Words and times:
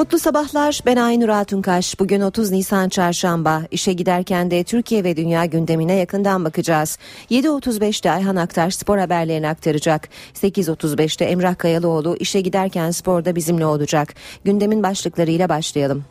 Mutlu 0.00 0.18
sabahlar. 0.18 0.80
Ben 0.86 0.96
Aynur 0.96 1.28
Altunkaş. 1.28 2.00
Bugün 2.00 2.20
30 2.20 2.50
Nisan 2.50 2.88
Çarşamba. 2.88 3.62
İşe 3.70 3.92
giderken 3.92 4.50
de 4.50 4.64
Türkiye 4.64 5.04
ve 5.04 5.16
dünya 5.16 5.44
gündemine 5.44 5.94
yakından 5.94 6.44
bakacağız. 6.44 6.98
7.35'te 7.30 8.10
Ayhan 8.10 8.36
Aktar 8.36 8.70
spor 8.70 8.98
haberlerini 8.98 9.48
aktaracak. 9.48 10.08
8.35'te 10.34 11.24
Emrah 11.24 11.58
Kayalıoğlu 11.58 12.16
işe 12.20 12.40
giderken 12.40 12.90
sporda 12.90 13.34
bizimle 13.34 13.66
olacak. 13.66 14.14
Gündemin 14.44 14.82
başlıklarıyla 14.82 15.48
başlayalım. 15.48 16.04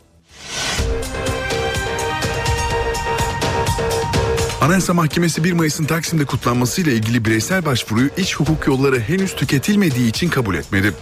Anayasa 4.60 4.94
Mahkemesi 4.94 5.44
1 5.44 5.52
Mayıs'ın 5.52 5.84
Taksim'de 5.84 6.24
kutlanmasıyla 6.24 6.92
ilgili 6.92 7.24
bireysel 7.24 7.64
başvuruyu 7.64 8.10
iç 8.16 8.36
hukuk 8.36 8.66
yolları 8.66 9.00
henüz 9.00 9.34
tüketilmediği 9.34 10.08
için 10.08 10.28
kabul 10.28 10.54
etmedi. 10.54 10.92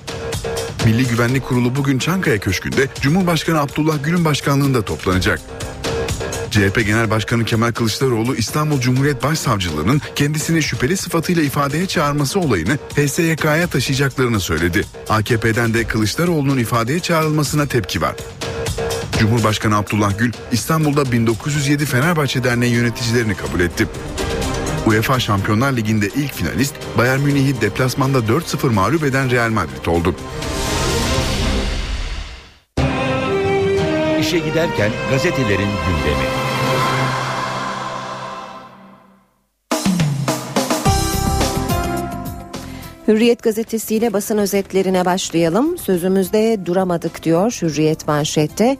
Milli 0.88 1.06
Güvenlik 1.06 1.44
Kurulu 1.44 1.76
bugün 1.76 1.98
Çankaya 1.98 2.38
Köşkü'nde 2.38 2.88
Cumhurbaşkanı 3.00 3.60
Abdullah 3.60 4.04
Gül'ün 4.04 4.24
başkanlığında 4.24 4.82
toplanacak. 4.82 5.40
CHP 6.50 6.86
Genel 6.86 7.10
Başkanı 7.10 7.44
Kemal 7.44 7.72
Kılıçdaroğlu 7.72 8.36
İstanbul 8.36 8.80
Cumhuriyet 8.80 9.22
Başsavcılığı'nın 9.22 10.00
kendisini 10.14 10.62
şüpheli 10.62 10.96
sıfatıyla 10.96 11.42
ifadeye 11.42 11.86
çağırması 11.86 12.40
olayını 12.40 12.78
HSYK'ya 12.94 13.66
taşıyacaklarını 13.66 14.40
söyledi. 14.40 14.84
AKP'den 15.08 15.74
de 15.74 15.84
Kılıçdaroğlu'nun 15.84 16.58
ifadeye 16.58 17.00
çağrılmasına 17.00 17.66
tepki 17.66 18.00
var. 18.00 18.16
Cumhurbaşkanı 19.18 19.76
Abdullah 19.76 20.18
Gül 20.18 20.32
İstanbul'da 20.52 21.12
1907 21.12 21.86
Fenerbahçe 21.86 22.44
Derneği 22.44 22.74
yöneticilerini 22.74 23.34
kabul 23.34 23.60
etti. 23.60 23.86
UEFA 24.86 25.20
Şampiyonlar 25.20 25.76
Ligi'nde 25.76 26.06
ilk 26.06 26.32
finalist 26.32 26.74
Bayern 26.98 27.20
Münih'i 27.20 27.60
deplasmanda 27.60 28.18
4-0 28.18 28.72
mağlup 28.72 29.04
eden 29.04 29.30
Real 29.30 29.50
Madrid 29.50 29.86
oldu. 29.86 30.14
İşe 34.20 34.38
giderken 34.38 34.90
gazetelerin 35.10 35.58
gündemi. 35.58 36.48
Hürriyet 43.08 43.42
gazetesiyle 43.42 44.12
basın 44.12 44.38
özetlerine 44.38 45.04
başlayalım. 45.04 45.78
Sözümüzde 45.78 46.66
duramadık 46.66 47.22
diyor 47.22 47.58
Hürriyet 47.62 48.08
manşette. 48.08 48.76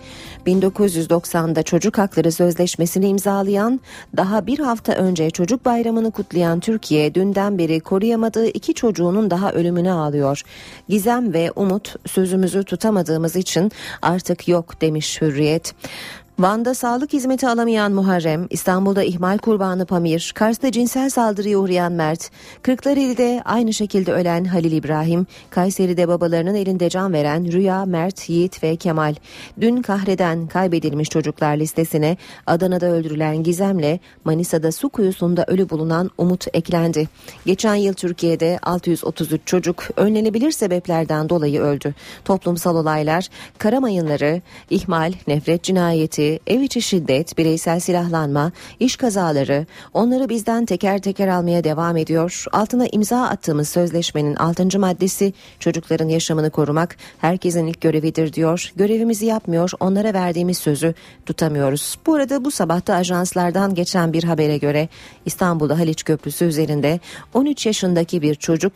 1990'da 0.48 1.62
çocuk 1.62 1.98
hakları 1.98 2.32
sözleşmesini 2.32 3.08
imzalayan, 3.08 3.80
daha 4.16 4.46
bir 4.46 4.58
hafta 4.58 4.92
önce 4.92 5.30
çocuk 5.30 5.64
bayramını 5.64 6.10
kutlayan 6.10 6.60
Türkiye 6.60 7.14
dünden 7.14 7.58
beri 7.58 7.80
koruyamadığı 7.80 8.46
iki 8.46 8.74
çocuğunun 8.74 9.30
daha 9.30 9.52
ölümüne 9.52 9.92
ağlıyor. 9.92 10.42
Gizem 10.88 11.32
ve 11.32 11.50
Umut 11.56 11.94
sözümüzü 12.06 12.64
tutamadığımız 12.64 13.36
için 13.36 13.72
artık 14.02 14.48
yok 14.48 14.80
demiş 14.80 15.20
Hürriyet. 15.20 15.74
Van'da 16.38 16.74
sağlık 16.74 17.12
hizmeti 17.12 17.48
alamayan 17.48 17.92
Muharrem, 17.92 18.46
İstanbul'da 18.50 19.02
ihmal 19.02 19.38
kurbanı 19.38 19.86
Pamir, 19.86 20.32
Kars'ta 20.34 20.72
cinsel 20.72 21.10
saldırıya 21.10 21.58
uğrayan 21.58 21.92
Mert, 21.92 22.30
Kırklareli'de 22.62 23.42
aynı 23.44 23.72
şekilde 23.72 24.12
ölen 24.12 24.44
Halil 24.44 24.72
İbrahim, 24.72 25.26
Kayseri'de 25.50 26.08
babalarının 26.08 26.54
elinde 26.54 26.88
can 26.88 27.12
veren 27.12 27.52
Rüya, 27.52 27.84
Mert, 27.84 28.28
Yiğit 28.28 28.62
ve 28.62 28.76
Kemal. 28.76 29.14
Dün 29.60 29.82
kahreden 29.82 30.46
kaybedilmiş 30.46 31.08
çocuklar 31.08 31.56
listesine 31.56 32.16
Adana'da 32.46 32.86
öldürülen 32.86 33.42
Gizem'le 33.42 34.00
Manisa'da 34.24 34.72
su 34.72 34.88
kuyusunda 34.88 35.44
ölü 35.48 35.70
bulunan 35.70 36.10
Umut 36.18 36.46
eklendi. 36.52 37.08
Geçen 37.46 37.74
yıl 37.74 37.92
Türkiye'de 37.92 38.58
633 38.62 39.40
çocuk 39.46 39.84
önlenebilir 39.96 40.50
sebeplerden 40.50 41.28
dolayı 41.28 41.60
öldü. 41.60 41.94
Toplumsal 42.24 42.76
olaylar, 42.76 43.28
kara 43.58 43.80
mayınları, 43.80 44.42
ihmal, 44.70 45.12
nefret 45.26 45.62
cinayeti, 45.62 46.27
ev 46.46 46.60
içi 46.60 46.82
şiddet, 46.82 47.38
bireysel 47.38 47.80
silahlanma, 47.80 48.52
iş 48.80 48.96
kazaları 48.96 49.66
onları 49.94 50.28
bizden 50.28 50.66
teker 50.66 51.02
teker 51.02 51.28
almaya 51.28 51.64
devam 51.64 51.96
ediyor. 51.96 52.44
Altına 52.52 52.86
imza 52.92 53.22
attığımız 53.22 53.68
sözleşmenin 53.68 54.36
6. 54.36 54.78
maddesi 54.78 55.32
çocukların 55.60 56.08
yaşamını 56.08 56.50
korumak 56.50 56.96
herkesin 57.18 57.66
ilk 57.66 57.80
görevidir 57.80 58.32
diyor. 58.32 58.72
Görevimizi 58.76 59.26
yapmıyor, 59.26 59.70
onlara 59.80 60.14
verdiğimiz 60.14 60.58
sözü 60.58 60.94
tutamıyoruz. 61.26 61.98
Bu 62.06 62.14
arada 62.14 62.44
bu 62.44 62.50
sabahta 62.50 62.94
ajanslardan 62.94 63.74
geçen 63.74 64.12
bir 64.12 64.24
habere 64.24 64.58
göre 64.58 64.88
İstanbul'da 65.26 65.78
Haliç 65.78 66.04
Köprüsü 66.04 66.44
üzerinde 66.44 67.00
13 67.34 67.66
yaşındaki 67.66 68.22
bir 68.22 68.34
çocuk 68.34 68.72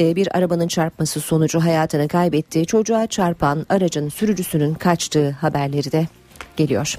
e, 0.00 0.16
bir 0.16 0.36
arabanın 0.36 0.68
çarpması 0.68 1.20
sonucu 1.20 1.60
hayatını 1.60 2.08
kaybetti. 2.08 2.66
Çocuğa 2.66 3.06
çarpan 3.06 3.66
aracın 3.68 4.08
sürücüsünün 4.08 4.74
kaçtığı 4.74 5.30
haberleri 5.30 5.92
de 5.92 6.06
geliyor. 6.56 6.98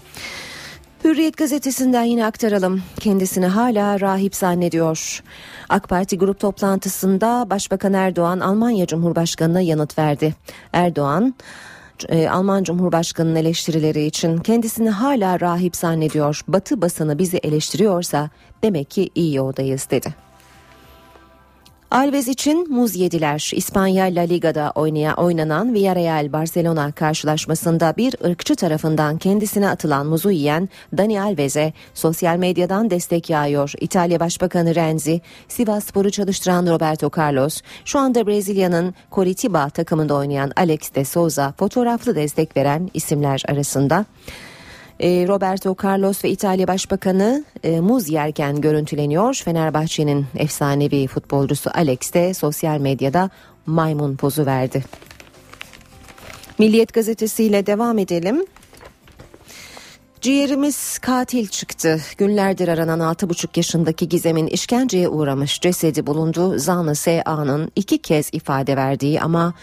Hürriyet 1.04 1.38
gazetesinden 1.38 2.04
yine 2.04 2.26
aktaralım. 2.26 2.82
Kendisini 3.00 3.46
hala 3.46 4.00
rahip 4.00 4.36
zannediyor. 4.36 5.24
AK 5.70 5.90
Parti 5.90 6.18
grup 6.18 6.40
toplantısında 6.40 7.48
Başbakan 7.50 7.94
Erdoğan 7.94 8.40
Almanya 8.40 8.88
Cumhurbaşkanı'na 8.88 9.62
yanıt 9.62 9.98
verdi. 9.98 10.36
Erdoğan 10.74 11.36
e, 12.10 12.30
Alman 12.30 12.64
Cumhurbaşkanı'nın 12.64 13.36
eleştirileri 13.36 14.06
için 14.06 14.38
kendisini 14.38 14.90
hala 14.90 15.40
rahip 15.40 15.76
zannediyor. 15.76 16.42
Batı 16.48 16.82
basını 16.82 17.20
bizi 17.20 17.38
eleştiriyorsa 17.38 18.30
demek 18.64 18.90
ki 18.92 19.10
iyi 19.16 19.36
yoldayız 19.36 19.88
dedi. 19.92 20.27
Alves 21.92 22.28
için 22.28 22.74
muz 22.74 22.96
yediler. 22.96 23.52
İspanya 23.56 24.06
La 24.06 24.22
Liga'da 24.22 24.72
oynaya 24.76 25.16
oynanan 25.16 25.74
Villarreal 25.74 26.34
Barcelona 26.34 26.92
karşılaşmasında 26.92 27.94
bir 27.98 28.16
ırkçı 28.26 28.56
tarafından 28.56 29.18
kendisine 29.18 29.70
atılan 29.70 30.08
muzu 30.08 30.32
yiyen 30.32 30.70
Dani 30.98 31.22
Alves'e 31.22 31.74
sosyal 31.94 32.38
medyadan 32.38 32.90
destek 32.90 33.30
yağıyor. 33.30 33.74
İtalya 33.82 34.20
Başbakanı 34.20 34.76
Renzi, 34.76 35.22
Sivas 35.48 35.86
Spor'u 35.86 36.12
çalıştıran 36.12 36.68
Roberto 36.68 37.12
Carlos, 37.18 37.62
şu 37.86 38.00
anda 38.00 38.28
Brezilya'nın 38.28 38.94
Coritiba 39.12 39.70
takımında 39.70 40.16
oynayan 40.16 40.52
Alex 40.56 40.96
de 40.96 41.06
Souza 41.06 41.54
fotoğraflı 41.58 42.16
destek 42.16 42.58
veren 42.58 42.90
isimler 42.94 43.44
arasında. 43.48 44.06
E, 45.00 45.28
Roberto 45.28 45.76
Carlos 45.84 46.24
ve 46.24 46.30
İtalya 46.30 46.68
Başbakanı 46.68 47.44
e, 47.64 47.80
muz 47.80 48.10
yerken 48.10 48.62
görüntüleniyor. 48.62 49.34
Fenerbahçe'nin 49.34 50.26
efsanevi 50.36 51.08
futbolcusu 51.08 51.70
Alex 51.74 52.14
de 52.14 52.34
sosyal 52.34 52.80
medyada 52.80 53.30
maymun 53.66 54.16
pozu 54.16 54.46
verdi. 54.46 54.84
Milliyet 56.60 56.94
gazetesiyle 56.94 57.66
devam 57.66 57.98
edelim. 57.98 58.46
Ciğerimiz 60.22 61.00
katil 61.00 61.48
çıktı. 61.48 62.02
Günlerdir 62.18 62.68
aranan 62.68 63.00
6,5 63.00 63.48
yaşındaki 63.56 64.10
Gizem'in 64.10 64.48
işkenceye 64.48 65.10
uğramış 65.10 65.62
cesedi 65.62 66.08
bulundu. 66.08 66.60
Zanlı 66.60 66.96
S.A.'nın 66.96 67.72
iki 67.76 67.98
kez 67.98 68.30
ifade 68.34 68.76
verdiği 68.76 69.22
ama 69.22 69.54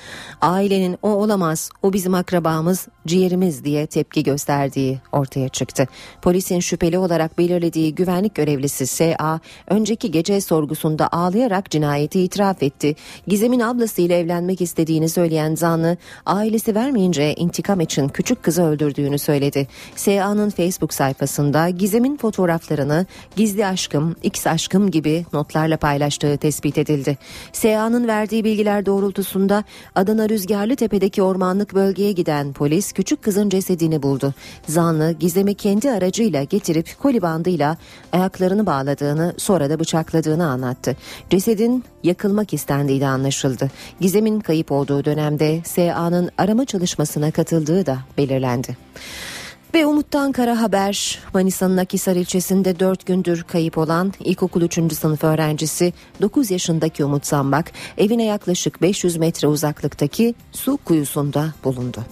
ailenin 0.41 0.99
o 1.03 1.09
olamaz, 1.09 1.71
o 1.83 1.93
bizim 1.93 2.15
akrabamız, 2.15 2.89
ciğerimiz 3.07 3.65
diye 3.65 3.87
tepki 3.87 4.23
gösterdiği 4.23 5.01
ortaya 5.13 5.49
çıktı. 5.49 5.87
Polisin 6.23 6.61
şüpheli 6.61 6.99
olarak 6.99 7.39
belirlediği 7.39 7.95
güvenlik 7.95 8.35
görevlisi 8.35 8.87
S.A. 8.87 9.39
önceki 9.67 10.11
gece 10.11 10.41
sorgusunda 10.41 11.09
ağlayarak 11.09 11.71
cinayeti 11.71 12.21
itiraf 12.21 12.63
etti. 12.63 12.97
Gizem'in 13.27 13.61
ablasıyla 13.61 14.17
evlenmek 14.17 14.61
istediğini 14.61 15.09
söyleyen 15.09 15.55
zanlı 15.55 15.97
ailesi 16.27 16.75
vermeyince 16.75 17.35
intikam 17.35 17.81
için 17.81 18.09
küçük 18.09 18.43
kızı 18.43 18.63
öldürdüğünü 18.63 19.19
söyledi. 19.19 19.69
S.A.'nın 19.97 20.44
Facebook 20.51 20.95
sayfasında 20.95 21.69
Gizem'in 21.69 22.17
fotoğraflarını 22.17 23.07
gizli 23.37 23.67
aşkım, 23.67 24.17
X 24.23 24.47
aşkım 24.47 24.91
gibi 24.91 25.27
notlarla 25.33 25.77
paylaştığı 25.77 26.37
tespit 26.37 26.79
edildi. 26.79 27.19
SEA'nın 27.53 28.09
verdiği 28.09 28.45
bilgiler 28.45 28.87
doğrultusunda 28.87 29.65
Adana 29.95 30.29
Rüzgarlı 30.29 30.77
Tepe'deki 30.77 31.23
ormanlık 31.23 31.75
bölgeye 31.75 32.13
giden 32.13 32.53
polis 32.53 32.93
küçük 32.93 33.23
kızın 33.23 33.49
cesedini 33.49 34.03
buldu. 34.03 34.35
Zanlı 34.69 35.13
Gizem'i 35.13 35.55
kendi 35.55 35.91
aracıyla 35.91 36.43
getirip 36.43 36.99
koli 36.99 37.23
bandıyla 37.23 37.77
ayaklarını 38.13 38.67
bağladığını 38.67 39.35
sonra 39.39 39.71
da 39.71 39.81
bıçakladığını 39.81 40.47
anlattı. 40.47 40.97
Cesedin 41.31 41.85
yakılmak 42.03 42.55
istendiği 42.55 43.01
de 43.01 43.07
anlaşıldı. 43.07 43.71
Gizem'in 44.01 44.41
kayıp 44.41 44.73
olduğu 44.73 45.05
dönemde 45.05 45.61
SEA'nın 45.65 46.31
arama 46.39 46.65
çalışmasına 46.65 47.31
katıldığı 47.31 47.87
da 47.87 47.99
belirlendi. 48.19 48.77
Ve 49.75 49.87
Umut'tan 49.87 50.33
kara 50.33 50.61
haber 50.61 51.19
Manisa'nın 51.35 51.77
Akisar 51.77 52.17
ilçesinde 52.17 52.81
4 52.81 53.07
gündür 53.07 53.43
kayıp 53.43 53.79
olan 53.79 54.13
ilkokul 54.21 54.63
3. 54.63 54.75
sınıf 54.93 55.25
öğrencisi 55.25 55.93
9 56.23 56.51
yaşındaki 56.51 57.05
Umut 57.05 57.27
Zambak 57.27 57.73
evine 57.99 58.25
yaklaşık 58.25 58.83
500 58.83 59.17
metre 59.17 59.49
uzaklıktaki 59.49 60.35
su 60.53 60.77
kuyusunda 60.77 61.55
bulundu. 61.65 62.05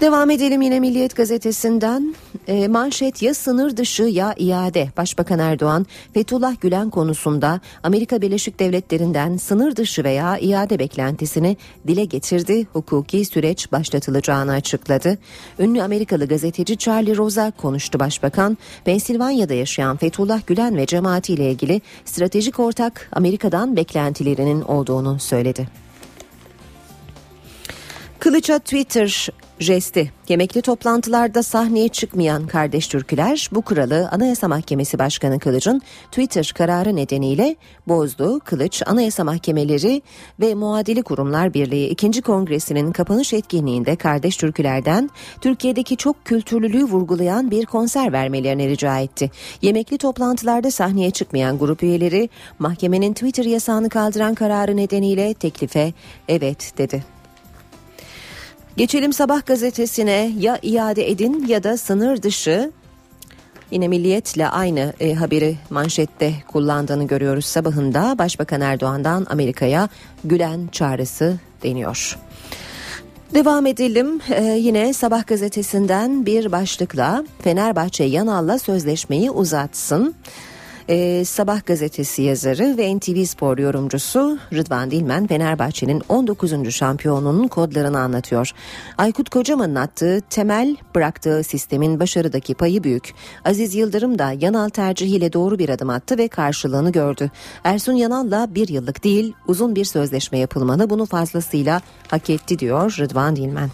Devam 0.00 0.30
edelim 0.30 0.62
yine 0.62 0.80
Milliyet 0.80 1.16
gazetesinden. 1.16 2.14
E, 2.48 2.68
manşet 2.68 3.22
ya 3.22 3.34
sınır 3.34 3.76
dışı 3.76 4.02
ya 4.02 4.34
iade. 4.36 4.88
Başbakan 4.96 5.38
Erdoğan 5.38 5.86
Fethullah 6.14 6.60
Gülen 6.60 6.90
konusunda 6.90 7.60
Amerika 7.82 8.22
Birleşik 8.22 8.58
Devletleri'nden 8.58 9.36
sınır 9.36 9.76
dışı 9.76 10.04
veya 10.04 10.38
iade 10.38 10.78
beklentisini 10.78 11.56
dile 11.86 12.04
getirdi. 12.04 12.66
Hukuki 12.72 13.24
süreç 13.24 13.72
başlatılacağını 13.72 14.52
açıkladı. 14.52 15.18
Ünlü 15.58 15.82
Amerikalı 15.82 16.28
gazeteci 16.28 16.76
Charlie 16.76 17.16
Rosa 17.16 17.50
konuştu 17.50 17.98
başbakan. 17.98 18.58
Pensilvanya'da 18.84 19.54
yaşayan 19.54 19.96
Fethullah 19.96 20.46
Gülen 20.46 20.76
ve 20.76 20.86
cemaatiyle 20.86 21.50
ilgili 21.50 21.80
stratejik 22.04 22.60
ortak 22.60 23.08
Amerika'dan 23.12 23.76
beklentilerinin 23.76 24.62
olduğunu 24.62 25.18
söyledi. 25.18 25.85
Kılıç'a 28.18 28.58
Twitter 28.58 29.28
jesti. 29.60 30.12
Yemekli 30.28 30.62
toplantılarda 30.62 31.42
sahneye 31.42 31.88
çıkmayan 31.88 32.46
kardeş 32.46 32.88
türküler 32.88 33.48
bu 33.52 33.62
kuralı 33.62 34.08
Anayasa 34.12 34.48
Mahkemesi 34.48 34.98
Başkanı 34.98 35.38
Kılıç'ın 35.38 35.82
Twitter 36.10 36.52
kararı 36.56 36.96
nedeniyle 36.96 37.56
bozdu. 37.88 38.40
Kılıç 38.40 38.82
Anayasa 38.86 39.24
Mahkemeleri 39.24 40.02
ve 40.40 40.54
Muadili 40.54 41.02
Kurumlar 41.02 41.54
Birliği 41.54 41.88
2. 41.88 42.22
Kongresi'nin 42.22 42.92
kapanış 42.92 43.32
etkinliğinde 43.32 43.96
kardeş 43.96 44.36
türkülerden 44.36 45.10
Türkiye'deki 45.40 45.96
çok 45.96 46.24
kültürlülüğü 46.24 46.84
vurgulayan 46.84 47.50
bir 47.50 47.66
konser 47.66 48.12
vermelerini 48.12 48.68
rica 48.68 48.98
etti. 48.98 49.30
Yemekli 49.62 49.98
toplantılarda 49.98 50.70
sahneye 50.70 51.10
çıkmayan 51.10 51.58
grup 51.58 51.82
üyeleri 51.82 52.28
mahkemenin 52.58 53.12
Twitter 53.12 53.44
yasağını 53.44 53.88
kaldıran 53.88 54.34
kararı 54.34 54.76
nedeniyle 54.76 55.34
teklife 55.34 55.92
evet 56.28 56.72
dedi. 56.78 57.15
Geçelim 58.76 59.12
sabah 59.12 59.46
gazetesine 59.46 60.32
ya 60.38 60.58
iade 60.62 61.10
edin 61.10 61.46
ya 61.46 61.62
da 61.62 61.76
sınır 61.76 62.22
dışı 62.22 62.72
Yine 63.70 63.88
milliyetle 63.88 64.48
aynı 64.48 64.92
e, 65.00 65.14
haberi 65.14 65.56
manşette 65.70 66.34
kullandığını 66.48 67.06
görüyoruz 67.06 67.44
sabahında. 67.44 68.18
Başbakan 68.18 68.60
Erdoğan'dan 68.60 69.26
Amerika'ya 69.30 69.88
Gülen 70.24 70.68
çağrısı 70.72 71.36
deniyor. 71.62 72.18
Devam 73.34 73.66
edelim 73.66 74.20
ee, 74.30 74.42
yine 74.44 74.92
Sabah 74.92 75.26
gazetesinden 75.26 76.26
bir 76.26 76.52
başlıkla 76.52 77.24
Fenerbahçe 77.42 78.04
Yanal'la 78.04 78.58
sözleşmeyi 78.58 79.30
uzatsın. 79.30 80.14
Ee, 80.88 81.24
Sabah 81.24 81.66
gazetesi 81.66 82.22
yazarı 82.22 82.78
ve 82.78 82.96
NTV 82.96 83.24
Spor 83.24 83.58
yorumcusu 83.58 84.38
Rıdvan 84.52 84.90
Dilmen 84.90 85.26
Fenerbahçe'nin 85.26 86.02
19. 86.08 86.74
şampiyonunun 86.74 87.48
kodlarını 87.48 88.00
anlatıyor. 88.00 88.50
Aykut 88.98 89.28
Kocaman'ın 89.28 89.74
attığı 89.74 90.20
temel 90.30 90.76
bıraktığı 90.94 91.42
sistemin 91.42 92.00
başarıdaki 92.00 92.54
payı 92.54 92.84
büyük. 92.84 93.14
Aziz 93.44 93.74
Yıldırım 93.74 94.18
da 94.18 94.32
Yanal 94.40 94.68
tercihiyle 94.68 95.32
doğru 95.32 95.58
bir 95.58 95.68
adım 95.68 95.90
attı 95.90 96.18
ve 96.18 96.28
karşılığını 96.28 96.92
gördü. 96.92 97.30
Ersun 97.64 97.92
Yanal'la 97.92 98.54
bir 98.54 98.68
yıllık 98.68 99.04
değil 99.04 99.32
uzun 99.46 99.74
bir 99.74 99.84
sözleşme 99.84 100.38
yapılmalı 100.38 100.90
bunu 100.90 101.06
fazlasıyla 101.06 101.80
hak 102.08 102.30
etti 102.30 102.58
diyor 102.58 102.96
Rıdvan 102.98 103.36
Dilmen. 103.36 103.70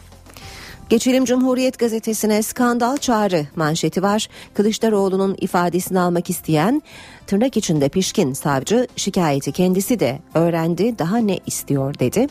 Geçelim 0.93 1.25
Cumhuriyet 1.25 1.79
Gazetesi'ne 1.79 2.43
skandal 2.43 2.97
çağrı 2.97 3.47
manşeti 3.56 4.03
var. 4.03 4.29
Kılıçdaroğlu'nun 4.55 5.37
ifadesini 5.41 6.00
almak 6.00 6.31
isteyen 6.31 6.83
tırnak 7.27 7.56
içinde 7.56 7.89
pişkin 7.89 8.33
savcı 8.33 8.87
şikayeti 8.97 9.53
kendisi 9.53 10.00
de 10.00 10.19
öğrendi 10.35 10.99
daha 10.99 11.17
ne 11.17 11.39
istiyor 11.47 11.99
dedi. 11.99 12.27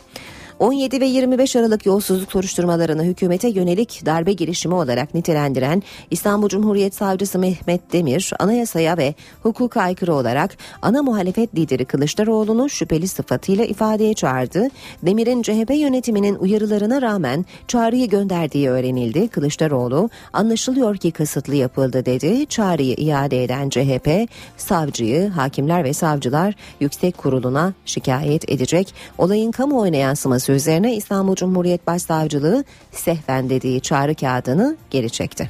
17 0.62 1.02
ve 1.02 1.06
25 1.06 1.56
Aralık 1.56 1.86
yolsuzluk 1.86 2.32
soruşturmalarını 2.32 3.04
hükümete 3.04 3.50
yönelik 3.50 4.02
darbe 4.06 4.34
girişimi 4.34 4.76
olarak 4.76 5.14
nitelendiren 5.14 5.84
İstanbul 6.12 6.50
Cumhuriyet 6.50 6.96
Savcısı 6.96 7.40
Mehmet 7.40 7.94
Demir, 7.94 8.34
anayasaya 8.40 8.98
ve 8.98 9.16
hukuka 9.44 9.82
aykırı 9.82 10.14
olarak 10.14 10.58
ana 10.82 11.04
muhalefet 11.04 11.56
lideri 11.56 11.86
Kılıçdaroğlu'nu 11.86 12.70
şüpheli 12.70 13.08
sıfatıyla 13.08 13.66
ifadeye 13.66 14.14
çağırdı. 14.14 14.68
Demir'in 15.04 15.42
CHP 15.42 15.70
yönetiminin 15.76 16.36
uyarılarına 16.36 17.02
rağmen 17.02 17.46
çağrıyı 17.68 18.10
gönderdiği 18.10 18.70
öğrenildi. 18.70 19.28
Kılıçdaroğlu 19.28 20.10
anlaşılıyor 20.34 20.98
ki 20.98 21.12
kasıtlı 21.12 21.56
yapıldı 21.56 22.06
dedi. 22.06 22.46
Çağrıyı 22.46 22.96
iade 22.96 23.44
eden 23.44 23.70
CHP 23.70 24.30
savcıyı 24.58 25.30
hakimler 25.30 25.84
ve 25.84 25.94
savcılar 25.94 26.54
yüksek 26.80 27.18
kuruluna 27.18 27.74
şikayet 27.86 28.50
edecek. 28.50 28.94
Olayın 29.18 29.52
kamuoyuna 29.52 29.98
yansıması 29.98 30.51
üzerine 30.52 30.96
İstanbul 30.96 31.36
Cumhuriyet 31.36 31.88
Başsavcılığı 31.88 32.64
sehven 32.92 33.50
dediği 33.50 33.82
çağrı 33.82 34.16
kağıdını 34.16 34.78
geri 34.90 35.10
çekti. 35.10 35.50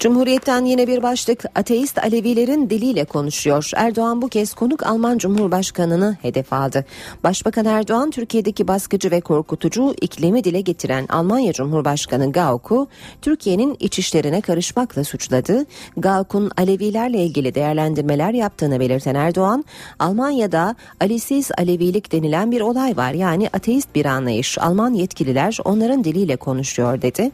Cumhuriyet'ten 0.00 0.64
yine 0.64 0.86
bir 0.86 1.02
başlık 1.02 1.44
ateist 1.54 1.98
Alevilerin 1.98 2.70
diliyle 2.70 3.04
konuşuyor. 3.04 3.70
Erdoğan 3.76 4.22
bu 4.22 4.28
kez 4.28 4.54
konuk 4.54 4.86
Alman 4.86 5.18
Cumhurbaşkanı'nı 5.18 6.16
hedef 6.22 6.52
aldı. 6.52 6.84
Başbakan 7.24 7.64
Erdoğan 7.64 8.10
Türkiye'deki 8.10 8.68
baskıcı 8.68 9.10
ve 9.10 9.20
korkutucu 9.20 9.94
iklimi 10.00 10.44
dile 10.44 10.60
getiren 10.60 11.06
Almanya 11.08 11.52
Cumhurbaşkanı 11.52 12.32
Gauck'u 12.32 12.88
Türkiye'nin 13.22 13.76
iç 13.80 13.98
işlerine 13.98 14.40
karışmakla 14.40 15.04
suçladı. 15.04 15.66
Gauck'un 15.96 16.50
Alevilerle 16.56 17.18
ilgili 17.24 17.54
değerlendirmeler 17.54 18.32
yaptığını 18.32 18.80
belirten 18.80 19.14
Erdoğan, 19.14 19.64
Almanya'da 19.98 20.76
Alisiz 21.00 21.50
Alevilik 21.58 22.12
denilen 22.12 22.50
bir 22.50 22.60
olay 22.60 22.96
var 22.96 23.12
yani 23.12 23.48
ateist 23.52 23.94
bir 23.94 24.04
anlayış. 24.04 24.58
Alman 24.58 24.94
yetkililer 24.94 25.58
onların 25.64 26.04
diliyle 26.04 26.36
konuşuyor 26.36 27.02
dedi. 27.02 27.30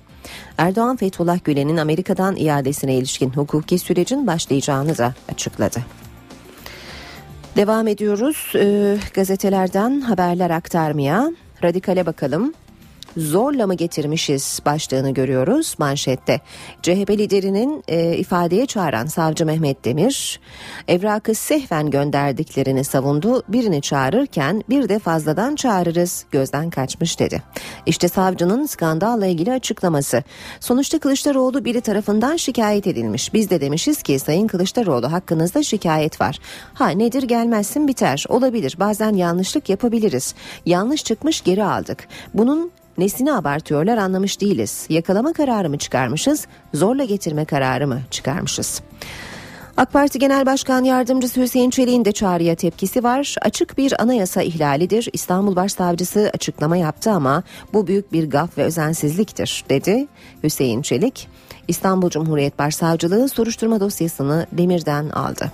Erdoğan 0.58 0.96
Fethullah 0.96 1.44
Gülen'in 1.44 1.76
Amerika'dan 1.76 2.36
iadesine 2.52 2.94
ilişkin 2.94 3.30
hukuki 3.30 3.78
sürecin 3.78 4.26
başlayacağını 4.26 4.98
da 4.98 5.14
açıkladı. 5.32 5.80
Devam 7.56 7.88
ediyoruz 7.88 8.52
e, 8.54 8.96
gazetelerden 9.14 10.00
haberler 10.00 10.50
aktarmaya. 10.50 11.30
Radikale 11.62 12.06
bakalım 12.06 12.54
zorla 13.16 13.66
mı 13.66 13.74
getirmişiz 13.74 14.60
başlığını 14.66 15.10
görüyoruz 15.10 15.74
manşette. 15.78 16.40
CHP 16.82 17.10
liderinin 17.10 17.84
e, 17.88 18.16
ifadeye 18.16 18.66
çağıran 18.66 19.06
savcı 19.06 19.46
Mehmet 19.46 19.84
Demir 19.84 20.40
evrakı 20.88 21.34
sehven 21.34 21.90
gönderdiklerini 21.90 22.84
savundu. 22.84 23.42
Birini 23.48 23.82
çağırırken 23.82 24.64
bir 24.68 24.88
de 24.88 24.98
fazladan 24.98 25.54
çağırırız 25.54 26.24
gözden 26.30 26.70
kaçmış 26.70 27.20
dedi. 27.20 27.42
İşte 27.86 28.08
savcının 28.08 28.66
skandalla 28.66 29.26
ilgili 29.26 29.52
açıklaması. 29.52 30.22
Sonuçta 30.60 30.98
Kılıçdaroğlu 30.98 31.64
biri 31.64 31.80
tarafından 31.80 32.36
şikayet 32.36 32.86
edilmiş. 32.86 33.34
Biz 33.34 33.50
de 33.50 33.60
demişiz 33.60 34.02
ki 34.02 34.18
Sayın 34.18 34.46
Kılıçdaroğlu 34.46 35.12
hakkınızda 35.12 35.62
şikayet 35.62 36.20
var. 36.20 36.38
Ha 36.74 36.88
nedir 36.88 37.22
gelmezsin 37.22 37.88
biter. 37.88 38.24
Olabilir 38.28 38.76
bazen 38.80 39.14
yanlışlık 39.14 39.68
yapabiliriz. 39.68 40.34
Yanlış 40.66 41.04
çıkmış 41.04 41.40
geri 41.40 41.64
aldık. 41.64 42.08
Bunun 42.34 42.72
Nesini 42.98 43.32
abartıyorlar 43.32 43.98
anlamış 43.98 44.40
değiliz. 44.40 44.86
Yakalama 44.88 45.32
kararı 45.32 45.70
mı 45.70 45.78
çıkarmışız, 45.78 46.46
zorla 46.74 47.04
getirme 47.04 47.44
kararı 47.44 47.86
mı 47.86 48.00
çıkarmışız? 48.10 48.82
AK 49.76 49.92
Parti 49.92 50.18
Genel 50.18 50.46
Başkan 50.46 50.84
Yardımcısı 50.84 51.40
Hüseyin 51.40 51.70
Çelik'in 51.70 52.04
de 52.04 52.12
çağrıya 52.12 52.54
tepkisi 52.54 53.04
var. 53.04 53.36
Açık 53.42 53.78
bir 53.78 54.02
anayasa 54.02 54.42
ihlalidir. 54.42 55.08
İstanbul 55.12 55.56
Başsavcısı 55.56 56.30
açıklama 56.34 56.76
yaptı 56.76 57.10
ama 57.10 57.42
bu 57.72 57.86
büyük 57.86 58.12
bir 58.12 58.30
gaf 58.30 58.58
ve 58.58 58.62
özensizliktir 58.62 59.64
dedi 59.68 60.06
Hüseyin 60.42 60.82
Çelik. 60.82 61.28
İstanbul 61.68 62.10
Cumhuriyet 62.10 62.58
Başsavcılığı 62.58 63.28
soruşturma 63.28 63.80
dosyasını 63.80 64.46
Demir'den 64.52 65.08
aldı. 65.08 65.52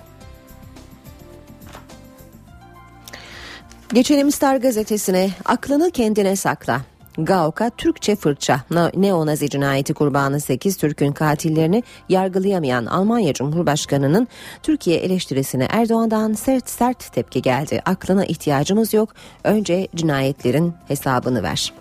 Geçelim 3.92 4.32
Star 4.32 4.56
gazetesine. 4.56 5.30
Aklını 5.44 5.90
kendine 5.90 6.36
sakla. 6.36 6.80
Gauka 7.18 7.70
Türkçe 7.70 8.16
fırça 8.16 8.60
neonazi 8.94 9.50
cinayeti 9.50 9.94
kurbanı 9.94 10.40
8 10.40 10.76
Türk'ün 10.76 11.12
katillerini 11.12 11.82
yargılayamayan 12.08 12.86
Almanya 12.86 13.32
Cumhurbaşkanı'nın 13.32 14.28
Türkiye 14.62 14.96
eleştirisine 14.98 15.66
Erdoğan'dan 15.70 16.32
sert 16.32 16.68
sert 16.70 17.12
tepki 17.12 17.42
geldi. 17.42 17.82
Aklına 17.84 18.24
ihtiyacımız 18.24 18.94
yok. 18.94 19.14
Önce 19.44 19.88
cinayetlerin 19.94 20.74
hesabını 20.88 21.42
ver. 21.42 21.72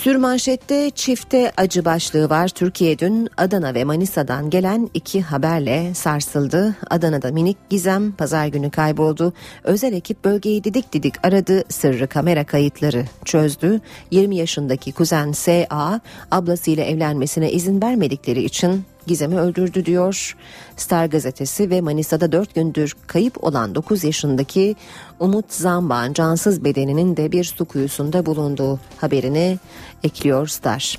Sürmanşette 0.00 0.90
çifte 0.90 1.52
acı 1.56 1.84
başlığı 1.84 2.30
var. 2.30 2.48
Türkiye 2.48 2.98
dün 2.98 3.28
Adana 3.36 3.74
ve 3.74 3.84
Manisa'dan 3.84 4.50
gelen 4.50 4.90
iki 4.94 5.22
haberle 5.22 5.94
sarsıldı. 5.94 6.76
Adana'da 6.90 7.32
minik 7.32 7.56
Gizem 7.70 8.12
pazar 8.12 8.46
günü 8.46 8.70
kayboldu. 8.70 9.32
Özel 9.64 9.92
ekip 9.92 10.24
bölgeyi 10.24 10.64
didik 10.64 10.92
didik 10.92 11.14
aradı. 11.22 11.64
Sırrı 11.68 12.06
kamera 12.06 12.44
kayıtları 12.44 13.04
çözdü. 13.24 13.80
20 14.10 14.36
yaşındaki 14.36 14.92
kuzen 14.92 15.32
S.A. 15.32 16.00
ablasıyla 16.30 16.84
evlenmesine 16.84 17.52
izin 17.52 17.82
vermedikleri 17.82 18.42
için 18.42 18.84
Gizem'i 19.10 19.40
öldürdü 19.40 19.84
diyor 19.84 20.36
Star 20.76 21.06
gazetesi 21.06 21.70
ve 21.70 21.80
Manisa'da 21.80 22.32
4 22.32 22.54
gündür 22.54 22.96
kayıp 23.06 23.44
olan 23.44 23.74
9 23.74 24.04
yaşındaki 24.04 24.76
Umut 25.20 25.52
Zamban 25.52 26.12
cansız 26.12 26.64
bedeninin 26.64 27.16
de 27.16 27.32
bir 27.32 27.44
su 27.44 27.64
kuyusunda 27.64 28.26
bulunduğu 28.26 28.80
haberini 28.96 29.58
ekliyor 30.04 30.46
Star. 30.46 30.98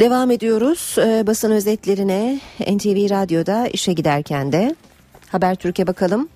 Devam 0.00 0.30
ediyoruz 0.30 0.96
ee, 0.98 1.24
basın 1.26 1.50
özetlerine 1.50 2.40
NTV 2.60 3.10
Radyo'da 3.10 3.66
işe 3.66 3.92
giderken 3.92 4.52
de 4.52 4.74
Habertürk'e 5.28 5.86
bakalım. 5.86 6.28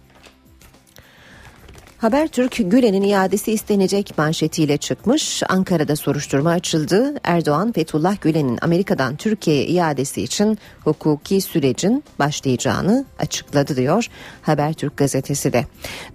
Habertürk 2.04 2.56
Gülen'in 2.58 3.02
iadesi 3.02 3.52
istenecek 3.52 4.18
manşetiyle 4.18 4.76
çıkmış. 4.76 5.42
Ankara'da 5.49 5.96
soruşturma 5.96 6.50
açıldı. 6.50 7.14
Erdoğan 7.23 7.73
Fethullah 7.73 8.20
Gülen'in 8.20 8.58
Amerika'dan 8.62 9.16
Türkiye'ye 9.16 9.66
iadesi 9.66 10.23
için 10.23 10.58
hukuki 10.84 11.40
sürecin 11.40 12.04
başlayacağını 12.18 13.04
açıkladı 13.18 13.76
diyor 13.76 14.06
Habertürk 14.42 14.96
gazetesi 14.96 15.52
de. 15.52 15.64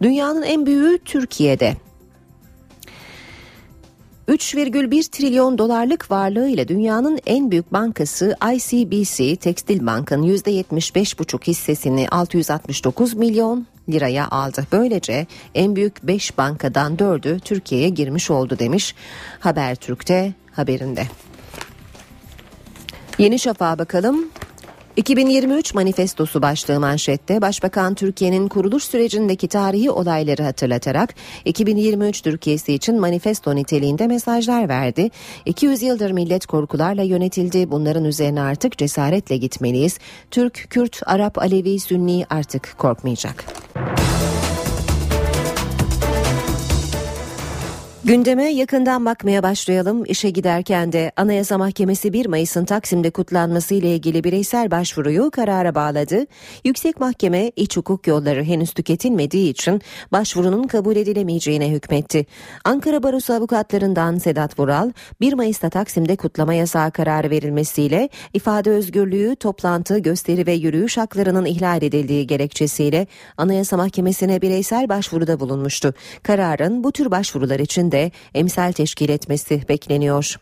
Dünyanın 0.02 0.44
en 0.44 0.66
büyüğü 0.66 1.00
Türkiye'de. 1.06 1.76
3,1 4.28 5.12
trilyon 5.12 5.58
dolarlık 5.58 6.12
varlığıyla 6.12 6.68
dünyanın 6.68 7.20
en 7.26 7.52
büyük 7.52 7.74
bankası 7.74 8.36
ICBC 8.54 9.36
Tekstil 9.36 9.86
Bank'ın 9.86 10.24
%75,5 10.24 11.48
hissesini 11.48 12.10
669 12.10 13.14
milyon 13.14 13.68
liraya 13.92 14.28
aldı. 14.30 14.68
Böylece 14.72 15.28
en 15.56 15.76
büyük 15.76 16.04
5 16.04 16.38
bankadan 16.38 16.96
4'ü 16.96 17.40
Türkiye'ye 17.40 17.90
girmiş 17.90 18.32
oldu 18.32 18.60
demiş 18.60 18.96
Habertürk'te 19.40 20.34
haberinde. 20.52 21.08
Yeni 23.18 23.40
Şafak'a 23.40 23.80
bakalım. 23.80 24.26
2023 24.96 25.74
manifestosu 25.74 26.42
başlığı 26.42 26.80
manşette 26.80 27.42
Başbakan 27.42 27.96
Türkiye'nin 27.96 28.48
kuruluş 28.48 28.84
sürecindeki 28.84 29.48
tarihi 29.48 29.92
olayları 29.92 30.44
hatırlatarak 30.44 31.16
2023 31.46 32.22
Türkiye'si 32.22 32.74
için 32.74 33.00
manifesto 33.00 33.56
niteliğinde 33.56 34.08
mesajlar 34.08 34.70
verdi. 34.70 35.10
200 35.46 35.82
yıldır 35.82 36.12
millet 36.12 36.46
korkularla 36.46 37.04
yönetildi. 37.04 37.72
Bunların 37.72 38.06
üzerine 38.06 38.42
artık 38.42 38.78
cesaretle 38.78 39.38
gitmeliyiz. 39.38 39.98
Türk, 40.32 40.68
Kürt, 40.70 41.02
Arap, 41.06 41.38
Alevi, 41.38 41.80
Sünni 41.80 42.26
artık 42.30 42.76
korkmayacak. 42.78 43.46
Gündeme 48.10 48.54
yakından 48.54 49.06
bakmaya 49.06 49.44
başlayalım. 49.44 50.06
İşe 50.06 50.30
giderken 50.30 50.92
de 50.92 51.12
Anayasa 51.18 51.58
Mahkemesi 51.58 52.14
1 52.14 52.26
Mayıs'ın 52.26 52.66
Taksim'de 52.66 53.10
kutlanması 53.10 53.74
ile 53.74 53.96
ilgili 53.96 54.24
bireysel 54.24 54.72
başvuruyu 54.72 55.32
karara 55.32 55.76
bağladı. 55.76 56.26
Yüksek 56.66 57.00
Mahkeme 57.00 57.52
iç 57.56 57.78
hukuk 57.78 58.08
yolları 58.08 58.44
henüz 58.44 58.72
tüketilmediği 58.72 59.50
için 59.50 59.82
başvurunun 60.12 60.68
kabul 60.68 60.96
edilemeyeceğine 60.96 61.72
hükmetti. 61.72 62.26
Ankara 62.66 63.04
Barosu 63.04 63.34
avukatlarından 63.34 64.18
Sedat 64.18 64.60
Vural, 64.60 64.92
1 65.22 65.34
Mayıs'ta 65.34 65.70
Taksim'de 65.70 66.16
kutlama 66.16 66.54
yasağı 66.54 66.92
kararı 66.92 67.30
verilmesiyle 67.30 68.10
ifade 68.34 68.70
özgürlüğü, 68.70 69.36
toplantı, 69.36 70.00
gösteri 70.00 70.48
ve 70.48 70.54
yürüyüş 70.54 70.98
haklarının 70.98 71.46
ihlal 71.46 71.84
edildiği 71.84 72.28
gerekçesiyle 72.28 73.08
Anayasa 73.38 73.78
Mahkemesi'ne 73.78 74.42
bireysel 74.42 74.90
başvuruda 74.90 75.40
bulunmuştu. 75.40 75.94
Kararın 76.24 76.84
bu 76.84 76.92
tür 76.92 77.12
başvurular 77.12 77.60
için 77.60 77.92
de 77.92 77.99
emsal 78.34 78.72
teşkil 78.72 79.10
etmesi 79.10 79.62
bekleniyor. 79.70 80.40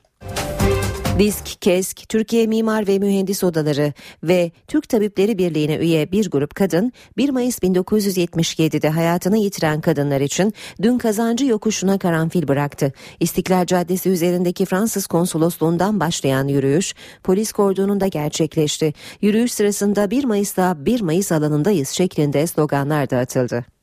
Disk, 1.19 1.61
KESK, 1.61 2.09
Türkiye 2.09 2.47
Mimar 2.47 2.87
ve 2.87 2.99
Mühendis 2.99 3.43
Odaları 3.43 3.93
ve 4.23 4.51
Türk 4.67 4.89
Tabipleri 4.89 5.37
Birliği'ne 5.37 5.75
üye 5.75 6.11
bir 6.11 6.29
grup 6.29 6.55
kadın 6.55 6.91
1 7.17 7.29
Mayıs 7.29 7.59
1977'de 7.59 8.89
hayatını 8.89 9.37
yitiren 9.37 9.81
kadınlar 9.81 10.21
için 10.21 10.53
dün 10.81 10.97
kazancı 10.97 11.45
yokuşuna 11.45 11.99
karanfil 11.99 12.47
bıraktı. 12.47 12.93
İstiklal 13.19 13.65
Caddesi 13.65 14.09
üzerindeki 14.09 14.65
Fransız 14.65 15.07
konsolosluğundan 15.07 15.99
başlayan 15.99 16.47
yürüyüş 16.47 16.93
polis 17.23 17.51
kordonunda 17.51 18.07
gerçekleşti. 18.07 18.93
Yürüyüş 19.21 19.53
sırasında 19.53 20.11
1 20.11 20.23
Mayıs'ta 20.23 20.85
1 20.85 21.01
Mayıs 21.01 21.31
alanındayız 21.31 21.89
şeklinde 21.89 22.47
sloganlar 22.47 23.09
da 23.09 23.17
atıldı. 23.17 23.76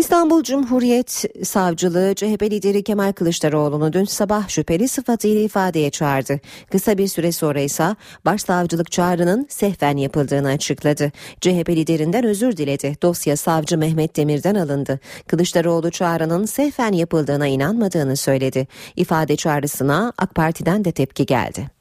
İstanbul 0.00 0.42
Cumhuriyet 0.42 1.24
Savcılığı 1.44 2.14
CHP 2.14 2.42
lideri 2.42 2.82
Kemal 2.82 3.12
Kılıçdaroğlu'nu 3.12 3.92
dün 3.92 4.04
sabah 4.04 4.48
şüpheli 4.48 4.88
sıfatıyla 4.88 5.40
ifadeye 5.40 5.90
çağırdı. 5.90 6.40
Kısa 6.70 6.98
bir 6.98 7.08
süre 7.08 7.32
sonra 7.32 7.60
ise 7.60 7.96
başsavcılık 8.24 8.92
çağrının 8.92 9.46
sehven 9.48 9.96
yapıldığını 9.96 10.48
açıkladı. 10.48 11.12
CHP 11.40 11.68
liderinden 11.68 12.24
özür 12.24 12.56
diledi. 12.56 12.96
Dosya 13.02 13.36
savcı 13.36 13.78
Mehmet 13.78 14.16
Demir'den 14.16 14.54
alındı. 14.54 15.00
Kılıçdaroğlu 15.26 15.90
çağrının 15.90 16.44
sehven 16.44 16.92
yapıldığına 16.92 17.46
inanmadığını 17.46 18.16
söyledi. 18.16 18.66
İfade 18.96 19.36
çağrısına 19.36 20.12
AK 20.18 20.34
Parti'den 20.34 20.84
de 20.84 20.92
tepki 20.92 21.26
geldi. 21.26 21.79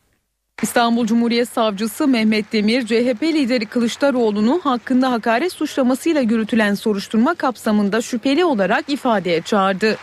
İstanbul 0.61 1.05
Cumhuriyet 1.05 1.49
Savcısı 1.49 2.07
Mehmet 2.07 2.53
Demir, 2.53 2.85
CHP 2.85 3.23
lideri 3.23 3.65
Kılıçdaroğlu'nu 3.65 4.59
hakkında 4.63 5.11
hakaret 5.11 5.53
suçlamasıyla 5.53 6.21
yürütülen 6.21 6.73
soruşturma 6.73 7.35
kapsamında 7.35 8.01
şüpheli 8.01 8.45
olarak 8.45 8.89
ifadeye 8.89 9.41
çağırdı. 9.41 9.97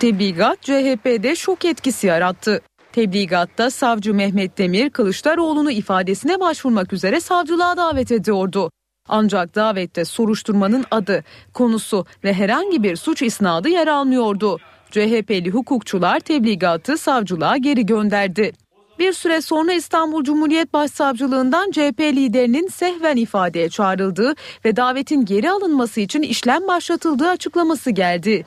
Tebligat 0.00 0.62
CHP'de 0.62 1.36
şok 1.36 1.64
etkisi 1.64 2.06
yarattı. 2.06 2.60
Tebligatta 2.92 3.70
savcı 3.70 4.14
Mehmet 4.14 4.58
Demir 4.58 4.90
Kılıçdaroğlu'nu 4.90 5.70
ifadesine 5.70 6.40
başvurmak 6.40 6.92
üzere 6.92 7.20
savcılığa 7.20 7.76
davet 7.76 8.12
ediyordu. 8.12 8.70
Ancak 9.08 9.54
davette 9.54 10.04
soruşturmanın 10.04 10.84
adı, 10.90 11.24
konusu 11.54 12.06
ve 12.24 12.32
herhangi 12.34 12.82
bir 12.82 12.96
suç 12.96 13.22
isnadı 13.22 13.68
yer 13.68 13.86
almıyordu. 13.86 14.58
CHP'li 14.90 15.50
hukukçular 15.50 16.20
tebligatı 16.20 16.98
savcılığa 16.98 17.56
geri 17.56 17.86
gönderdi. 17.86 18.52
Bir 18.98 19.12
süre 19.12 19.40
sonra 19.40 19.72
İstanbul 19.72 20.24
Cumhuriyet 20.24 20.72
Başsavcılığından 20.72 21.70
CHP 21.70 22.00
liderinin 22.00 22.68
sehven 22.68 23.16
ifadeye 23.16 23.68
çağrıldığı 23.68 24.34
ve 24.64 24.76
davetin 24.76 25.24
geri 25.24 25.50
alınması 25.50 26.00
için 26.00 26.22
işlem 26.22 26.68
başlatıldığı 26.68 27.28
açıklaması 27.28 27.90
geldi. 27.90 28.46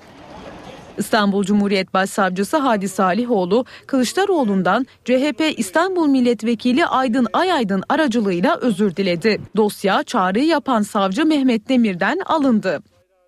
İstanbul 0.98 1.44
Cumhuriyet 1.44 1.94
Başsavcısı 1.94 2.58
Hadi 2.58 2.89
Salihoğlu, 2.89 3.65
Kılıçdaroğlu'ndan 3.88 4.88
CHP 5.06 5.53
İstanbul 5.58 6.08
Milletvekili 6.08 6.86
Aydın 6.86 7.27
Ayaydın 7.34 7.84
aracılığıyla 7.89 8.58
özür 8.58 8.96
diledi. 8.96 9.41
Dosya 9.56 10.03
çağrıyı 10.03 10.46
yapan 10.46 10.82
savcı 10.82 11.25
Mehmet 11.25 11.70
Demir'den 11.70 12.20
alındı. 12.25 12.79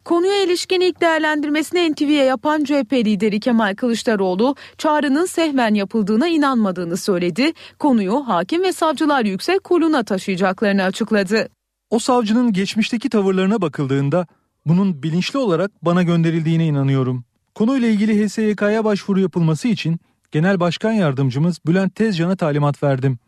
Konuya 0.05 0.43
ilişkin 0.43 0.81
ilk 0.81 1.01
değerlendirmesini 1.01 1.91
NTV'ye 1.91 2.23
yapan 2.23 2.63
CHP 2.63 2.93
lideri 2.93 3.39
Kemal 3.39 3.75
Kılıçdaroğlu 3.75 4.55
çağrının 4.77 5.25
sehven 5.25 5.73
yapıldığına 5.73 6.27
inanmadığını 6.27 6.97
söyledi. 6.97 7.53
Konuyu 7.79 8.27
hakim 8.27 8.63
ve 8.63 8.73
savcılar 8.73 9.25
yüksek 9.25 9.63
kuruluna 9.63 10.03
taşıyacaklarını 10.03 10.83
açıkladı. 10.83 11.47
O 11.89 11.99
savcının 11.99 12.53
geçmişteki 12.53 13.09
tavırlarına 13.09 13.61
bakıldığında 13.61 14.27
bunun 14.65 15.03
bilinçli 15.03 15.39
olarak 15.39 15.71
bana 15.85 16.03
gönderildiğine 16.03 16.65
inanıyorum. 16.65 17.23
Konuyla 17.55 17.87
ilgili 17.87 18.25
HSYK'ya 18.25 18.85
başvuru 18.85 19.19
yapılması 19.19 19.67
için 19.67 19.99
Genel 20.31 20.59
Başkan 20.59 20.91
Yardımcımız 20.91 21.59
Bülent 21.65 21.95
Tezcan'a 21.95 22.35
talimat 22.35 22.83
verdim. 22.83 23.19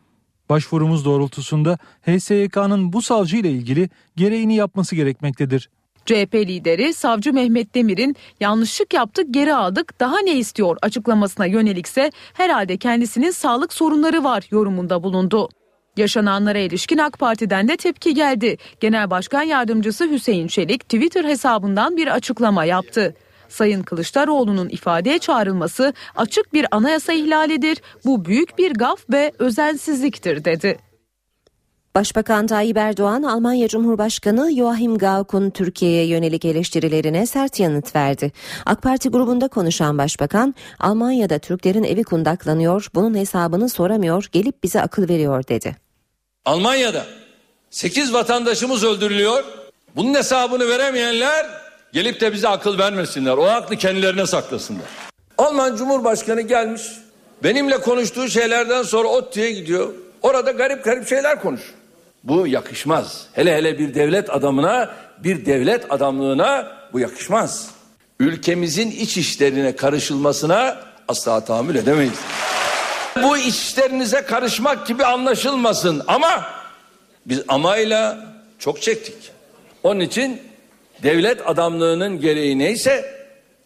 Başvurumuz 0.48 1.04
doğrultusunda 1.04 1.78
HSYK'nın 2.02 2.92
bu 2.92 3.02
savcı 3.02 3.36
ile 3.36 3.50
ilgili 3.50 3.90
gereğini 4.16 4.54
yapması 4.54 4.96
gerekmektedir. 4.96 5.68
CHP 6.06 6.34
lideri 6.34 6.94
savcı 6.94 7.32
Mehmet 7.32 7.74
Demir'in 7.74 8.16
yanlışlık 8.40 8.94
yaptık 8.94 9.26
geri 9.30 9.54
aldık 9.54 10.00
daha 10.00 10.18
ne 10.18 10.34
istiyor 10.34 10.76
açıklamasına 10.82 11.46
yönelikse 11.46 12.10
herhalde 12.32 12.76
kendisinin 12.76 13.30
sağlık 13.30 13.72
sorunları 13.72 14.24
var 14.24 14.44
yorumunda 14.50 15.02
bulundu. 15.02 15.48
Yaşananlara 15.96 16.58
ilişkin 16.58 16.98
AK 16.98 17.18
Parti'den 17.18 17.68
de 17.68 17.76
tepki 17.76 18.14
geldi. 18.14 18.56
Genel 18.80 19.10
Başkan 19.10 19.42
Yardımcısı 19.42 20.10
Hüseyin 20.10 20.46
Çelik 20.46 20.80
Twitter 20.80 21.24
hesabından 21.24 21.96
bir 21.96 22.14
açıklama 22.14 22.64
yaptı. 22.64 23.14
Sayın 23.48 23.82
Kılıçdaroğlu'nun 23.82 24.68
ifadeye 24.68 25.18
çağrılması 25.18 25.94
açık 26.16 26.52
bir 26.52 26.66
anayasa 26.70 27.12
ihlalidir. 27.12 27.78
Bu 28.04 28.24
büyük 28.24 28.58
bir 28.58 28.74
gaf 28.74 29.00
ve 29.12 29.32
özensizliktir 29.38 30.44
dedi. 30.44 30.78
Başbakan 31.96 32.46
Tayyip 32.46 32.76
Erdoğan, 32.76 33.22
Almanya 33.22 33.68
Cumhurbaşkanı 33.68 34.52
Joachim 34.56 34.98
Gauck'un 34.98 35.50
Türkiye'ye 35.50 36.06
yönelik 36.06 36.44
eleştirilerine 36.44 37.26
sert 37.26 37.60
yanıt 37.60 37.96
verdi. 37.96 38.32
AK 38.66 38.82
Parti 38.82 39.08
grubunda 39.08 39.48
konuşan 39.48 39.98
başbakan, 39.98 40.54
Almanya'da 40.80 41.38
Türklerin 41.38 41.84
evi 41.84 42.04
kundaklanıyor, 42.04 42.88
bunun 42.94 43.14
hesabını 43.14 43.68
soramıyor, 43.68 44.28
gelip 44.32 44.62
bize 44.62 44.80
akıl 44.80 45.08
veriyor 45.08 45.44
dedi. 45.48 45.76
Almanya'da 46.44 47.04
8 47.70 48.12
vatandaşımız 48.14 48.84
öldürülüyor. 48.84 49.44
Bunun 49.96 50.14
hesabını 50.14 50.68
veremeyenler 50.68 51.46
gelip 51.92 52.20
de 52.20 52.32
bize 52.32 52.48
akıl 52.48 52.78
vermesinler. 52.78 53.36
O 53.36 53.44
aklı 53.44 53.76
kendilerine 53.76 54.26
saklasınlar. 54.26 54.86
Alman 55.38 55.76
Cumhurbaşkanı 55.76 56.40
gelmiş. 56.40 56.82
Benimle 57.42 57.80
konuştuğu 57.80 58.28
şeylerden 58.28 58.82
sonra 58.82 59.08
ODTÜ'ye 59.08 59.52
gidiyor. 59.52 59.94
Orada 60.22 60.50
garip 60.50 60.84
garip 60.84 61.08
şeyler 61.08 61.42
konuş. 61.42 61.60
Bu 62.24 62.46
yakışmaz. 62.46 63.26
Hele 63.32 63.56
hele 63.56 63.78
bir 63.78 63.94
devlet 63.94 64.30
adamına, 64.30 64.94
bir 65.18 65.46
devlet 65.46 65.92
adamlığına 65.92 66.72
bu 66.92 67.00
yakışmaz. 67.00 67.70
Ülkemizin 68.20 68.90
iç 68.90 69.16
işlerine 69.16 69.76
karışılmasına 69.76 70.80
asla 71.08 71.44
tahammül 71.44 71.74
edemeyiz. 71.74 72.18
Bu 73.22 73.38
işlerinize 73.38 74.22
karışmak 74.22 74.86
gibi 74.86 75.04
anlaşılmasın 75.04 76.02
ama 76.06 76.46
biz 77.26 77.42
amayla 77.48 78.26
çok 78.58 78.82
çektik. 78.82 79.30
Onun 79.82 80.00
için 80.00 80.42
devlet 81.02 81.48
adamlığının 81.48 82.20
gereği 82.20 82.58
neyse 82.58 83.04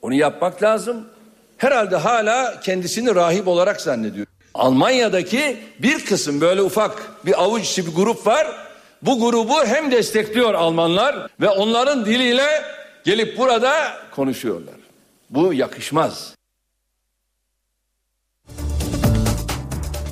onu 0.02 0.14
yapmak 0.14 0.62
lazım. 0.62 1.08
Herhalde 1.56 1.96
hala 1.96 2.60
kendisini 2.60 3.14
rahip 3.14 3.48
olarak 3.48 3.80
zannediyor. 3.80 4.26
Almanya'daki 4.58 5.56
bir 5.78 6.04
kısım 6.04 6.40
böyle 6.40 6.62
ufak 6.62 7.26
bir 7.26 7.42
avuç 7.42 7.70
içi 7.70 7.86
bir 7.86 7.94
grup 7.94 8.26
var. 8.26 8.46
Bu 9.02 9.20
grubu 9.20 9.64
hem 9.66 9.90
destekliyor 9.90 10.54
Almanlar 10.54 11.26
ve 11.40 11.48
onların 11.48 12.06
diliyle 12.06 12.62
gelip 13.04 13.38
burada 13.38 13.92
konuşuyorlar. 14.10 14.74
Bu 15.30 15.52
yakışmaz. 15.54 16.37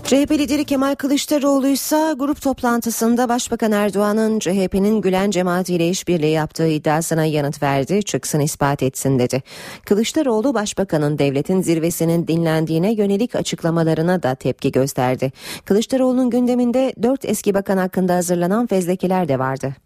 CHP 0.06 0.30
lideri 0.30 0.64
Kemal 0.64 0.94
Kılıçdaroğlu 0.94 1.68
ise 1.68 2.14
grup 2.16 2.42
toplantısında 2.42 3.28
Başbakan 3.28 3.72
Erdoğan'ın 3.72 4.38
CHP'nin 4.38 5.00
Gülen 5.00 5.30
cemaatiyle 5.30 5.88
işbirliği 5.88 6.32
yaptığı 6.32 6.66
iddiasına 6.66 7.24
yanıt 7.24 7.62
verdi. 7.62 8.02
Çıksın 8.04 8.40
ispat 8.40 8.82
etsin 8.82 9.18
dedi. 9.18 9.42
Kılıçdaroğlu 9.86 10.54
Başbakan'ın 10.54 11.18
devletin 11.18 11.62
zirvesinin 11.62 12.26
dinlendiğine 12.26 12.92
yönelik 12.92 13.34
açıklamalarına 13.34 14.22
da 14.22 14.34
tepki 14.34 14.72
gösterdi. 14.72 15.32
Kılıçdaroğlu'nun 15.64 16.30
gündeminde 16.30 16.94
dört 17.02 17.24
eski 17.24 17.54
bakan 17.54 17.76
hakkında 17.76 18.14
hazırlanan 18.14 18.66
fezlekeler 18.66 19.28
de 19.28 19.38
vardı. 19.38 19.76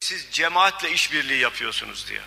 Siz 0.00 0.26
cemaatle 0.30 0.90
işbirliği 0.90 1.40
yapıyorsunuz 1.40 2.06
diye. 2.10 2.20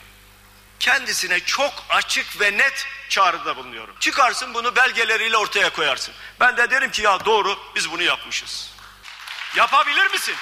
Kendisine 0.80 1.40
çok 1.40 1.72
açık 1.90 2.42
ve 2.42 2.58
net 2.58 2.86
çağrıda 3.10 3.58
bulunuyorum. 3.58 3.96
Çıkarsın 4.00 4.54
bunu 4.54 4.76
belgeleriyle 4.76 5.38
ortaya 5.38 5.70
koyarsın. 5.70 6.14
Ben 6.40 6.58
de 6.58 6.72
derim 6.72 6.92
ki 6.92 7.02
ya 7.02 7.26
doğru 7.26 7.60
biz 7.76 7.92
bunu 7.92 8.04
yapmışız. 8.04 8.72
Yapabilir 9.56 10.12
misin? 10.12 10.36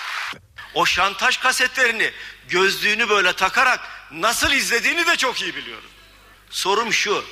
O 0.74 0.86
şantaj 0.86 1.38
kasetlerini 1.38 2.12
gözlüğünü 2.50 3.10
böyle 3.10 3.34
takarak 3.34 3.79
nasıl 4.12 4.51
izlediğini 4.51 5.07
de 5.07 5.15
çok 5.15 5.41
iyi 5.41 5.55
biliyorum. 5.55 5.89
Sorum 6.50 6.93
şu. 6.93 7.25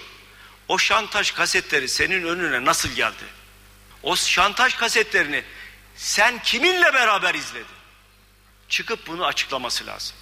O 0.68 0.78
şantaj 0.78 1.32
kasetleri 1.32 1.90
senin 1.90 2.24
önüne 2.24 2.66
nasıl 2.66 2.90
geldi? 2.90 3.24
O 4.04 4.16
şantaj 4.16 4.75
kasetlerini 4.75 5.44
sen 5.96 6.40
kiminle 6.44 6.94
beraber 6.94 7.36
izledin? 7.36 7.66
Çıkıp 8.70 9.08
bunu 9.08 9.25
açıklaması 9.25 9.86
lazım. 9.86 10.16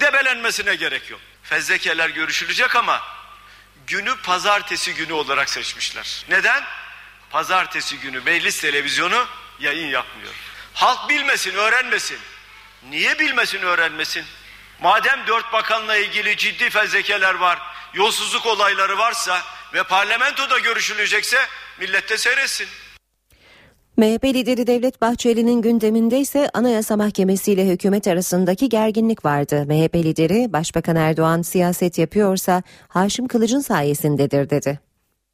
Debelenmesine 0.00 0.74
gerek 0.74 1.10
yok. 1.10 1.20
Fezlekeler 1.42 2.10
görüşülecek 2.10 2.76
ama 2.76 3.02
günü 3.86 4.16
pazartesi 4.16 4.94
günü 4.94 5.12
olarak 5.12 5.50
seçmişler. 5.50 6.24
Neden? 6.28 6.64
Pazartesi 7.30 7.98
günü 7.98 8.20
meclis 8.20 8.60
televizyonu 8.60 9.26
yayın 9.60 9.88
yapmıyor. 9.88 10.32
Halk 10.74 11.08
bilmesin, 11.08 11.54
öğrenmesin. 11.54 12.18
Niye 12.90 13.18
bilmesin, 13.18 13.62
öğrenmesin? 13.62 14.24
Madem 14.80 15.26
dört 15.26 15.52
bakanla 15.52 15.96
ilgili 15.96 16.36
ciddi 16.36 16.70
fezlekeler 16.70 17.34
var, 17.34 17.58
yolsuzluk 17.94 18.46
olayları 18.46 18.98
varsa 18.98 19.42
ve 19.74 19.82
parlamentoda 19.82 20.58
görüşülecekse 20.58 21.48
millette 21.78 22.18
seyretsin. 22.18 22.68
MHP 23.96 24.24
lideri 24.24 24.66
Devlet 24.66 25.00
Bahçeli'nin 25.00 25.62
gündeminde 25.62 26.20
ise 26.20 26.48
Anayasa 26.54 26.96
Mahkemesi 26.96 27.52
ile 27.52 27.68
hükümet 27.68 28.08
arasındaki 28.08 28.68
gerginlik 28.68 29.24
vardı. 29.24 29.64
MHP 29.68 29.94
lideri 29.94 30.52
Başbakan 30.52 30.96
Erdoğan 30.96 31.42
siyaset 31.42 31.98
yapıyorsa 31.98 32.62
Haşim 32.88 33.28
Kılıç'ın 33.28 33.60
sayesindedir 33.60 34.50
dedi. 34.50 34.80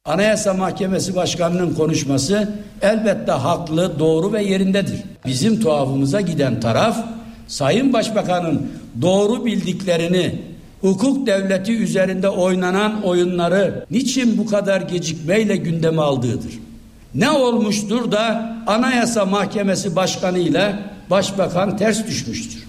Anayasa 0.05 0.53
Mahkemesi 0.53 1.15
Başkanı'nın 1.15 1.73
konuşması 1.75 2.49
elbette 2.81 3.31
haklı, 3.31 3.99
doğru 3.99 4.33
ve 4.33 4.43
yerindedir. 4.43 5.03
Bizim 5.25 5.59
tuhafımıza 5.59 6.21
giden 6.21 6.59
taraf 6.59 7.05
Sayın 7.47 7.93
Başbakan'ın 7.93 8.71
doğru 9.01 9.45
bildiklerini 9.45 10.41
hukuk 10.81 11.27
devleti 11.27 11.77
üzerinde 11.77 12.29
oynanan 12.29 13.03
oyunları 13.03 13.85
niçin 13.91 14.37
bu 14.37 14.45
kadar 14.45 14.81
gecikmeyle 14.81 15.55
gündeme 15.55 16.01
aldığıdır. 16.01 16.70
Ne 17.15 17.31
olmuştur 17.31 18.11
da 18.11 18.55
Anayasa 18.67 19.25
Mahkemesi 19.25 19.95
Başkanı 19.95 20.39
ile 20.39 20.75
Başbakan 21.09 21.77
ters 21.77 22.07
düşmüştür. 22.07 22.67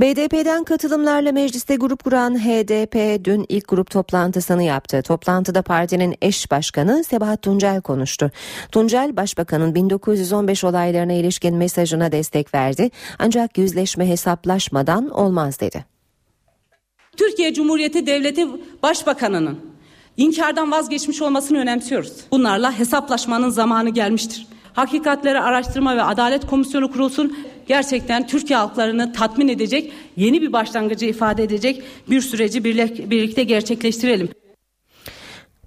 BDP'den 0.00 0.64
katılımlarla 0.64 1.32
mecliste 1.32 1.76
grup 1.76 2.04
kuran 2.04 2.38
HDP 2.38 3.24
dün 3.24 3.46
ilk 3.48 3.68
grup 3.68 3.90
toplantısını 3.90 4.62
yaptı. 4.62 5.02
Toplantıda 5.02 5.62
partinin 5.62 6.14
eş 6.22 6.50
başkanı 6.50 7.04
Sebahat 7.04 7.42
Tuncel 7.42 7.80
konuştu. 7.80 8.30
Tuncel 8.72 9.16
başbakanın 9.16 9.74
1915 9.74 10.64
olaylarına 10.64 11.12
ilişkin 11.12 11.56
mesajına 11.56 12.12
destek 12.12 12.54
verdi. 12.54 12.90
Ancak 13.18 13.58
yüzleşme 13.58 14.08
hesaplaşmadan 14.08 15.10
olmaz 15.10 15.60
dedi. 15.60 15.84
Türkiye 17.16 17.54
Cumhuriyeti 17.54 18.06
Devleti 18.06 18.46
Başbakanının 18.82 19.69
inkardan 20.16 20.70
vazgeçmiş 20.70 21.22
olmasını 21.22 21.58
önemsiyoruz. 21.58 22.12
Bunlarla 22.30 22.78
hesaplaşmanın 22.78 23.50
zamanı 23.50 23.90
gelmiştir. 23.90 24.46
Hakikatleri 24.72 25.40
Araştırma 25.40 25.96
ve 25.96 26.02
Adalet 26.02 26.46
Komisyonu 26.46 26.92
kurulsun. 26.92 27.36
Gerçekten 27.68 28.26
Türkiye 28.26 28.58
halklarını 28.58 29.12
tatmin 29.12 29.48
edecek, 29.48 29.92
yeni 30.16 30.42
bir 30.42 30.52
başlangıcı 30.52 31.06
ifade 31.06 31.44
edecek 31.44 31.82
bir 32.10 32.20
süreci 32.20 32.64
birlikte 33.10 33.44
gerçekleştirelim. 33.44 34.28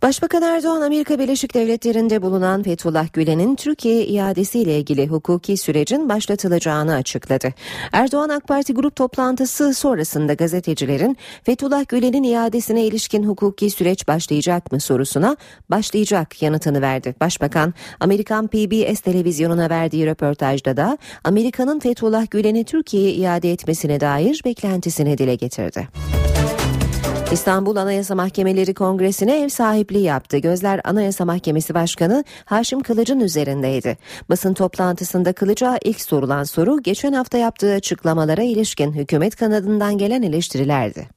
Başbakan 0.04 0.42
Erdoğan 0.42 0.82
Amerika 0.82 1.20
Birleşik 1.20 1.54
Devletleri'nde 1.54 2.22
bulunan 2.22 2.64
Fethullah 2.64 3.14
Gülen'in 3.14 3.56
Türkiye 3.56 4.06
iadesiyle 4.06 4.78
ilgili 4.78 5.08
hukuki 5.08 5.58
sürecin 5.58 6.10
başlatılacağını 6.10 6.94
açıkladı. 6.96 7.54
Erdoğan 7.92 8.30
AK 8.30 8.48
Parti 8.48 8.74
grup 8.74 8.96
toplantısı 8.96 9.74
sonrasında 9.74 10.34
gazetecilerin 10.34 11.18
Fethullah 11.44 11.88
Gülen'in 11.88 12.24
iadesine 12.24 12.86
ilişkin 12.86 13.24
hukuki 13.24 13.70
süreç 13.70 14.08
başlayacak 14.08 14.72
mı 14.72 14.80
sorusuna 14.80 15.38
başlayacak 15.70 16.42
yanıtını 16.42 16.82
verdi. 16.82 17.16
Başbakan 17.20 17.74
Amerikan 18.00 18.48
PBS 18.48 19.00
televizyonuna 19.00 19.70
verdiği 19.70 20.06
röportajda 20.06 20.78
da 20.78 20.98
Amerika'nın 21.24 21.80
Fethullah 21.80 22.32
Gülen'i 22.32 22.66
Türkiye'ye 22.66 23.12
iade 23.12 23.52
etmesine 23.52 24.00
dair 24.00 24.42
beklentisini 24.46 25.18
dile 25.18 25.36
getirdi. 25.36 25.88
İstanbul 27.34 27.76
Anayasa 27.76 28.16
Mahkemeleri 28.16 28.74
Kongresi'ne 28.74 29.42
ev 29.42 29.50
sahipliği 29.50 30.04
yaptı. 30.04 30.38
Gözler 30.38 30.82
Anayasa 30.84 31.26
Mahkemesi 31.26 31.74
Başkanı 31.74 32.24
Haşim 32.46 32.84
Kılıç'ın 32.84 33.20
üzerindeydi. 33.20 33.98
Basın 34.30 34.54
toplantısında 34.54 35.34
Kılıç'a 35.34 35.78
ilk 35.84 36.02
sorulan 36.02 36.44
soru 36.44 36.84
geçen 36.84 37.14
hafta 37.14 37.38
yaptığı 37.38 37.74
açıklamalara 37.74 38.44
ilişkin 38.44 38.94
hükümet 38.94 39.36
kanadından 39.36 39.98
gelen 39.98 40.22
eleştirilerdi. 40.22 41.08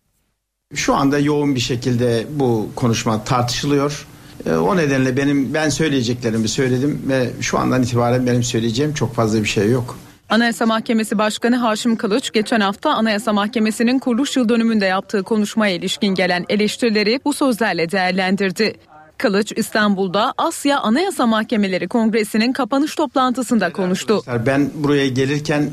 Şu 0.74 0.94
anda 0.94 1.18
yoğun 1.18 1.54
bir 1.54 1.60
şekilde 1.60 2.26
bu 2.30 2.68
konuşma 2.76 3.24
tartışılıyor. 3.24 4.06
Ee, 4.46 4.52
o 4.52 4.76
nedenle 4.76 5.16
benim 5.16 5.54
ben 5.54 5.68
söyleyeceklerimi 5.68 6.48
söyledim 6.48 7.02
ve 7.08 7.30
şu 7.40 7.58
andan 7.58 7.82
itibaren 7.82 8.26
benim 8.26 8.42
söyleyeceğim 8.42 8.94
çok 8.94 9.14
fazla 9.14 9.42
bir 9.42 9.48
şey 9.48 9.70
yok. 9.70 9.98
Anayasa 10.28 10.66
Mahkemesi 10.66 11.18
Başkanı 11.18 11.56
Haşim 11.56 11.96
Kılıç 11.96 12.32
geçen 12.32 12.60
hafta 12.60 12.90
Anayasa 12.90 13.32
Mahkemesi'nin 13.32 13.98
kuruluş 13.98 14.36
yıl 14.36 14.48
dönümünde 14.48 14.86
yaptığı 14.86 15.22
konuşmaya 15.22 15.74
ilişkin 15.74 16.14
gelen 16.14 16.44
eleştirileri 16.48 17.20
bu 17.24 17.32
sözlerle 17.32 17.90
değerlendirdi. 17.90 18.76
Kılıç 19.18 19.52
İstanbul'da 19.56 20.34
Asya 20.38 20.80
Anayasa 20.80 21.26
Mahkemeleri 21.26 21.88
Kongresi'nin 21.88 22.52
kapanış 22.52 22.94
toplantısında 22.94 23.72
konuştu. 23.72 24.22
Ben 24.46 24.70
buraya 24.74 25.08
gelirken 25.08 25.70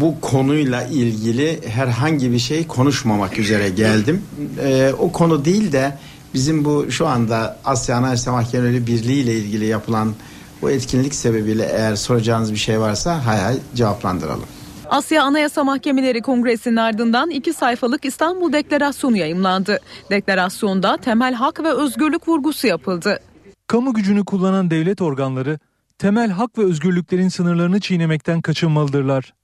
bu 0.00 0.20
konuyla 0.20 0.82
ilgili 0.82 1.68
herhangi 1.68 2.32
bir 2.32 2.38
şey 2.38 2.66
konuşmamak 2.66 3.38
üzere 3.38 3.68
geldim. 3.68 4.22
Ee, 4.62 4.92
o 4.98 5.12
konu 5.12 5.44
değil 5.44 5.72
de 5.72 5.98
bizim 6.34 6.64
bu 6.64 6.86
şu 6.90 7.06
anda 7.06 7.58
Asya 7.64 7.96
Anayasa 7.96 8.32
Mahkemeleri 8.32 8.86
Birliği 8.86 9.22
ile 9.22 9.34
ilgili 9.34 9.66
yapılan 9.66 10.14
bu 10.62 10.70
etkinlik 10.70 11.14
sebebiyle 11.14 11.64
eğer 11.64 11.96
soracağınız 11.96 12.52
bir 12.52 12.58
şey 12.58 12.80
varsa 12.80 13.26
hay 13.26 13.40
hay 13.40 13.56
cevaplandıralım. 13.74 14.46
Asya 14.90 15.22
Anayasa 15.22 15.64
Mahkemeleri 15.64 16.22
Kongresi'nin 16.22 16.76
ardından 16.76 17.30
iki 17.30 17.52
sayfalık 17.52 18.04
İstanbul 18.04 18.52
Deklarasyonu 18.52 19.16
yayımlandı. 19.16 19.80
Deklarasyonda 20.10 20.96
temel 20.96 21.34
hak 21.34 21.62
ve 21.62 21.72
özgürlük 21.72 22.28
vurgusu 22.28 22.66
yapıldı. 22.66 23.20
Kamu 23.66 23.94
gücünü 23.94 24.24
kullanan 24.24 24.70
devlet 24.70 25.02
organları 25.02 25.58
temel 25.98 26.30
hak 26.30 26.58
ve 26.58 26.64
özgürlüklerin 26.64 27.28
sınırlarını 27.28 27.80
çiğnemekten 27.80 28.40
kaçınmalıdırlar. 28.40 29.34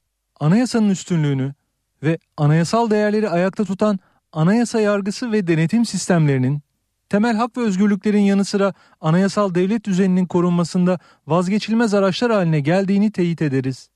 Anayasanın 0.41 0.91
üstünlüğünü 0.91 1.55
ve 2.03 2.19
anayasal 2.37 2.91
değerleri 2.91 3.29
ayakta 3.29 3.65
tutan 3.65 3.99
anayasa 4.33 4.81
yargısı 4.81 5.33
ve 5.33 5.47
denetim 5.47 5.87
sistemlerinin 5.87 6.61
temel 7.11 7.37
hak 7.37 7.57
ve 7.57 7.61
özgürlüklerin 7.61 8.21
yanı 8.23 8.45
sıra 8.45 8.75
anayasal 9.01 9.55
devlet 9.55 9.85
düzeninin 9.85 10.27
korunmasında 10.27 10.99
vazgeçilmez 11.27 11.95
araçlar 11.95 12.33
haline 12.33 12.61
geldiğini 12.61 13.13
teyit 13.13 13.43
ederiz. 13.43 13.91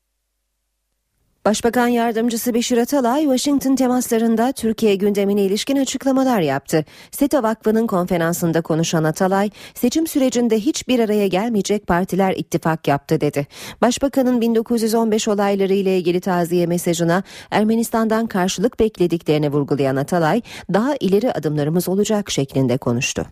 Başbakan 1.44 1.88
Yardımcısı 1.88 2.54
Beşir 2.54 2.78
Atalay, 2.78 3.22
Washington 3.22 3.76
temaslarında 3.76 4.52
Türkiye 4.52 4.94
gündemine 4.94 5.42
ilişkin 5.42 5.76
açıklamalar 5.76 6.40
yaptı. 6.40 6.84
SETA 7.10 7.42
Vakfı'nın 7.42 7.86
konferansında 7.86 8.60
konuşan 8.60 9.04
Atalay, 9.04 9.50
seçim 9.74 10.06
sürecinde 10.06 10.60
hiçbir 10.60 10.98
araya 10.98 11.26
gelmeyecek 11.26 11.86
partiler 11.86 12.34
ittifak 12.36 12.88
yaptı 12.88 13.20
dedi. 13.20 13.46
Başbakanın 13.82 14.40
1915 14.40 15.28
olayları 15.28 15.74
ile 15.74 15.98
ilgili 15.98 16.20
taziye 16.20 16.66
mesajına 16.66 17.22
Ermenistan'dan 17.50 18.26
karşılık 18.26 18.80
beklediklerini 18.80 19.52
vurgulayan 19.52 19.96
Atalay, 19.96 20.42
daha 20.72 20.96
ileri 21.00 21.32
adımlarımız 21.32 21.88
olacak 21.88 22.30
şeklinde 22.30 22.78
konuştu. 22.78 23.26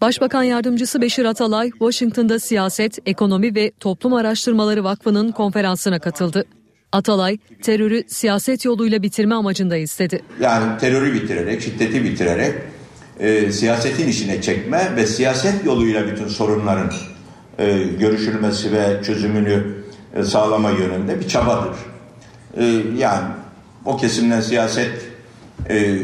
Başbakan 0.00 0.42
Yardımcısı 0.42 1.00
Beşir 1.00 1.24
Atalay, 1.24 1.70
Washington'da 1.70 2.38
Siyaset, 2.38 2.98
Ekonomi 3.06 3.54
ve 3.54 3.70
Toplum 3.80 4.12
Araştırmaları 4.12 4.84
Vakfı'nın 4.84 5.32
konferansına 5.32 5.98
katıldı. 5.98 6.44
Atalay 6.92 7.38
terörü 7.62 8.04
siyaset 8.08 8.64
yoluyla 8.64 9.02
bitirme 9.02 9.34
amacında 9.34 9.76
istedi. 9.76 10.22
Yani 10.40 10.78
terörü 10.78 11.14
bitirerek, 11.14 11.62
şiddeti 11.62 12.04
bitirerek 12.04 12.54
e, 13.20 13.52
siyasetin 13.52 14.08
işine 14.08 14.42
çekme 14.42 14.96
ve 14.96 15.06
siyaset 15.06 15.64
yoluyla 15.64 16.06
bütün 16.06 16.28
sorunların 16.28 16.92
e, 17.58 17.78
görüşülmesi 18.00 18.72
ve 18.72 19.02
çözümünü 19.02 19.74
e, 20.16 20.22
sağlama 20.22 20.70
yönünde 20.70 21.20
bir 21.20 21.28
çabadır. 21.28 21.76
E, 22.56 22.64
yani 22.98 23.26
o 23.84 23.96
kesimden 23.96 24.40
siyaset 24.40 24.90
e, 25.70 25.98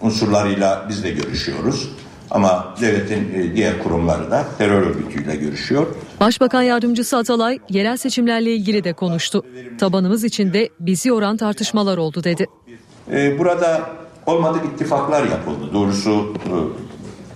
unsurlarıyla 0.00 0.86
biz 0.88 1.04
de 1.04 1.10
görüşüyoruz. 1.10 1.88
Ama 2.30 2.74
devletin 2.80 3.34
e, 3.34 3.56
diğer 3.56 3.82
kurumları 3.82 4.30
da 4.30 4.44
terör 4.58 4.82
örgütüyle 4.82 5.36
görüşüyor. 5.36 5.86
Başbakan 6.22 6.62
Yardımcısı 6.62 7.16
Atalay 7.16 7.58
yerel 7.68 7.96
seçimlerle 7.96 8.54
ilgili 8.54 8.84
de 8.84 8.92
konuştu. 8.92 9.44
Tabanımız 9.78 10.24
içinde 10.24 10.68
bizi 10.80 11.08
yoran 11.08 11.36
tartışmalar 11.36 11.98
oldu 11.98 12.24
dedi. 12.24 12.46
E, 13.12 13.38
burada 13.38 13.90
olmadık 14.26 14.64
ittifaklar 14.74 15.24
yapıldı. 15.24 15.72
Doğrusu 15.72 16.34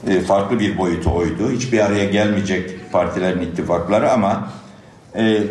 e, 0.08 0.20
farklı 0.20 0.60
bir 0.60 0.78
boyutu 0.78 1.10
oydu. 1.10 1.50
Hiçbir 1.50 1.78
araya 1.78 2.04
gelmeyecek 2.04 2.92
partilerin 2.92 3.40
ittifakları 3.40 4.12
ama 4.12 4.50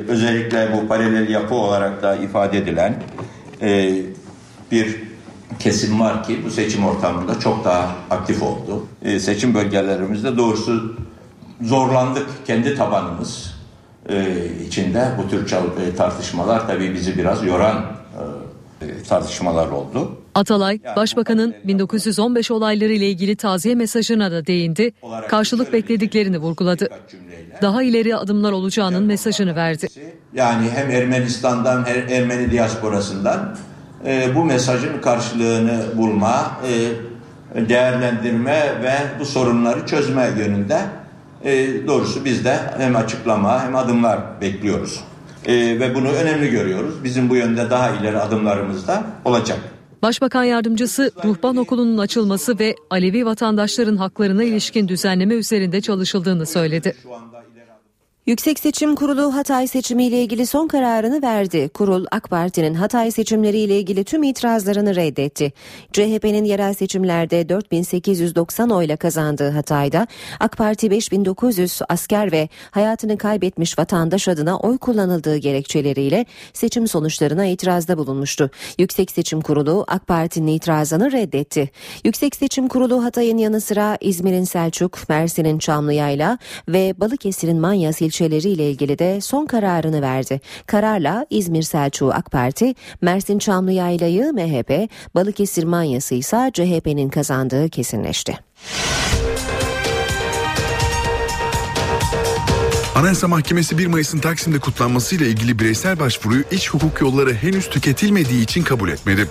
özellikle 0.07 0.69
bu 0.73 0.87
paralel 0.87 1.29
yapı 1.29 1.55
olarak 1.55 2.03
da 2.03 2.15
ifade 2.15 2.57
edilen 2.57 3.03
bir 4.71 4.95
kesim 5.59 5.99
var 5.99 6.23
ki 6.23 6.41
bu 6.45 6.51
seçim 6.51 6.85
ortamında 6.85 7.39
çok 7.39 7.65
daha 7.65 7.95
aktif 8.09 8.43
oldu. 8.43 8.85
E, 9.01 9.19
seçim 9.19 9.53
bölgelerimizde 9.53 10.37
doğrusu 10.37 10.95
zorlandık 11.61 12.27
kendi 12.47 12.75
tabanımız 12.75 13.55
e, 14.09 14.45
içinde 14.67 15.11
bu 15.17 15.29
tür 15.29 15.51
e, 15.51 15.95
tartışmalar 15.95 16.67
tabii 16.67 16.93
bizi 16.93 17.17
biraz 17.17 17.45
yoran 17.45 17.85
e, 18.81 19.03
tartışmalar 19.03 19.67
oldu. 19.67 20.17
Atalay, 20.35 20.79
Başbakanın 20.95 21.55
1915 21.63 22.51
olayları 22.51 22.93
ile 22.93 23.09
ilgili 23.09 23.35
taziye 23.35 23.75
mesajına 23.75 24.31
da 24.31 24.47
değindi, 24.47 24.93
karşılık 25.29 25.73
beklediklerini 25.73 26.37
vurguladı. 26.37 26.89
Daha 27.61 27.83
ileri 27.83 28.15
adımlar 28.15 28.51
olacağının 28.51 29.03
mesajını 29.03 29.55
verdi. 29.55 29.87
Yani 30.33 30.69
hem 30.69 30.91
Ermenistan'dan 30.91 31.85
hem 31.85 32.09
Ermeni 32.09 32.51
diasporasından 32.51 33.57
e, 34.05 34.35
bu 34.35 34.45
mesajın 34.45 35.01
karşılığını 35.01 35.81
bulma, 35.97 36.51
e, 37.55 37.69
değerlendirme 37.69 38.83
ve 38.83 38.93
bu 39.19 39.25
sorunları 39.25 39.85
çözme 39.85 40.29
yönünde 40.37 40.79
e, 41.45 41.87
doğrusu 41.87 42.25
biz 42.25 42.45
de 42.45 42.59
hem 42.77 42.95
açıklama 42.95 43.63
hem 43.63 43.75
adımlar 43.75 44.41
bekliyoruz. 44.41 44.99
E, 45.45 45.79
ve 45.79 45.95
bunu 45.95 46.07
önemli 46.07 46.49
görüyoruz. 46.49 47.03
Bizim 47.03 47.29
bu 47.29 47.35
yönde 47.35 47.69
daha 47.69 47.89
ileri 47.89 48.19
adımlarımız 48.19 48.87
da 48.87 49.03
olacak. 49.25 49.59
Başbakan 50.01 50.43
yardımcısı 50.43 51.11
ruhban 51.23 51.57
okulunun 51.57 51.97
açılması 51.97 52.59
ve 52.59 52.75
Alevi 52.89 53.25
vatandaşların 53.25 53.97
haklarına 53.97 54.43
ilişkin 54.43 54.87
düzenleme 54.87 55.33
üzerinde 55.35 55.81
çalışıldığını 55.81 56.45
söyledi. 56.45 56.95
Yüksek 58.25 58.59
Seçim 58.59 58.95
Kurulu 58.95 59.35
Hatay 59.35 59.67
seçimi 59.67 60.05
ile 60.05 60.21
ilgili 60.21 60.45
son 60.45 60.67
kararını 60.67 61.21
verdi. 61.21 61.69
Kurul 61.69 62.05
AK 62.11 62.29
Parti'nin 62.29 62.73
Hatay 62.73 63.11
seçimleri 63.11 63.57
ile 63.57 63.79
ilgili 63.79 64.03
tüm 64.03 64.23
itirazlarını 64.23 64.95
reddetti. 64.95 65.53
CHP'nin 65.93 66.43
yerel 66.43 66.73
seçimlerde 66.73 67.49
4890 67.49 68.69
oyla 68.69 68.97
kazandığı 68.97 69.49
Hatay'da 69.49 70.07
AK 70.39 70.57
Parti 70.57 70.91
5900 70.91 71.81
asker 71.89 72.31
ve 72.31 72.49
hayatını 72.71 73.17
kaybetmiş 73.17 73.79
vatandaş 73.79 74.27
adına 74.27 74.59
oy 74.59 74.77
kullanıldığı 74.77 75.37
gerekçeleriyle 75.37 76.25
seçim 76.53 76.87
sonuçlarına 76.87 77.45
itirazda 77.45 77.97
bulunmuştu. 77.97 78.49
Yüksek 78.79 79.11
Seçim 79.11 79.41
Kurulu 79.41 79.85
AK 79.87 80.07
Parti'nin 80.07 80.47
itirazını 80.47 81.11
reddetti. 81.11 81.69
Yüksek 82.05 82.35
Seçim 82.35 82.67
Kurulu 82.67 83.03
Hatay'ın 83.03 83.37
yanı 83.37 83.61
sıra 83.61 83.97
İzmir'in 84.01 84.43
Selçuk, 84.43 85.09
Mersin'in 85.09 85.59
Çamlıyayla 85.59 86.37
ve 86.67 86.93
Balıkesir'in 86.97 87.59
Manyas 87.59 88.01
ilçeleriyle 88.15 88.69
ilgili 88.69 88.99
de 88.99 89.21
son 89.21 89.45
kararını 89.45 90.01
verdi. 90.01 90.41
Kararla 90.65 91.25
İzmir 91.29 91.63
Selçuk 91.63 92.15
AK 92.15 92.31
Parti, 92.31 92.75
Mersin 93.01 93.39
Çamlıyayla'yı 93.39 94.33
MHP, 94.33 94.89
Balıkesir 95.15 95.63
Manyası 95.63 96.15
ise 96.15 96.51
CHP'nin 96.53 97.09
kazandığı 97.09 97.69
kesinleşti. 97.69 98.37
Anayasa 102.95 103.27
Mahkemesi 103.27 103.77
1 103.77 103.87
Mayıs'ın 103.87 104.19
Taksim'de 104.19 104.59
kutlanmasıyla 104.59 105.25
ilgili 105.25 105.59
bireysel 105.59 105.99
başvuruyu 105.99 106.43
iç 106.51 106.69
hukuk 106.69 107.01
yolları 107.01 107.33
henüz 107.33 107.69
tüketilmediği 107.69 108.43
için 108.43 108.63
kabul 108.63 108.89
etmedi. 108.89 109.27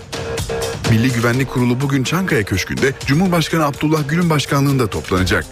Milli 0.90 1.12
Güvenlik 1.12 1.51
Kurulu 1.51 1.81
bugün 1.81 2.05
Çankaya 2.05 2.42
Köşkü'nde 2.44 2.92
Cumhurbaşkanı 3.07 3.64
Abdullah 3.64 4.09
Gül'ün 4.09 4.31
başkanlığında 4.31 4.87
toplanacak. 4.87 5.47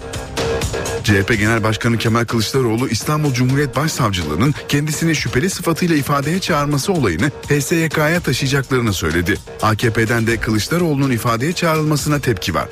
CHP 1.03 1.39
Genel 1.39 1.63
Başkanı 1.63 1.99
Kemal 1.99 2.25
Kılıçdaroğlu 2.25 2.89
İstanbul 2.89 3.35
Cumhuriyet 3.35 3.77
Başsavcılığının 3.77 4.55
kendisini 4.69 5.17
şüpheli 5.17 5.51
sıfatıyla 5.51 5.97
ifadeye 5.97 6.41
çağırması 6.41 6.93
olayını 6.93 7.31
HSYK'ya 7.49 8.21
taşıyacaklarını 8.21 8.93
söyledi. 8.93 9.39
AKP'den 9.63 10.27
de 10.27 10.37
Kılıçdaroğlu'nun 10.37 11.11
ifadeye 11.11 11.53
çağrılmasına 11.53 12.19
tepki 12.19 12.55
var. 12.55 12.69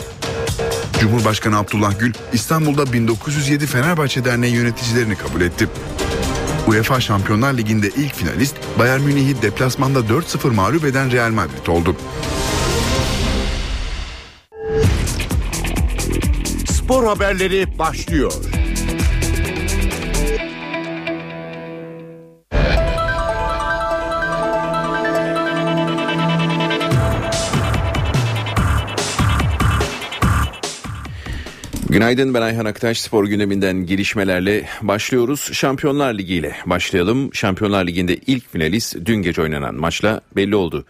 Cumhurbaşkanı 1.00 1.58
Abdullah 1.58 1.98
Gül 1.98 2.12
İstanbul'da 2.32 2.92
1907 2.92 3.66
Fenerbahçe 3.66 4.24
Derneği 4.24 4.54
yöneticilerini 4.54 5.16
kabul 5.16 5.40
etti. 5.40 5.68
UEFA 6.66 7.00
Şampiyonlar 7.00 7.54
Ligi'nde 7.54 7.88
ilk 7.88 8.14
finalist 8.14 8.56
Bayern 8.78 9.00
Münih'i 9.00 9.42
deplasmanda 9.42 9.98
4-0 9.98 10.54
mağlup 10.54 10.84
eden 10.84 11.12
Real 11.12 11.30
Madrid 11.30 11.66
oldu. 11.66 11.96
Spor 16.90 17.06
haberleri 17.06 17.78
başlıyor. 17.78 18.32
Günaydın 31.88 32.34
ben 32.34 32.42
Ayhan 32.42 32.64
Aktaş 32.64 33.00
spor 33.00 33.24
gündeminden 33.24 33.86
gelişmelerle 33.86 34.68
başlıyoruz. 34.82 35.52
Şampiyonlar 35.52 36.14
Ligi 36.14 36.34
ile 36.34 36.56
başlayalım. 36.66 37.34
Şampiyonlar 37.34 37.86
Ligi'nde 37.86 38.16
ilk 38.16 38.52
finalist 38.52 38.96
dün 39.04 39.16
gece 39.16 39.42
oynanan 39.42 39.74
maçla 39.74 40.20
belli 40.36 40.56
oldu. 40.56 40.86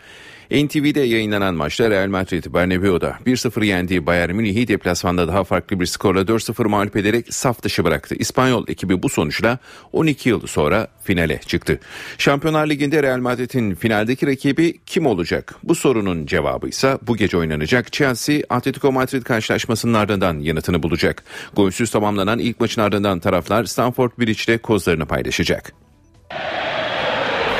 NTV'de 0.50 1.00
yayınlanan 1.00 1.54
maçta 1.54 1.90
Real 1.90 2.08
Madrid 2.08 2.44
Bernabeu'da 2.54 3.18
1-0 3.26 3.64
yendiği 3.64 4.06
Bayern 4.06 4.34
Münih'i 4.34 4.68
deplasmanda 4.68 5.28
daha 5.28 5.44
farklı 5.44 5.80
bir 5.80 5.86
skorla 5.86 6.20
4-0 6.20 6.68
mağlup 6.68 6.96
ederek 6.96 7.34
saf 7.34 7.62
dışı 7.62 7.84
bıraktı. 7.84 8.14
İspanyol 8.14 8.68
ekibi 8.68 9.02
bu 9.02 9.08
sonuçla 9.08 9.58
12 9.92 10.28
yıl 10.28 10.46
sonra 10.46 10.88
finale 11.04 11.40
çıktı. 11.46 11.80
Şampiyonlar 12.18 12.66
Ligi'nde 12.66 13.02
Real 13.02 13.18
Madrid'in 13.18 13.74
finaldeki 13.74 14.26
rakibi 14.26 14.78
kim 14.86 15.06
olacak? 15.06 15.54
Bu 15.62 15.74
sorunun 15.74 16.26
cevabı 16.26 16.68
ise 16.68 16.98
bu 17.02 17.16
gece 17.16 17.36
oynanacak 17.36 17.92
Chelsea 17.92 18.40
Atletico 18.50 18.92
Madrid 18.92 19.22
karşılaşmasının 19.22 19.94
ardından 19.94 20.38
yanıtını 20.38 20.82
bulacak. 20.82 21.24
Golsüz 21.56 21.90
tamamlanan 21.90 22.38
ilk 22.38 22.60
maçın 22.60 22.80
ardından 22.82 23.20
taraflar 23.20 23.64
Stamford 23.64 24.10
Bridge'de 24.18 24.58
kozlarını 24.58 25.06
paylaşacak. 25.06 25.72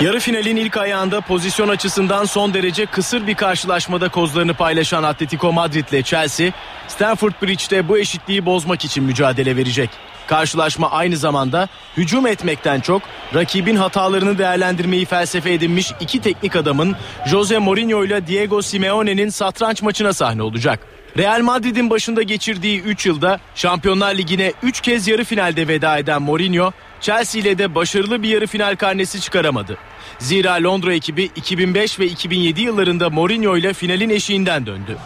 Yarı 0.00 0.20
finalin 0.20 0.56
ilk 0.56 0.76
ayağında 0.76 1.20
pozisyon 1.20 1.68
açısından 1.68 2.24
son 2.24 2.54
derece 2.54 2.86
kısır 2.86 3.26
bir 3.26 3.34
karşılaşmada 3.34 4.08
kozlarını 4.08 4.54
paylaşan 4.54 5.02
Atletico 5.02 5.52
Madrid 5.52 5.88
ile 5.88 6.02
Chelsea, 6.02 6.50
Stamford 6.88 7.32
Bridge'de 7.42 7.88
bu 7.88 7.98
eşitliği 7.98 8.46
bozmak 8.46 8.84
için 8.84 9.04
mücadele 9.04 9.56
verecek. 9.56 9.90
Karşılaşma 10.26 10.90
aynı 10.90 11.16
zamanda 11.16 11.68
hücum 11.96 12.26
etmekten 12.26 12.80
çok 12.80 13.02
rakibin 13.34 13.76
hatalarını 13.76 14.38
değerlendirmeyi 14.38 15.04
felsefe 15.04 15.52
edinmiş 15.52 15.92
iki 16.00 16.20
teknik 16.20 16.56
adamın 16.56 16.96
Jose 17.26 17.58
Mourinho 17.58 18.04
ile 18.04 18.26
Diego 18.26 18.62
Simeone'nin 18.62 19.28
satranç 19.28 19.82
maçına 19.82 20.12
sahne 20.12 20.42
olacak. 20.42 20.80
Real 21.18 21.40
Madrid'in 21.40 21.90
başında 21.90 22.22
geçirdiği 22.22 22.80
3 22.80 23.06
yılda 23.06 23.40
Şampiyonlar 23.54 24.14
Ligi'ne 24.14 24.52
3 24.62 24.80
kez 24.80 25.08
yarı 25.08 25.24
finalde 25.24 25.68
veda 25.68 25.98
eden 25.98 26.22
Mourinho, 26.22 26.72
Chelsea 27.00 27.40
ile 27.40 27.58
de 27.58 27.74
başarılı 27.74 28.22
bir 28.22 28.28
yarı 28.28 28.46
final 28.46 28.76
karnesi 28.76 29.20
çıkaramadı. 29.20 29.76
Zira 30.18 30.62
Londra 30.62 30.94
ekibi 30.94 31.30
2005 31.36 32.00
ve 32.00 32.06
2007 32.06 32.60
yıllarında 32.60 33.10
Mourinho 33.10 33.56
ile 33.56 33.72
finalin 33.72 34.10
eşiğinden 34.10 34.66
döndü. 34.66 34.96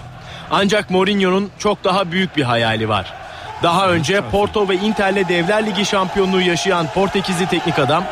Ancak 0.51 0.91
Mourinho'nun 0.91 1.51
çok 1.59 1.85
daha 1.85 2.13
büyük 2.13 2.37
bir 2.37 2.43
hayali 2.43 2.89
var. 2.89 3.15
Daha 3.63 3.91
önce 3.91 4.23
Porto 4.31 4.69
ve 4.69 4.75
Inter'le 4.75 5.29
Devler 5.29 5.67
Ligi 5.67 5.85
şampiyonluğu 5.85 6.41
yaşayan 6.41 6.87
Portekizli 6.95 7.47
teknik 7.47 7.79
adam, 7.79 8.05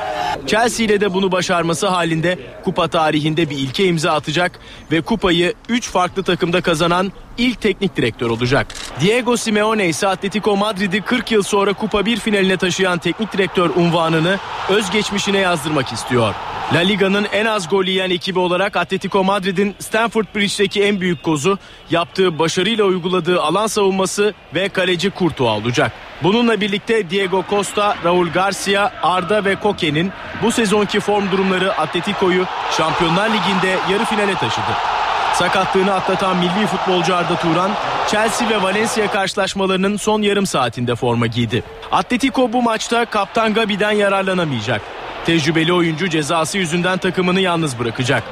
Chelsea 0.46 0.86
ile 0.86 1.00
de 1.00 1.14
bunu 1.14 1.32
başarması 1.32 1.88
halinde 1.88 2.38
kupa 2.64 2.88
tarihinde 2.88 3.50
bir 3.50 3.58
ilke 3.58 3.84
imza 3.84 4.12
atacak 4.12 4.58
ve 4.92 5.00
kupayı 5.00 5.54
3 5.68 5.88
farklı 5.88 6.22
takımda 6.22 6.60
kazanan 6.60 7.12
ilk 7.38 7.60
teknik 7.60 7.96
direktör 7.96 8.30
olacak. 8.30 8.66
Diego 9.00 9.36
Simeone 9.36 9.88
ise 9.88 10.08
Atletico 10.08 10.56
Madrid'i 10.56 11.00
40 11.00 11.32
yıl 11.32 11.42
sonra 11.42 11.72
Kupa 11.72 12.06
1 12.06 12.16
finaline 12.16 12.56
taşıyan 12.56 12.98
teknik 12.98 13.32
direktör 13.32 13.70
unvanını 13.70 14.38
özgeçmişine 14.68 15.38
yazdırmak 15.38 15.92
istiyor. 15.92 16.34
La 16.74 16.78
Liga'nın 16.78 17.26
en 17.32 17.46
az 17.46 17.68
gol 17.68 17.84
yiyen 17.84 18.10
ekibi 18.10 18.38
olarak 18.38 18.76
Atletico 18.76 19.24
Madrid'in 19.24 19.74
Stamford 19.78 20.26
Bridge'deki 20.34 20.82
en 20.82 21.00
büyük 21.00 21.22
kozu 21.22 21.58
yaptığı 21.90 22.38
başarıyla 22.38 22.84
uyguladığı 22.84 23.42
alan 23.42 23.66
savunması 23.66 24.34
ve 24.54 24.68
kaleci 24.68 25.12
Courtois 25.18 25.62
olacak. 25.62 25.92
Bununla 26.22 26.60
birlikte 26.60 27.10
Diego 27.10 27.44
Costa, 27.50 27.96
Raul 28.04 28.28
Garcia, 28.28 28.92
Arda 29.02 29.44
ve 29.44 29.56
Koke'nin 29.56 30.12
bu 30.42 30.52
sezonki 30.52 31.00
form 31.00 31.30
durumları 31.30 31.72
Atletico'yu 31.72 32.44
Şampiyonlar 32.76 33.30
Ligi'nde 33.30 33.92
yarı 33.92 34.04
finale 34.04 34.34
taşıdı. 34.34 35.01
Sakatlığını 35.34 35.94
atlatan 35.94 36.36
milli 36.36 36.66
futbolcu 36.66 37.16
Arda 37.16 37.36
Turan, 37.36 37.70
Chelsea 38.08 38.48
ve 38.48 38.62
Valencia 38.62 39.10
karşılaşmalarının 39.10 39.96
son 39.96 40.22
yarım 40.22 40.46
saatinde 40.46 40.94
forma 40.94 41.26
giydi. 41.26 41.62
Atletico 41.92 42.52
bu 42.52 42.62
maçta 42.62 43.04
kaptan 43.04 43.54
Gabi'den 43.54 43.90
yararlanamayacak. 43.92 44.80
Tecrübeli 45.26 45.72
oyuncu 45.72 46.08
cezası 46.08 46.58
yüzünden 46.58 46.98
takımını 46.98 47.40
yalnız 47.40 47.78
bırakacak. 47.78 48.22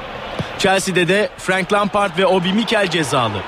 Chelsea'de 0.59 1.07
de 1.07 1.29
Frank 1.37 1.73
Lampard 1.73 2.17
ve 2.17 2.25
Obi 2.25 2.53
Mikel 2.53 2.87
cezalı. 2.87 3.41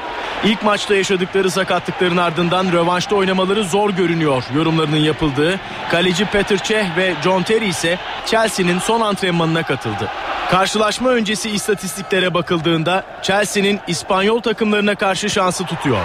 İlk 0.43 0.63
maçta 0.63 0.95
yaşadıkları 0.95 1.51
sakatlıkların 1.51 2.17
ardından 2.17 2.71
rövanşta 2.71 3.15
oynamaları 3.15 3.63
zor 3.63 3.89
görünüyor 3.89 4.43
yorumlarının 4.55 4.97
yapıldığı. 4.97 5.59
Kaleci 5.91 6.25
Peter 6.25 6.57
Cech 6.63 6.97
ve 6.97 7.13
John 7.23 7.43
Terry 7.43 7.67
ise 7.67 7.97
Chelsea'nin 8.25 8.79
son 8.79 9.01
antrenmanına 9.01 9.63
katıldı. 9.63 10.09
Karşılaşma 10.51 11.09
öncesi 11.09 11.49
istatistiklere 11.49 12.33
bakıldığında 12.33 13.03
Chelsea'nin 13.21 13.79
İspanyol 13.87 14.41
takımlarına 14.41 14.95
karşı 14.95 15.29
şansı 15.29 15.65
tutuyor. 15.65 16.01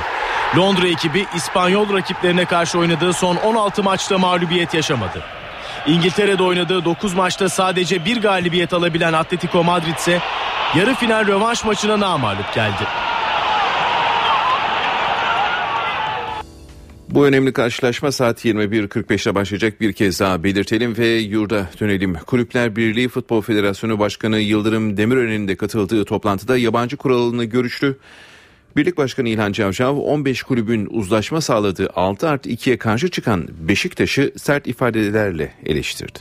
Londra 0.57 0.87
ekibi 0.89 1.27
İspanyol 1.35 1.95
rakiplerine 1.95 2.45
karşı 2.45 2.79
oynadığı 2.79 3.13
son 3.13 3.37
16 3.37 3.83
maçta 3.83 4.19
mağlubiyet 4.19 4.75
yaşamadı. 4.75 5.23
İngiltere'de 5.87 6.43
oynadığı 6.43 6.85
9 6.85 7.15
maçta 7.15 7.49
sadece 7.49 8.05
bir 8.05 8.23
galibiyet 8.23 8.73
alabilen 8.73 9.13
Atletico 9.13 9.65
Madrid 9.65 9.97
ise 9.97 10.21
yarı 10.75 10.95
final 10.95 11.27
rövanş 11.27 11.65
maçına 11.65 12.01
namalup 12.01 12.55
geldi. 12.55 13.08
Bu 17.11 17.27
önemli 17.27 17.53
karşılaşma 17.53 18.13
saat 18.13 18.45
21.45'te 18.45 19.35
başlayacak 19.35 19.81
bir 19.81 19.93
kez 19.93 20.21
daha 20.21 20.45
belirtelim 20.45 20.97
ve 20.99 21.09
yurda 21.09 21.71
dönelim. 21.81 22.15
Kulüpler 22.15 22.77
Birliği 22.77 23.09
Futbol 23.09 23.41
Federasyonu 23.41 23.99
Başkanı 23.99 24.39
Yıldırım 24.39 24.97
Demirören'in 24.97 25.49
de 25.49 25.57
katıldığı 25.57 26.05
toplantıda 26.05 26.57
yabancı 26.59 26.97
kuralını 26.97 27.45
görüştü. 27.45 27.99
Birlik 28.77 28.97
Başkanı 28.97 29.29
İlhan 29.29 29.53
Cavcav 29.53 29.97
15 29.97 30.43
kulübün 30.43 30.89
uzlaşma 30.91 31.41
sağladığı 31.41 31.91
6 31.95 32.29
artı 32.29 32.51
2'ye 32.51 32.79
karşı 32.79 33.11
çıkan 33.11 33.49
Beşiktaş'ı 33.61 34.33
sert 34.37 34.67
ifadelerle 34.67 35.53
eleştirdi. 35.67 36.19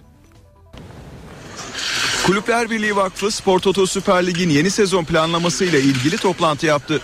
Kulüpler 2.25 2.69
Birliği 2.69 2.95
Vakfı 2.95 3.31
Spor 3.31 3.59
Toto 3.59 3.85
Süper 3.85 4.27
Lig'in 4.27 4.49
yeni 4.49 4.69
sezon 4.69 5.03
planlaması 5.03 5.65
ile 5.65 5.79
ilgili 5.81 6.17
toplantı 6.17 6.65
yaptı. 6.65 7.01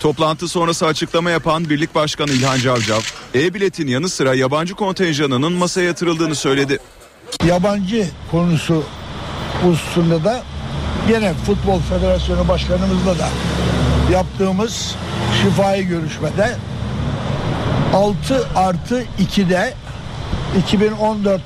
Toplantı 0.00 0.48
sonrası 0.48 0.86
açıklama 0.86 1.30
yapan 1.30 1.70
Birlik 1.70 1.94
Başkanı 1.94 2.30
İlhan 2.30 2.58
Cavcav, 2.58 3.00
e-biletin 3.34 3.86
yanı 3.86 4.08
sıra 4.08 4.34
yabancı 4.34 4.74
kontenjanının 4.74 5.52
masaya 5.52 5.86
yatırıldığını 5.86 6.34
söyledi. 6.34 6.78
Yabancı 7.46 8.06
konusu 8.30 8.82
hususunda 9.62 10.24
da 10.24 10.42
gene 11.08 11.34
Futbol 11.34 11.80
Federasyonu 11.80 12.48
Başkanımızla 12.48 13.18
da 13.18 13.28
yaptığımız 14.12 14.94
şifai 15.42 15.86
görüşmede 15.86 16.56
6 17.94 18.48
artı 18.56 19.04
2'de 19.36 19.74
2014-15 20.70 21.40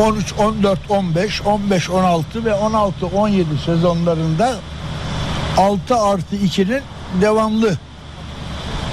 13 0.00 0.34
14 0.38 0.78
15 0.88 1.42
15 1.42 1.90
16 1.90 2.44
ve 2.44 2.54
16 2.54 3.06
17 3.06 3.44
sezonlarında 3.66 4.56
6 5.58 5.96
artı 5.96 6.36
2'nin 6.36 6.82
devamlı 7.20 7.78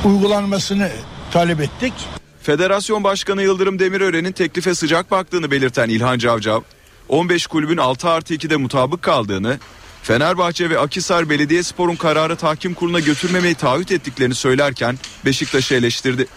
uygulanmasını 0.05 0.89
talep 1.31 1.61
ettik. 1.61 1.93
Federasyon 2.41 3.03
Başkanı 3.03 3.41
Yıldırım 3.43 3.79
Demirören'in 3.79 4.31
teklife 4.31 4.75
sıcak 4.75 5.11
baktığını 5.11 5.51
belirten 5.51 5.89
İlhan 5.89 6.17
Cavcav, 6.17 6.61
15 7.09 7.47
kulübün 7.47 7.77
6 7.77 8.09
artı 8.09 8.33
2'de 8.33 8.55
mutabık 8.55 9.01
kaldığını, 9.01 9.59
Fenerbahçe 10.03 10.69
ve 10.69 10.79
Akisar 10.79 11.29
Belediyespor'un 11.29 11.95
kararı 11.95 12.35
tahkim 12.35 12.73
kuruluna 12.73 12.99
götürmemeyi 12.99 13.55
taahhüt 13.55 13.91
ettiklerini 13.91 14.35
söylerken 14.35 14.99
Beşiktaş'ı 15.25 15.75
eleştirdi. 15.75 16.27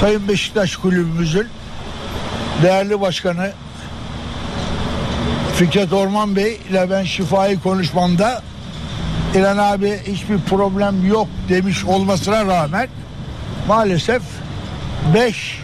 Sayın 0.00 0.28
Beşiktaş 0.28 0.76
kulübümüzün 0.76 1.46
değerli 2.62 3.00
başkanı 3.00 3.52
Fikret 5.56 5.92
Orman 5.92 6.36
Bey 6.36 6.60
ile 6.70 6.90
ben 6.90 7.04
şifai 7.04 7.60
konuşmamda 7.60 8.42
İlhan 9.34 9.58
abi 9.58 10.00
hiçbir 10.06 10.38
problem 10.38 11.06
yok 11.06 11.28
demiş 11.48 11.84
olmasına 11.84 12.46
rağmen 12.46 12.88
maalesef 13.68 14.22
5 15.14 15.58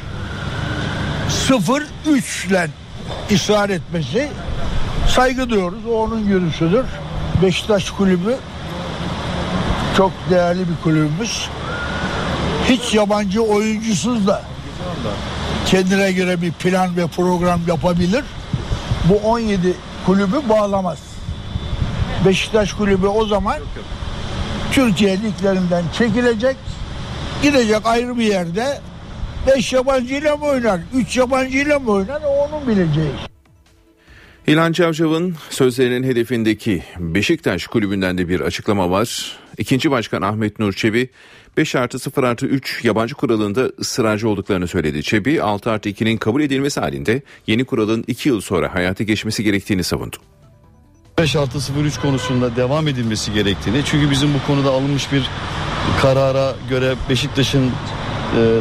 0 1.28 1.82
3 2.06 2.44
ile 2.44 2.68
ısrar 3.32 3.70
etmesi 3.70 4.28
saygı 5.08 5.50
duyuyoruz. 5.50 5.86
O 5.90 6.02
onun 6.02 6.28
görüşüdür. 6.28 6.84
Beşiktaş 7.42 7.90
kulübü 7.90 8.36
çok 9.96 10.12
değerli 10.30 10.60
bir 10.60 10.82
kulübümüz. 10.82 11.48
Hiç 12.68 12.94
yabancı 12.94 13.42
oyuncusuz 13.42 14.26
da 14.26 14.42
kendine 15.66 16.12
göre 16.12 16.42
bir 16.42 16.52
plan 16.52 16.96
ve 16.96 17.06
program 17.06 17.60
yapabilir. 17.66 18.24
Bu 19.04 19.14
17 19.14 19.74
kulübü 20.06 20.48
bağlamaz. 20.48 21.07
Beşiktaş 22.26 22.72
kulübü 22.72 23.06
o 23.06 23.26
zaman 23.26 23.58
Türkiye 24.72 25.16
liglerinden 25.16 25.84
çekilecek. 25.98 26.56
Gidecek 27.42 27.80
ayrı 27.84 28.18
bir 28.18 28.24
yerde 28.24 28.80
5 29.46 29.72
yabancıyla 29.72 30.36
mı 30.36 30.44
oynar, 30.44 30.80
3 30.94 31.16
yabancıyla 31.16 31.78
mı 31.78 31.90
oynar 31.90 32.22
onun 32.22 32.68
bileceği. 32.68 33.10
İlhan 34.46 34.72
Cavcav'ın 34.72 35.34
sözlerinin 35.50 36.02
hedefindeki 36.02 36.82
Beşiktaş 36.98 37.66
kulübünden 37.66 38.18
de 38.18 38.28
bir 38.28 38.40
açıklama 38.40 38.90
var. 38.90 39.36
İkinci 39.58 39.90
başkan 39.90 40.22
Ahmet 40.22 40.58
Nur 40.58 40.72
Çebi 40.72 41.08
5 41.56 41.74
artı 41.74 41.98
0 41.98 42.24
artı 42.24 42.46
3 42.46 42.84
yabancı 42.84 43.14
kuralında 43.14 43.70
ısrarcı 43.80 44.28
olduklarını 44.28 44.68
söyledi. 44.68 45.02
Çebi 45.02 45.42
6 45.42 45.70
artı 45.70 45.88
2'nin 45.88 46.16
kabul 46.16 46.42
edilmesi 46.42 46.80
halinde 46.80 47.22
yeni 47.46 47.64
kuralın 47.64 48.04
2 48.06 48.28
yıl 48.28 48.40
sonra 48.40 48.74
hayata 48.74 49.04
geçmesi 49.04 49.44
gerektiğini 49.44 49.84
savundu. 49.84 50.16
5 51.18 51.36
artı 51.36 51.58
03 51.84 51.98
konusunda 51.98 52.56
devam 52.56 52.88
edilmesi 52.88 53.32
gerektiğini 53.32 53.82
çünkü 53.84 54.10
bizim 54.10 54.34
bu 54.34 54.46
konuda 54.46 54.70
alınmış 54.70 55.12
bir 55.12 55.30
karara 56.02 56.54
göre 56.70 56.94
Beşiktaş'ın 57.08 57.66
e, 57.66 57.70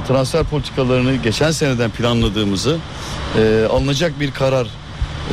transfer 0.07 0.43
politikalarını 0.43 1.15
geçen 1.15 1.51
seneden 1.51 1.89
planladığımızı 1.89 2.77
e, 3.37 3.65
alınacak 3.71 4.19
bir 4.19 4.31
karar 4.31 4.67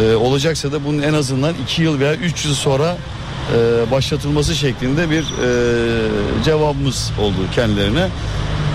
e, 0.02 0.14
olacaksa 0.14 0.72
da 0.72 0.84
bunun 0.84 1.02
en 1.02 1.14
azından 1.14 1.54
2 1.64 1.82
yıl 1.82 2.00
veya 2.00 2.14
3 2.14 2.44
yıl 2.44 2.54
sonra 2.54 2.96
e, 3.56 3.90
başlatılması 3.90 4.54
şeklinde 4.54 5.10
bir 5.10 5.22
e, 5.22 6.44
cevabımız 6.44 7.12
oldu 7.20 7.36
kendilerine. 7.54 8.08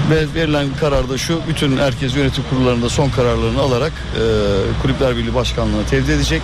Ve 0.10 0.26
verilen 0.36 0.68
karar 0.80 1.10
da 1.10 1.18
şu 1.18 1.42
bütün 1.48 1.78
herkes 1.78 2.16
yönetim 2.16 2.44
kurullarında 2.50 2.90
son 2.90 3.10
kararlarını 3.10 3.62
alarak 3.62 3.92
e, 3.92 4.22
Kulüpler 4.82 5.18
Birliği 5.18 5.36
Başkanlığı'na 5.36 5.86
tevdi 5.90 6.12
edecek. 6.12 6.42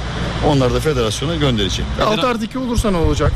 Onlar 0.48 0.74
da 0.74 0.80
federasyona 0.80 1.36
gönderecek. 1.36 1.86
6 2.06 2.28
artı 2.28 2.46
2 2.46 2.60
olursa 2.60 2.92
ne 2.92 2.98
olacak? 2.98 3.32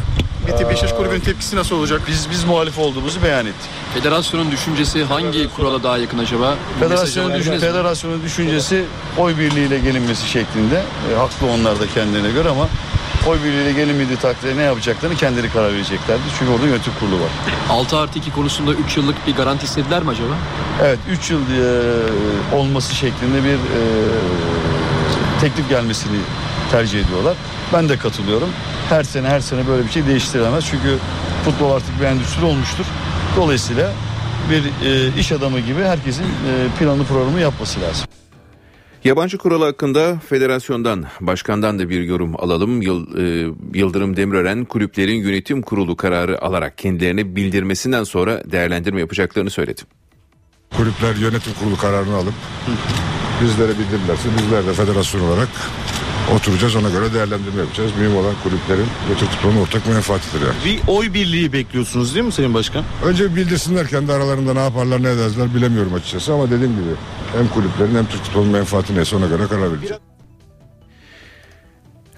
Biti 0.47 0.69
Beşiktaş 0.69 0.93
kulübünün 0.93 1.19
tepkisi 1.19 1.55
nasıl 1.55 1.75
olacak? 1.75 2.01
Biz 2.07 2.27
biz 2.31 2.43
muhalif 2.43 2.79
olduğumuzu 2.79 3.23
beyan 3.23 3.45
ettik. 3.45 3.69
Federasyonun 3.93 4.51
düşüncesi 4.51 5.03
hangi 5.03 5.49
kurala 5.55 5.83
daha 5.83 5.97
yakın 5.97 6.17
acaba? 6.17 6.55
Federasyonun, 6.79 7.35
düşün, 7.35 7.59
federasyonun 7.59 8.23
düşüncesi 8.23 8.83
oy 9.17 9.37
birliğiyle 9.37 9.79
gelinmesi 9.79 10.29
şeklinde. 10.29 10.83
E, 11.13 11.15
haklı 11.17 11.47
onlar 11.47 11.79
da 11.79 11.87
kendilerine 11.87 12.31
göre 12.31 12.49
ama 12.49 12.67
oy 13.27 13.38
birliğiyle 13.43 13.71
gelinmediği 13.71 14.17
takdirde 14.17 14.58
ne 14.58 14.62
yapacaklarını 14.62 15.15
kendileri 15.17 15.49
karar 15.49 15.73
vereceklerdi. 15.73 16.21
Çünkü 16.39 16.51
orada 16.51 16.65
yönetim 16.65 16.93
kurulu 16.99 17.15
var. 17.15 17.29
6 17.69 17.97
artı 17.97 18.19
2 18.19 18.32
konusunda 18.32 18.73
3 18.73 18.97
yıllık 18.97 19.27
bir 19.27 19.36
garanti 19.36 19.65
istediler 19.65 20.03
mi 20.03 20.10
acaba? 20.10 20.34
Evet 20.84 20.99
3 21.12 21.32
yıl 21.32 21.41
e, 21.41 22.55
olması 22.55 22.95
şeklinde 22.95 23.43
bir 23.43 23.53
e, 23.53 23.82
teklif 25.41 25.69
gelmesini 25.69 26.17
tercih 26.71 27.05
ediyorlar. 27.05 27.36
Ben 27.73 27.89
de 27.89 27.97
katılıyorum. 27.97 28.49
Her 28.89 29.03
sene 29.03 29.27
her 29.27 29.39
sene 29.39 29.67
böyle 29.67 29.86
bir 29.86 29.91
şey 29.91 30.08
değiştirilemez. 30.08 30.65
Çünkü 30.65 30.97
futbol 31.45 31.71
artık 31.71 31.99
bir 32.01 32.05
endüstri 32.05 32.45
olmuştur. 32.45 32.86
Dolayısıyla 33.38 33.91
bir 34.49 34.88
e, 34.89 35.19
iş 35.19 35.32
adamı 35.32 35.60
gibi 35.60 35.84
herkesin 35.84 36.23
e, 36.23 36.79
planlı 36.79 37.03
programı 37.03 37.39
yapması 37.39 37.82
lazım. 37.82 38.08
Yabancı 39.03 39.38
kural 39.38 39.62
hakkında 39.62 40.19
federasyondan, 40.29 41.05
başkandan 41.21 41.79
da 41.79 41.89
bir 41.89 42.01
yorum 42.01 42.43
alalım. 42.43 42.81
Yıl, 42.81 43.17
e, 43.17 43.53
Yıldırım 43.73 44.17
Demirören 44.17 44.65
kulüplerin 44.65 45.15
yönetim 45.15 45.62
kurulu 45.62 45.95
kararı 45.95 46.41
alarak 46.41 46.77
kendilerine 46.77 47.35
bildirmesinden 47.35 48.03
sonra 48.03 48.51
değerlendirme 48.51 48.99
yapacaklarını 48.99 49.49
söyledi. 49.49 49.81
Kulüpler 50.77 51.15
yönetim 51.15 51.53
kurulu 51.59 51.77
kararını 51.77 52.15
alıp 52.15 52.33
bizlere 53.41 53.71
bildirirlerse 53.71 54.29
bizler 54.38 54.67
de 54.67 54.73
federasyon 54.73 55.21
olarak 55.21 55.49
oturacağız 56.35 56.75
ona 56.75 56.89
göre 56.89 57.13
değerlendirme 57.13 57.61
yapacağız. 57.61 57.91
Mühim 57.99 58.15
olan 58.17 58.33
kulüplerin 58.43 58.87
ve 59.09 59.17
Türk 59.19 59.29
futbolunun 59.29 59.61
ortak 59.61 59.87
menfaatidir 59.87 60.41
yani. 60.41 60.55
Bir 60.65 60.79
oy 60.87 61.13
birliği 61.13 61.53
bekliyorsunuz 61.53 62.15
değil 62.15 62.25
mi 62.25 62.31
Sayın 62.31 62.53
Başkan? 62.53 62.83
Önce 63.05 63.35
bildirsinler 63.35 63.87
kendi 63.87 64.13
aralarında 64.13 64.53
ne 64.53 64.59
yaparlar 64.59 65.03
ne 65.03 65.09
ederler 65.09 65.55
bilemiyorum 65.55 65.93
açıkçası 65.93 66.33
ama 66.33 66.45
dediğim 66.45 66.71
gibi 66.71 66.91
hem 67.37 67.47
kulüplerin 67.47 67.95
hem 67.95 68.05
Türk 68.05 68.23
futbolunun 68.23 68.51
menfaati 68.51 68.95
neyse 68.95 69.15
ona 69.15 69.27
göre 69.27 69.47
karar 69.47 69.71
vereceğiz. 69.71 70.08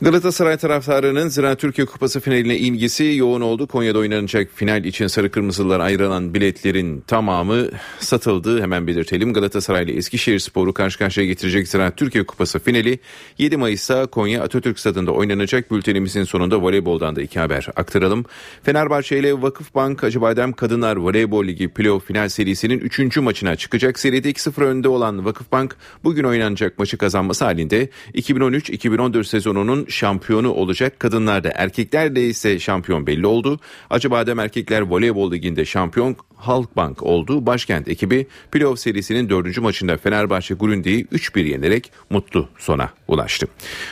Galatasaray 0.03 0.57
taraftarının 0.57 1.27
Zira 1.27 1.55
Türkiye 1.55 1.87
Kupası 1.87 2.19
finaline 2.19 2.57
ilgisi 2.57 3.03
yoğun 3.03 3.41
oldu. 3.41 3.67
Konya'da 3.67 3.99
oynanacak 3.99 4.49
final 4.55 4.85
için 4.85 5.07
sarı 5.07 5.31
kırmızılar 5.31 5.79
ayrılan 5.79 6.33
biletlerin 6.33 7.01
tamamı 7.01 7.67
satıldı. 7.99 8.61
Hemen 8.61 8.87
belirtelim 8.87 9.33
Galatasaray 9.33 9.83
ile 9.83 9.93
Eskişehir 9.93 10.39
Sporu 10.39 10.73
karşı 10.73 10.99
karşıya 10.99 11.27
getirecek 11.27 11.67
Zira 11.67 11.91
Türkiye 11.91 12.25
Kupası 12.25 12.59
finali 12.59 12.99
7 13.37 13.57
Mayıs'ta 13.57 14.05
Konya 14.05 14.43
Atatürk 14.43 14.79
Stadı'nda 14.79 15.11
oynanacak. 15.11 15.71
Bültenimizin 15.71 16.23
sonunda 16.23 16.61
voleyboldan 16.61 17.15
da 17.15 17.21
iki 17.21 17.39
haber 17.39 17.67
aktaralım. 17.75 18.25
Fenerbahçe 18.63 19.19
ile 19.19 19.41
Vakıfbank 19.41 20.03
Acıbadem 20.03 20.53
Kadınlar 20.53 20.95
Voleybol 20.95 21.45
Ligi 21.45 21.67
playoff 21.67 22.05
final 22.05 22.29
serisinin 22.29 22.79
3. 22.79 23.17
maçına 23.17 23.55
çıkacak. 23.55 23.99
Seride 23.99 24.31
2-0 24.31 24.63
önde 24.63 24.87
olan 24.87 25.25
Vakıfbank 25.25 25.75
bugün 26.03 26.23
oynanacak 26.23 26.79
maçı 26.79 26.97
kazanması 26.97 27.45
halinde 27.45 27.89
2013-2014 28.15 29.23
sezonunun 29.23 29.90
şampiyonu 29.91 30.51
olacak. 30.51 30.99
Kadınlarda 30.99 31.51
erkeklerde 31.55 32.23
ise 32.23 32.59
şampiyon 32.59 33.07
belli 33.07 33.27
oldu. 33.27 33.59
Acıbadem 33.89 34.39
Erkekler 34.39 34.81
Voleybol 34.81 35.31
Ligi'nde 35.31 35.65
şampiyon 35.65 36.15
Halkbank 36.41 37.03
oldu. 37.03 37.45
Başkent 37.45 37.87
ekibi 37.87 38.27
playoff 38.51 38.79
serisinin 38.79 39.29
dördüncü 39.29 39.61
maçında 39.61 39.97
Fenerbahçe 39.97 40.53
Grundi'yi 40.53 41.05
3-1 41.05 41.47
yenerek 41.47 41.91
mutlu 42.09 42.49
sona 42.57 42.89
ulaştı. 43.07 43.47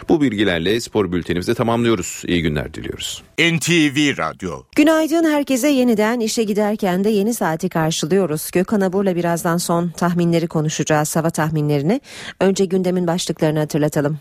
Bu 0.09 0.21
bilgilerle 0.21 0.81
spor 0.81 1.12
bültenimizi 1.12 1.53
tamamlıyoruz. 1.53 2.23
İyi 2.27 2.41
günler 2.41 2.73
diliyoruz. 2.73 3.23
NTV 3.39 4.17
Radyo 4.17 4.63
Günaydın 4.75 5.23
herkese 5.31 5.67
yeniden 5.67 6.19
işe 6.19 6.43
giderken 6.43 7.03
de 7.03 7.09
yeni 7.09 7.33
saati 7.33 7.69
karşılıyoruz. 7.69 8.51
Gökhan 8.51 8.81
Abur'la 8.81 9.15
birazdan 9.15 9.57
son 9.57 9.89
tahminleri 9.89 10.47
konuşacağız, 10.47 11.15
hava 11.15 11.29
tahminlerini. 11.29 12.01
Önce 12.39 12.65
gündemin 12.65 13.07
başlıklarını 13.07 13.59
hatırlatalım. 13.59 14.19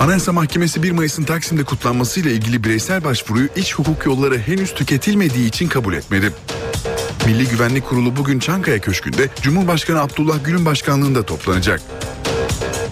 Anayasa 0.00 0.32
Mahkemesi 0.32 0.82
1 0.82 0.90
Mayıs'ın 0.90 1.24
Taksim'de 1.24 1.64
kutlanmasıyla 1.64 2.30
ilgili 2.30 2.64
bireysel 2.64 3.04
başvuruyu 3.04 3.48
iç 3.56 3.74
hukuk 3.74 4.06
yolları 4.06 4.38
henüz 4.38 4.74
tüketilmediği 4.74 5.48
için 5.48 5.68
kabul 5.68 5.94
etmedi. 5.94 6.32
Milli 7.26 7.48
Güvenlik 7.48 7.86
Kurulu 7.86 8.16
bugün 8.16 8.38
Çankaya 8.38 8.78
Köşkü'nde 8.78 9.28
Cumhurbaşkanı 9.42 10.00
Abdullah 10.00 10.44
Gül'ün 10.44 10.66
başkanlığında 10.66 11.22
toplanacak. 11.22 11.80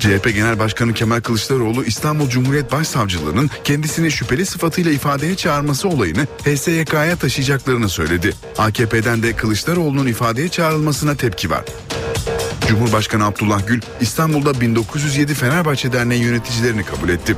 CHP 0.00 0.34
Genel 0.34 0.58
Başkanı 0.58 0.94
Kemal 0.94 1.20
Kılıçdaroğlu 1.20 1.84
İstanbul 1.84 2.28
Cumhuriyet 2.28 2.72
Başsavcılığının 2.72 3.50
kendisini 3.64 4.10
şüpheli 4.10 4.46
sıfatıyla 4.46 4.92
ifadeye 4.92 5.34
çağırması 5.34 5.88
olayını 5.88 6.26
HSYK'ya 6.44 7.16
taşıyacaklarını 7.16 7.88
söyledi. 7.88 8.34
AKP'den 8.58 9.22
de 9.22 9.32
Kılıçdaroğlu'nun 9.32 10.06
ifadeye 10.06 10.48
çağrılmasına 10.48 11.14
tepki 11.14 11.50
var. 11.50 11.64
Cumhurbaşkanı 12.68 13.26
Abdullah 13.26 13.66
Gül 13.66 13.80
İstanbul'da 14.00 14.60
1907 14.60 15.34
Fenerbahçe 15.34 15.92
Derneği 15.92 16.22
yöneticilerini 16.22 16.84
kabul 16.84 17.08
etti. 17.08 17.36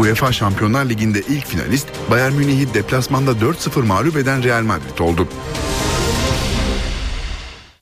UEFA 0.00 0.32
Şampiyonlar 0.32 0.84
Ligi'nde 0.88 1.20
ilk 1.20 1.46
finalist 1.46 1.86
Bayern 2.10 2.32
Münih'i 2.32 2.74
deplasmanda 2.74 3.30
4-0 3.30 3.82
mağlup 3.86 4.16
eden 4.16 4.42
Real 4.44 4.62
Madrid 4.62 4.98
oldu. 4.98 5.28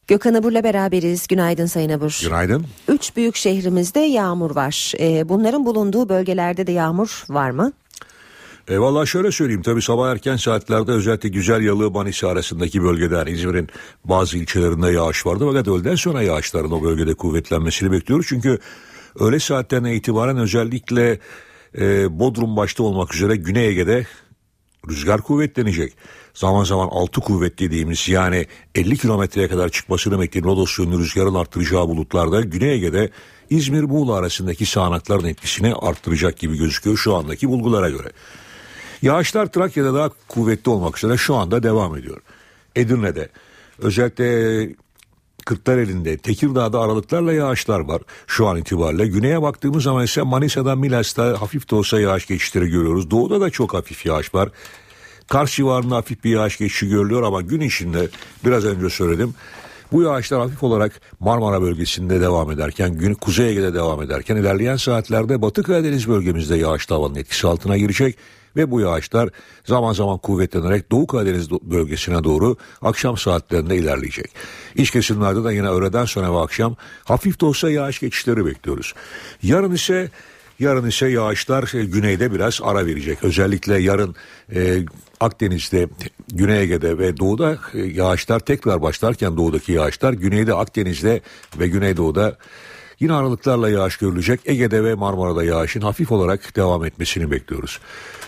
Gökhan 0.08 0.34
Abur'la 0.34 0.64
beraberiz. 0.64 1.26
Günaydın 1.26 1.66
Sayın 1.66 1.90
Abur. 1.90 2.20
Günaydın. 2.22 2.66
Üç 2.88 3.16
büyük 3.16 3.36
şehrimizde 3.36 4.00
yağmur 4.00 4.56
var. 4.56 4.92
Ee, 5.00 5.28
bunların 5.28 5.66
bulunduğu 5.66 6.08
bölgelerde 6.08 6.66
de 6.66 6.72
yağmur 6.72 7.24
var 7.28 7.50
mı? 7.50 7.72
E, 8.68 8.78
Valla 8.78 9.06
şöyle 9.06 9.32
söyleyeyim 9.32 9.62
tabii 9.62 9.82
sabah 9.82 10.10
erken 10.10 10.36
saatlerde 10.36 10.92
özellikle 10.92 11.28
Güzel 11.28 11.62
Yalı 11.62 11.90
Manisa 11.90 12.28
arasındaki 12.28 12.82
bölgede 12.82 13.14
yani 13.14 13.30
İzmir'in 13.30 13.68
bazı 14.04 14.38
ilçelerinde 14.38 14.90
yağış 14.90 15.26
vardı 15.26 15.44
fakat 15.48 15.68
öğleden 15.68 15.94
sonra 15.94 16.22
yağışların 16.22 16.70
o 16.70 16.82
bölgede 16.82 17.14
kuvvetlenmesini 17.14 17.92
bekliyoruz. 17.92 18.26
Çünkü 18.28 18.58
öğle 19.20 19.40
saatlerine 19.40 19.94
itibaren 19.94 20.36
özellikle 20.36 21.18
e, 21.78 22.18
Bodrum 22.18 22.56
başta 22.56 22.82
olmak 22.82 23.14
üzere 23.14 23.36
Güney 23.36 23.68
Ege'de 23.68 24.06
rüzgar 24.88 25.20
kuvvetlenecek. 25.22 25.92
Zaman 26.34 26.64
zaman 26.64 26.88
6 26.88 27.20
kuvvet 27.20 27.58
dediğimiz 27.58 28.08
yani 28.08 28.46
50 28.74 28.96
kilometreye 28.96 29.48
kadar 29.48 29.68
çıkmasını 29.68 30.20
bekleyen 30.20 30.44
Rodos 30.44 30.78
yönlü 30.78 30.98
rüzgarın 30.98 31.34
arttıracağı 31.34 31.88
bulutlarda 31.88 32.40
Güney 32.40 32.72
Ege'de 32.72 33.10
İzmir 33.50 33.82
Muğla 33.82 34.14
arasındaki 34.14 34.66
sağanakların 34.66 35.26
etkisini 35.26 35.74
arttıracak 35.74 36.38
gibi 36.38 36.58
gözüküyor 36.58 36.96
şu 36.96 37.16
andaki 37.16 37.48
bulgulara 37.48 37.90
göre. 37.90 38.08
Yağışlar 39.02 39.46
Trakya'da 39.46 39.94
daha 39.94 40.10
kuvvetli 40.28 40.70
olmak 40.70 40.98
üzere 40.98 41.16
şu 41.16 41.34
anda 41.34 41.62
devam 41.62 41.96
ediyor. 41.96 42.20
Edirne'de 42.76 43.28
özellikle 43.78 44.68
Kırklareli'nde, 45.46 46.16
Tekirdağ'da 46.16 46.80
aralıklarla 46.80 47.32
yağışlar 47.32 47.80
var 47.80 48.02
şu 48.26 48.46
an 48.46 48.56
itibariyle. 48.56 49.06
Güneye 49.06 49.42
baktığımız 49.42 49.82
zaman 49.82 50.04
ise 50.04 50.22
Manisa'dan 50.22 50.78
Milas'ta 50.78 51.40
hafif 51.40 51.70
de 51.70 51.74
olsa 51.74 52.00
yağış 52.00 52.26
geçişleri 52.26 52.68
görüyoruz. 52.68 53.10
Doğuda 53.10 53.40
da 53.40 53.50
çok 53.50 53.74
hafif 53.74 54.06
yağış 54.06 54.34
var. 54.34 54.48
Kars 55.28 55.56
civarında 55.56 55.96
hafif 55.96 56.24
bir 56.24 56.30
yağış 56.30 56.58
geçişi 56.58 56.88
görülüyor 56.88 57.22
ama 57.22 57.40
gün 57.40 57.60
içinde 57.60 58.08
biraz 58.44 58.64
önce 58.64 58.90
söyledim. 58.90 59.34
Bu 59.92 60.02
yağışlar 60.02 60.40
hafif 60.40 60.62
olarak 60.62 61.00
Marmara 61.20 61.62
bölgesinde 61.62 62.20
devam 62.20 62.50
ederken, 62.50 62.98
gün 62.98 63.14
Kuzey 63.14 63.50
Ege'de 63.50 63.74
devam 63.74 64.02
ederken 64.02 64.36
ilerleyen 64.36 64.76
saatlerde 64.76 65.42
Batı 65.42 65.62
Karadeniz 65.62 66.08
bölgemizde 66.08 66.56
yağışlı 66.56 66.94
havanın 66.94 67.14
etkisi 67.14 67.46
altına 67.46 67.76
girecek 67.76 68.18
ve 68.56 68.70
bu 68.70 68.80
yağışlar 68.80 69.28
zaman 69.64 69.92
zaman 69.92 70.18
kuvvetlenerek 70.18 70.90
Doğu 70.90 71.06
Karadeniz 71.06 71.50
bölgesine 71.50 72.24
doğru 72.24 72.56
akşam 72.82 73.16
saatlerinde 73.16 73.76
ilerleyecek. 73.76 74.30
İç 74.74 74.90
kesimlerde 74.90 75.44
de 75.44 75.54
yine 75.54 75.68
öğleden 75.68 76.04
sonra 76.04 76.34
ve 76.34 76.38
akşam 76.38 76.76
hafif 77.04 77.40
de 77.40 77.46
olsa 77.46 77.70
yağış 77.70 78.00
geçişleri 78.00 78.46
bekliyoruz. 78.46 78.94
Yarın 79.42 79.72
ise 79.72 80.10
Yarın 80.58 80.86
ise 80.86 81.08
yağışlar 81.08 81.74
e, 81.74 81.84
güneyde 81.84 82.32
biraz 82.32 82.60
ara 82.62 82.86
verecek. 82.86 83.24
Özellikle 83.24 83.82
yarın 83.82 84.14
e, 84.54 84.84
Akdeniz'de, 85.20 85.88
Güney 86.32 86.62
Ege'de 86.62 86.98
ve 86.98 87.16
doğuda 87.16 87.58
e, 87.74 87.78
yağışlar 87.78 88.40
tekrar 88.40 88.82
başlarken 88.82 89.36
doğudaki 89.36 89.72
yağışlar 89.72 90.12
güneyde 90.12 90.54
Akdeniz'de 90.54 91.20
ve 91.58 91.68
Güneydoğu'da 91.68 92.36
Yine 93.00 93.12
aralıklarla 93.12 93.70
yağış 93.70 93.96
görülecek. 93.96 94.40
Ege'de 94.44 94.84
ve 94.84 94.94
Marmara'da 94.94 95.44
yağışın 95.44 95.80
hafif 95.80 96.12
olarak 96.12 96.56
devam 96.56 96.84
etmesini 96.84 97.30
bekliyoruz. 97.30 97.80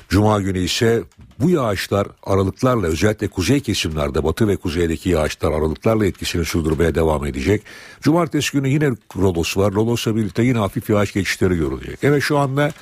Cuma 0.08 0.40
günü 0.40 0.58
ise 0.58 1.02
bu 1.38 1.50
yağışlar 1.50 2.06
aralıklarla 2.22 2.86
özellikle 2.86 3.28
kuzey 3.28 3.60
kesimlerde 3.60 4.24
batı 4.24 4.48
ve 4.48 4.56
kuzeydeki 4.56 5.08
yağışlar 5.08 5.52
aralıklarla 5.52 6.06
etkisini 6.06 6.44
sürdürmeye 6.44 6.94
devam 6.94 7.26
edecek. 7.26 7.62
Cumartesi 8.00 8.52
günü 8.52 8.68
yine 8.68 8.90
Rodos 9.16 9.56
var. 9.56 9.74
Rodos'la 9.74 10.16
birlikte 10.16 10.42
yine 10.42 10.58
hafif 10.58 10.90
yağış 10.90 11.12
geçişleri 11.12 11.56
görülecek. 11.56 11.98
Evet 12.02 12.22
şu 12.22 12.38
anda 12.38 12.72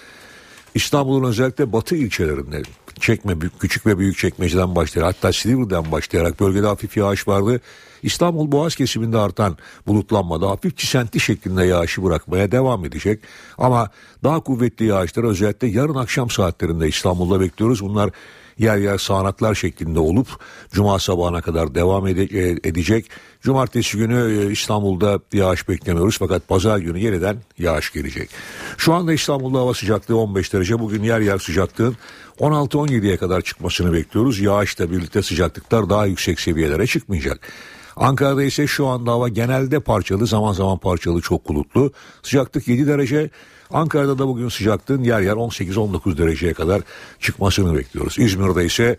İstanbul'un 0.75 1.29
özellikle 1.29 1.73
batı 1.73 1.97
ilçelerinde 1.97 2.63
çekme 3.01 3.35
küçük 3.61 3.87
ve 3.87 3.99
büyük 3.99 4.19
çekmeceden 4.19 4.75
başlayarak 4.75 5.17
hatta 5.17 5.33
Silivri'den 5.33 5.93
başlayarak 5.93 6.41
bölgede 6.41 6.67
hafif 6.67 6.97
yağış 6.97 7.29
vardı. 7.29 7.61
İstanbul 8.03 8.53
Boğaz 8.53 8.75
kesiminde 8.77 9.19
artan 9.19 9.57
bulutlanmada 9.87 10.51
hafif 10.51 10.77
çisenti 10.77 11.21
şeklinde 11.21 11.65
yağışı 11.65 12.05
bırakmaya 12.05 12.53
devam 12.53 12.85
edecek. 12.85 13.23
Ama 13.59 13.91
daha 14.25 14.41
kuvvetli 14.41 14.87
yağışlar 14.87 15.25
özellikle 15.25 15.69
yarın 15.69 15.95
akşam 15.95 16.31
saatlerinde 16.31 16.89
İstanbul'da 16.89 17.41
bekliyoruz. 17.41 17.83
Bunlar 17.83 18.11
yer 18.59 18.77
yer 18.77 18.99
sağanaklar 18.99 19.55
şeklinde 19.55 19.99
olup 19.99 20.29
cuma 20.73 20.99
sabahına 20.99 21.41
kadar 21.41 21.75
devam 21.75 22.07
ede- 22.07 22.69
edecek. 22.69 23.07
Cumartesi 23.43 23.99
günü 23.99 24.47
e, 24.49 24.53
İstanbul'da 24.53 25.21
yağış 25.33 25.69
beklemiyoruz 25.69 26.19
fakat 26.19 26.49
pazar 26.49 26.79
günü 26.79 26.99
yeniden 26.99 27.37
yağış 27.59 27.93
gelecek. 27.93 28.31
Şu 28.77 28.95
anda 28.95 29.13
İstanbul'da 29.13 29.59
hava 29.59 29.75
sıcaklığı 29.75 30.17
15 30.17 30.53
derece. 30.53 30.79
Bugün 30.79 31.03
yer 31.03 31.21
yer 31.21 31.39
sıcaklığın 31.39 31.97
16-17'ye 32.39 33.17
kadar 33.17 33.41
çıkmasını 33.41 33.93
bekliyoruz. 33.93 34.41
Yağışla 34.41 34.91
birlikte 34.91 35.23
sıcaklıklar 35.23 35.91
daha 35.91 36.07
yüksek 36.07 36.41
seviyelere 36.41 36.87
çıkmayacak. 36.87 37.41
Ankara'da 38.01 38.43
ise 38.43 38.67
şu 38.67 38.87
anda 38.87 39.13
hava 39.13 39.29
genelde 39.29 39.81
parçalı 39.81 40.27
zaman 40.27 40.53
zaman 40.53 40.79
parçalı 40.79 41.21
çok 41.21 41.49
bulutlu. 41.49 41.93
Sıcaklık 42.23 42.69
7 42.69 42.87
derece. 42.87 43.31
Ankara'da 43.71 44.19
da 44.19 44.29
bugün 44.29 44.49
sıcaklığın 44.49 45.05
yer 45.05 45.21
yer 45.21 45.33
18-19 45.33 46.19
dereceye 46.19 46.53
kadar 46.53 46.83
çıkmasını 47.21 47.79
bekliyoruz. 47.79 48.19
İzmir'de 48.19 48.65
ise 48.65 48.97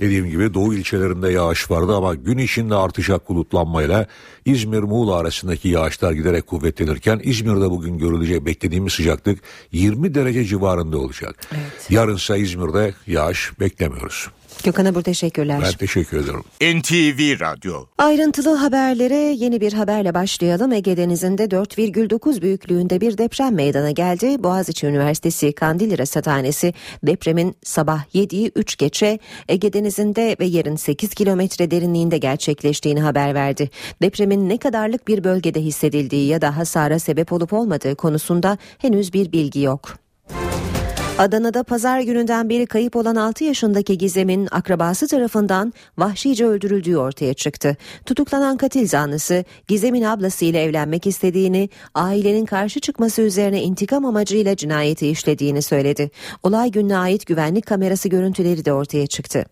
dediğim 0.00 0.30
gibi 0.30 0.54
doğu 0.54 0.74
ilçelerinde 0.74 1.32
yağış 1.32 1.70
vardı 1.70 1.96
ama 1.96 2.14
gün 2.14 2.38
içinde 2.38 2.74
artacak 2.74 3.28
bulutlanmayla 3.28 4.06
İzmir-Muğla 4.44 5.14
arasındaki 5.14 5.68
yağışlar 5.68 6.12
giderek 6.12 6.46
kuvvetlenirken 6.46 7.20
İzmir'de 7.24 7.70
bugün 7.70 7.98
görülecek 7.98 8.46
beklediğimiz 8.46 8.92
sıcaklık 8.92 9.38
20 9.72 10.14
derece 10.14 10.44
civarında 10.44 10.98
olacak. 10.98 11.36
Evet. 11.52 11.90
Yarınsa 11.90 12.36
İzmir'de 12.36 12.94
yağış 13.06 13.60
beklemiyoruz. 13.60 14.28
Gökhan 14.64 14.84
Abur 14.84 15.02
teşekkürler. 15.02 15.60
Ben 15.62 15.72
teşekkür 15.72 16.16
ederim. 16.16 16.42
NTV 16.78 17.40
Radyo. 17.40 17.84
Ayrıntılı 17.98 18.54
haberlere 18.54 19.14
yeni 19.14 19.60
bir 19.60 19.72
haberle 19.72 20.14
başlayalım. 20.14 20.72
Ege 20.72 20.96
Denizi'nde 20.96 21.44
4,9 21.44 22.42
büyüklüğünde 22.42 23.00
bir 23.00 23.18
deprem 23.18 23.54
meydana 23.54 23.90
geldi. 23.90 24.42
Boğaziçi 24.42 24.86
Üniversitesi 24.86 25.52
Kandilli 25.52 25.98
Rasathanesi 25.98 26.74
depremin 27.02 27.56
sabah 27.64 28.04
7'yi 28.14 28.52
3 28.56 28.78
geçe 28.78 29.18
Ege 29.48 29.72
Denizi'nde 29.72 30.36
ve 30.40 30.44
yerin 30.44 30.76
8 30.76 31.14
kilometre 31.14 31.70
derinliğinde 31.70 32.18
gerçekleştiğini 32.18 33.00
haber 33.00 33.34
verdi. 33.34 33.70
Depremin 34.02 34.48
ne 34.48 34.58
kadarlık 34.58 35.08
bir 35.08 35.24
bölgede 35.24 35.60
hissedildiği 35.60 36.28
ya 36.28 36.42
da 36.42 36.56
hasara 36.56 36.98
sebep 36.98 37.32
olup 37.32 37.52
olmadığı 37.52 37.94
konusunda 37.94 38.58
henüz 38.78 39.12
bir 39.12 39.32
bilgi 39.32 39.60
yok. 39.60 40.02
Adana'da 41.22 41.62
pazar 41.62 42.00
gününden 42.00 42.48
beri 42.48 42.66
kayıp 42.66 42.96
olan 42.96 43.16
6 43.16 43.44
yaşındaki 43.44 43.98
Gizem'in 43.98 44.48
akrabası 44.50 45.08
tarafından 45.08 45.72
vahşice 45.98 46.46
öldürüldüğü 46.46 46.96
ortaya 46.96 47.34
çıktı. 47.34 47.76
Tutuklanan 48.06 48.56
katil 48.56 48.88
zanlısı 48.88 49.44
Gizem'in 49.68 50.02
ablasıyla 50.02 50.60
evlenmek 50.60 51.06
istediğini, 51.06 51.68
ailenin 51.94 52.46
karşı 52.46 52.80
çıkması 52.80 53.22
üzerine 53.22 53.62
intikam 53.62 54.04
amacıyla 54.04 54.56
cinayeti 54.56 55.08
işlediğini 55.08 55.62
söyledi. 55.62 56.10
Olay 56.42 56.70
gününe 56.70 56.96
ait 56.96 57.26
güvenlik 57.26 57.66
kamerası 57.66 58.08
görüntüleri 58.08 58.64
de 58.64 58.72
ortaya 58.72 59.06
çıktı. 59.06 59.44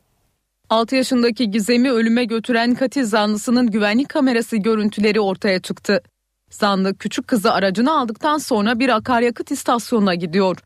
6 0.71 0.97
yaşındaki 0.97 1.51
Gizem'i 1.51 1.91
ölüme 1.91 2.25
götüren 2.25 2.75
katil 2.75 3.05
zanlısının 3.05 3.71
güvenlik 3.71 4.09
kamerası 4.09 4.57
görüntüleri 4.57 5.21
ortaya 5.21 5.61
çıktı. 5.61 6.03
Zanlı 6.51 6.97
küçük 6.97 7.29
kızı 7.29 7.53
aracına 7.53 8.01
aldıktan 8.01 8.39
sonra 8.39 8.79
bir 8.79 8.89
akaryakıt 8.97 9.51
istasyonuna 9.51 10.15
gidiyor 10.15 10.57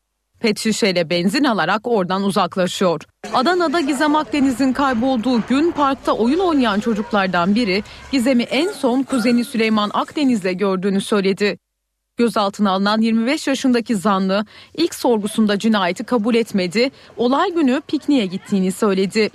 pet 0.44 0.58
şişeyle 0.58 1.10
benzin 1.10 1.44
alarak 1.44 1.86
oradan 1.86 2.22
uzaklaşıyor. 2.22 3.00
Adana'da 3.34 3.80
Gizem 3.80 4.16
Akdeniz'in 4.16 4.72
kaybolduğu 4.72 5.40
gün 5.48 5.70
parkta 5.70 6.12
oyun 6.12 6.38
oynayan 6.38 6.80
çocuklardan 6.80 7.54
biri 7.54 7.82
Gizem'i 8.12 8.42
en 8.42 8.72
son 8.72 9.02
kuzeni 9.02 9.44
Süleyman 9.44 9.90
Akdeniz'le 9.94 10.58
gördüğünü 10.58 11.00
söyledi. 11.00 11.58
Gözaltına 12.16 12.70
alınan 12.70 13.00
25 13.00 13.46
yaşındaki 13.46 13.96
zanlı 13.96 14.44
ilk 14.74 14.94
sorgusunda 14.94 15.58
cinayeti 15.58 16.04
kabul 16.04 16.34
etmedi, 16.34 16.90
olay 17.16 17.52
günü 17.52 17.80
pikniğe 17.88 18.26
gittiğini 18.26 18.72
söyledi. 18.72 19.30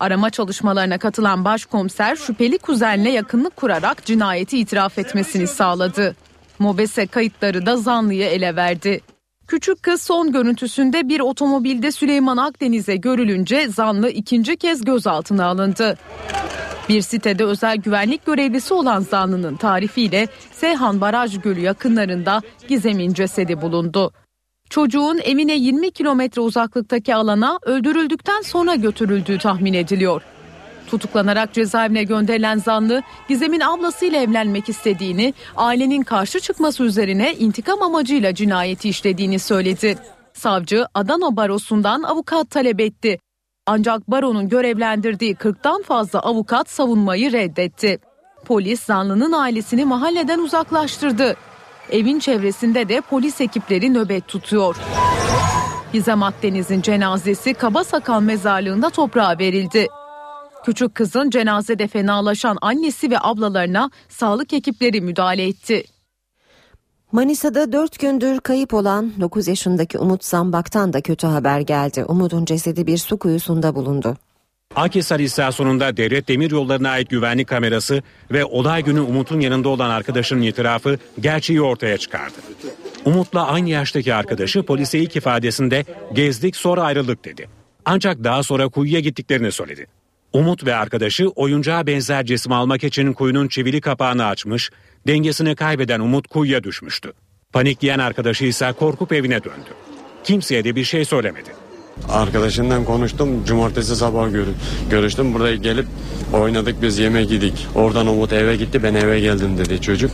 Arama 0.00 0.30
çalışmalarına 0.30 0.98
katılan 0.98 1.44
başkomiser 1.44 2.16
şüpheli 2.16 2.58
kuzenle 2.58 3.10
yakınlık 3.10 3.56
kurarak 3.56 4.04
cinayeti 4.04 4.58
itiraf 4.58 4.98
etmesini 4.98 5.46
sağladı. 5.46 6.16
Mobese 6.58 7.06
kayıtları 7.06 7.66
da 7.66 7.76
zanlıyı 7.76 8.24
ele 8.24 8.56
verdi. 8.56 9.00
Küçük 9.48 9.82
kız 9.82 10.02
son 10.02 10.32
görüntüsünde 10.32 11.08
bir 11.08 11.20
otomobilde 11.20 11.92
Süleyman 11.92 12.36
Akdeniz'e 12.36 12.96
görülünce 12.96 13.68
zanlı 13.68 14.10
ikinci 14.10 14.56
kez 14.56 14.84
gözaltına 14.84 15.46
alındı. 15.46 15.98
Bir 16.88 17.02
sitede 17.02 17.44
özel 17.44 17.76
güvenlik 17.76 18.26
görevlisi 18.26 18.74
olan 18.74 19.00
zanlının 19.00 19.56
tarifiyle 19.56 20.28
Seyhan 20.52 21.00
Baraj 21.00 21.40
Gölü 21.40 21.60
yakınlarında 21.60 22.42
Gizem'in 22.68 23.12
cesedi 23.12 23.60
bulundu. 23.62 24.12
Çocuğun 24.70 25.18
evine 25.24 25.56
20 25.56 25.90
kilometre 25.90 26.40
uzaklıktaki 26.40 27.14
alana 27.14 27.58
öldürüldükten 27.62 28.40
sonra 28.40 28.74
götürüldüğü 28.74 29.38
tahmin 29.38 29.74
ediliyor. 29.74 30.22
Tutuklanarak 30.86 31.52
cezaevine 31.52 32.04
gönderilen 32.04 32.58
zanlı 32.58 33.02
Gizem'in 33.28 33.60
ablasıyla 33.60 34.22
evlenmek 34.22 34.68
istediğini, 34.68 35.34
ailenin 35.56 36.02
karşı 36.02 36.40
çıkması 36.40 36.84
üzerine 36.84 37.34
intikam 37.34 37.82
amacıyla 37.82 38.34
cinayeti 38.34 38.88
işlediğini 38.88 39.38
söyledi. 39.38 39.98
Savcı 40.32 40.86
Adana 40.94 41.36
Barosu'ndan 41.36 42.02
avukat 42.02 42.50
talep 42.50 42.80
etti. 42.80 43.18
Ancak 43.66 44.10
baronun 44.10 44.48
görevlendirdiği 44.48 45.34
40'tan 45.34 45.82
fazla 45.82 46.20
avukat 46.20 46.70
savunmayı 46.70 47.32
reddetti. 47.32 47.98
Polis 48.44 48.80
zanlının 48.80 49.32
ailesini 49.32 49.84
mahalleden 49.84 50.38
uzaklaştırdı. 50.38 51.36
Evin 51.90 52.18
çevresinde 52.18 52.88
de 52.88 53.00
polis 53.00 53.40
ekipleri 53.40 53.94
nöbet 53.94 54.28
tutuyor. 54.28 54.76
Gizem 55.92 56.22
Akdeniz'in 56.22 56.80
cenazesi 56.80 57.54
Kabasakal 57.54 58.20
mezarlığında 58.20 58.90
toprağa 58.90 59.38
verildi. 59.38 59.86
Küçük 60.66 60.94
kızın 60.94 61.30
cenazede 61.30 61.86
fenalaşan 61.88 62.58
annesi 62.62 63.10
ve 63.10 63.16
ablalarına 63.20 63.90
sağlık 64.08 64.52
ekipleri 64.52 65.00
müdahale 65.00 65.46
etti. 65.46 65.84
Manisa'da 67.12 67.72
4 67.72 67.98
gündür 67.98 68.40
kayıp 68.40 68.74
olan 68.74 69.12
9 69.20 69.48
yaşındaki 69.48 69.98
Umut 69.98 70.24
Zambak'tan 70.24 70.92
da 70.92 71.00
kötü 71.00 71.26
haber 71.26 71.60
geldi. 71.60 72.04
Umut'un 72.04 72.44
cesedi 72.44 72.86
bir 72.86 72.98
su 72.98 73.18
kuyusunda 73.18 73.74
bulundu. 73.74 74.16
Akhisar 74.76 75.20
istasyonunda 75.20 75.96
devlet 75.96 76.28
demir 76.28 76.50
yollarına 76.50 76.90
ait 76.90 77.10
güvenlik 77.10 77.48
kamerası 77.48 78.02
ve 78.30 78.44
olay 78.44 78.82
günü 78.82 79.00
Umut'un 79.00 79.40
yanında 79.40 79.68
olan 79.68 79.90
arkadaşının 79.90 80.42
itirafı 80.42 80.98
gerçeği 81.20 81.62
ortaya 81.62 81.98
çıkardı. 81.98 82.36
Umut'la 83.04 83.46
aynı 83.46 83.68
yaştaki 83.68 84.14
arkadaşı 84.14 84.62
polise 84.62 84.98
ilk 84.98 85.16
ifadesinde 85.16 85.84
gezdik 86.12 86.56
sonra 86.56 86.82
ayrıldık 86.82 87.24
dedi. 87.24 87.48
Ancak 87.84 88.24
daha 88.24 88.42
sonra 88.42 88.68
kuyuya 88.68 89.00
gittiklerini 89.00 89.52
söyledi. 89.52 89.86
Umut 90.36 90.66
ve 90.66 90.74
arkadaşı 90.74 91.28
oyuncağa 91.28 91.86
benzer 91.86 92.24
cisim 92.24 92.52
almak 92.52 92.84
için 92.84 93.12
kuyunun 93.12 93.48
çivili 93.48 93.80
kapağını 93.80 94.26
açmış, 94.26 94.70
dengesini 95.06 95.56
kaybeden 95.56 96.00
Umut 96.00 96.26
kuyuya 96.26 96.64
düşmüştü. 96.64 97.12
Panikleyen 97.52 97.98
arkadaşı 97.98 98.44
ise 98.44 98.72
korkup 98.78 99.12
evine 99.12 99.44
döndü. 99.44 99.70
Kimseye 100.24 100.64
de 100.64 100.76
bir 100.76 100.84
şey 100.84 101.04
söylemedi. 101.04 101.50
Arkadaşından 102.08 102.84
konuştum. 102.84 103.44
Cumartesi 103.44 103.96
sabah 103.96 104.32
gör 104.32 104.46
görüştüm. 104.90 105.34
Buraya 105.34 105.56
gelip 105.56 105.86
oynadık 106.32 106.82
biz 106.82 106.98
yemek 106.98 107.30
yedik. 107.30 107.66
Oradan 107.74 108.06
Umut 108.06 108.32
eve 108.32 108.56
gitti 108.56 108.82
ben 108.82 108.94
eve 108.94 109.20
geldim 109.20 109.58
dedi 109.58 109.80
çocuk. 109.80 110.10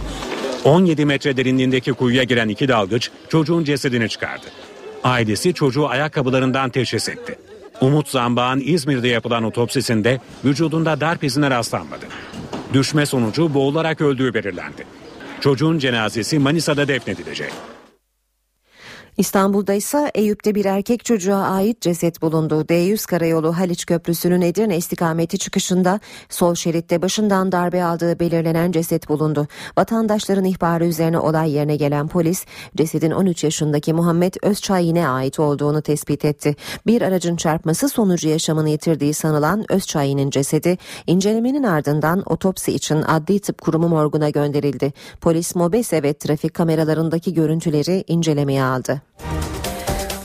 17 0.65 1.05
metre 1.05 1.37
derinliğindeki 1.37 1.93
kuyuya 1.93 2.23
giren 2.23 2.49
iki 2.49 2.69
dalgıç 2.69 3.11
çocuğun 3.29 3.65
cesedini 3.65 4.09
çıkardı. 4.09 4.47
Ailesi 5.05 5.55
çocuğu 5.55 5.89
ayakkabılarından 5.89 6.71
teşhis 6.71 7.09
etti. 7.09 7.39
Umut 7.83 8.09
Zambağ'ın 8.09 8.61
İzmir'de 8.65 9.09
yapılan 9.09 9.45
otopsisinde 9.45 10.21
vücudunda 10.45 11.01
darp 11.01 11.25
izine 11.25 11.51
rastlanmadı. 11.51 12.07
Düşme 12.73 13.07
sonucu 13.07 13.55
boğularak 13.55 14.01
öldüğü 14.01 14.35
belirlendi. 14.35 14.87
Çocuğun 15.41 15.79
cenazesi 15.79 16.39
Manisa'da 16.39 16.89
defnedilecek. 16.89 17.53
İstanbul'da 19.17 19.75
ise 19.75 20.11
Eyüp'te 20.15 20.55
bir 20.55 20.65
erkek 20.65 21.05
çocuğa 21.05 21.43
ait 21.43 21.81
ceset 21.81 22.23
bulundu. 22.23 22.61
D100 22.61 23.07
Karayolu 23.07 23.59
Haliç 23.59 23.87
Köprüsü'nün 23.87 24.41
Edirne 24.41 24.77
istikameti 24.77 25.39
çıkışında 25.39 26.01
sol 26.29 26.55
şeritte 26.55 27.03
başından 27.03 27.53
darbe 27.53 27.85
aldığı 27.85 28.21
belirlenen 28.21 28.73
ceset 28.73 29.09
bulundu. 29.09 29.47
Vatandaşların 29.79 30.45
ihbarı 30.45 30.87
üzerine 30.87 31.19
olay 31.19 31.51
yerine 31.53 31.77
gelen 31.77 32.09
polis 32.09 32.47
cesedin 32.77 33.11
13 33.11 33.45
yaşındaki 33.45 33.93
Muhammed 33.93 34.35
Özçayin'e 34.43 35.09
ait 35.09 35.41
olduğunu 35.41 35.83
tespit 35.83 36.25
etti. 36.25 36.57
Bir 36.87 37.03
aracın 37.03 37.37
çarpması 37.37 37.89
sonucu 37.89 38.29
yaşamını 38.29 38.69
yitirdiği 38.69 39.15
sanılan 39.15 39.73
Özçayin'in 39.73 40.31
cesedi 40.31 40.79
incelemenin 41.07 41.63
ardından 41.63 42.23
otopsi 42.27 42.73
için 42.73 43.03
Adli 43.03 43.41
Tıp 43.41 43.63
Kurumu 43.63 43.89
morguna 43.89 44.31
gönderildi. 44.31 44.93
Polis 45.21 45.55
mobese 45.55 46.03
ve 46.03 46.15
trafik 46.15 46.55
kameralarındaki 46.55 47.35
görüntüleri 47.35 48.05
incelemeye 48.07 48.63
aldı. 48.63 49.02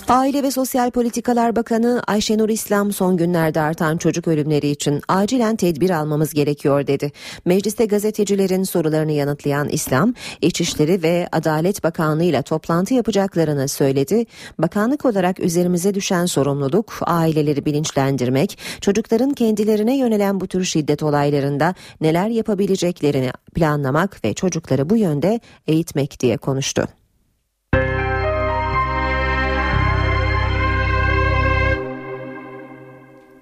Aile 0.10 0.44
ve 0.44 0.52
Sosyal 0.52 0.92
Politikalar 0.92 1.56
Bakanı 1.56 2.02
Ayşenur 2.08 2.50
İslam 2.50 2.92
son 2.92 3.18
günlerde 3.18 3.62
artan 3.62 3.98
çocuk 3.98 4.28
ölümleri 4.28 4.70
için 4.70 5.02
acilen 5.08 5.56
tedbir 5.56 5.90
almamız 5.90 6.34
gerekiyor 6.34 6.88
dedi. 6.88 7.12
Mecliste 7.46 7.86
gazetecilerin 7.86 8.64
sorularını 8.64 9.12
yanıtlayan 9.12 9.70
İslam, 9.70 10.14
İçişleri 10.42 11.04
ve 11.04 11.28
Adalet 11.32 11.84
Bakanlığı 11.84 12.24
ile 12.24 12.42
toplantı 12.42 12.94
yapacaklarını 12.94 13.68
söyledi. 13.68 14.26
Bakanlık 14.60 15.06
olarak 15.06 15.40
üzerimize 15.40 15.94
düşen 15.94 16.26
sorumluluk 16.26 16.94
aileleri 17.02 17.66
bilinçlendirmek, 17.66 18.58
çocukların 18.82 19.34
kendilerine 19.34 19.98
yönelen 19.98 20.40
bu 20.40 20.48
tür 20.48 20.64
şiddet 20.64 21.04
olaylarında 21.04 21.76
neler 22.02 22.28
yapabileceklerini 22.28 23.32
planlamak 23.56 24.24
ve 24.26 24.34
çocukları 24.34 24.90
bu 24.90 24.98
yönde 24.98 25.40
eğitmek 25.68 26.20
diye 26.20 26.38
konuştu. 26.38 26.88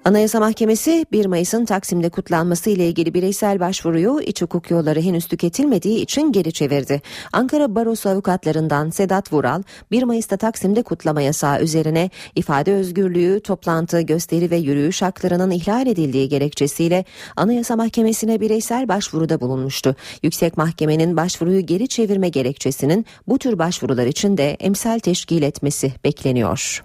Anayasa 0.06 0.40
Mahkemesi 0.40 1.06
1 1.12 1.26
Mayıs'ın 1.26 1.64
Taksim'de 1.64 2.08
kutlanması 2.08 2.70
ile 2.70 2.88
ilgili 2.88 3.14
bireysel 3.14 3.60
başvuruyu 3.60 4.20
iç 4.20 4.42
hukuk 4.42 4.70
yolları 4.70 5.00
henüz 5.00 5.26
tüketilmediği 5.26 6.00
için 6.00 6.32
geri 6.32 6.52
çevirdi. 6.52 7.02
Ankara 7.32 7.74
Barosu 7.74 8.08
avukatlarından 8.08 8.90
Sedat 8.90 9.32
Vural 9.32 9.62
1 9.90 10.02
Mayıs'ta 10.02 10.36
Taksim'de 10.36 10.82
kutlama 10.82 11.22
yasağı 11.22 11.62
üzerine 11.62 12.10
ifade 12.34 12.74
özgürlüğü, 12.74 13.40
toplantı, 13.40 14.00
gösteri 14.00 14.50
ve 14.50 14.56
yürüyüş 14.56 15.02
haklarının 15.02 15.50
ihlal 15.50 15.86
edildiği 15.86 16.28
gerekçesiyle 16.28 17.04
Anayasa 17.36 17.76
Mahkemesi'ne 17.76 18.40
bireysel 18.40 18.88
başvuruda 18.88 19.40
bulunmuştu. 19.40 19.96
Yüksek 20.22 20.56
Mahkemenin 20.56 21.16
başvuruyu 21.16 21.60
geri 21.60 21.88
çevirme 21.88 22.28
gerekçesinin 22.28 23.06
bu 23.28 23.38
tür 23.38 23.58
başvurular 23.58 24.06
için 24.06 24.36
de 24.36 24.50
emsal 24.50 24.98
teşkil 24.98 25.42
etmesi 25.42 25.92
bekleniyor. 26.04 26.84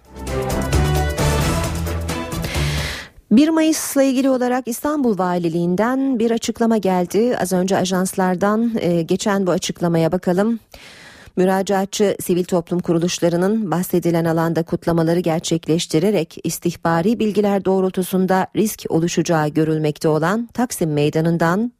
1 3.31 3.49
Mayıs'la 3.49 4.03
ilgili 4.03 4.29
olarak 4.29 4.67
İstanbul 4.67 5.17
Valiliğinden 5.17 6.19
bir 6.19 6.31
açıklama 6.31 6.77
geldi. 6.77 7.37
Az 7.37 7.53
önce 7.53 7.77
ajanslardan 7.77 8.71
e, 8.79 9.01
geçen 9.01 9.47
bu 9.47 9.51
açıklamaya 9.51 10.11
bakalım. 10.11 10.59
Müracaatçı 11.37 12.15
sivil 12.21 12.43
toplum 12.43 12.79
kuruluşlarının 12.79 13.71
bahsedilen 13.71 14.25
alanda 14.25 14.63
kutlamaları 14.63 15.19
gerçekleştirerek 15.19 16.37
istihbari 16.43 17.19
bilgiler 17.19 17.65
doğrultusunda 17.65 18.47
risk 18.55 18.85
oluşacağı 18.89 19.47
görülmekte 19.47 20.07
olan 20.07 20.49
Taksim 20.53 20.93
Meydanı'ndan 20.93 21.71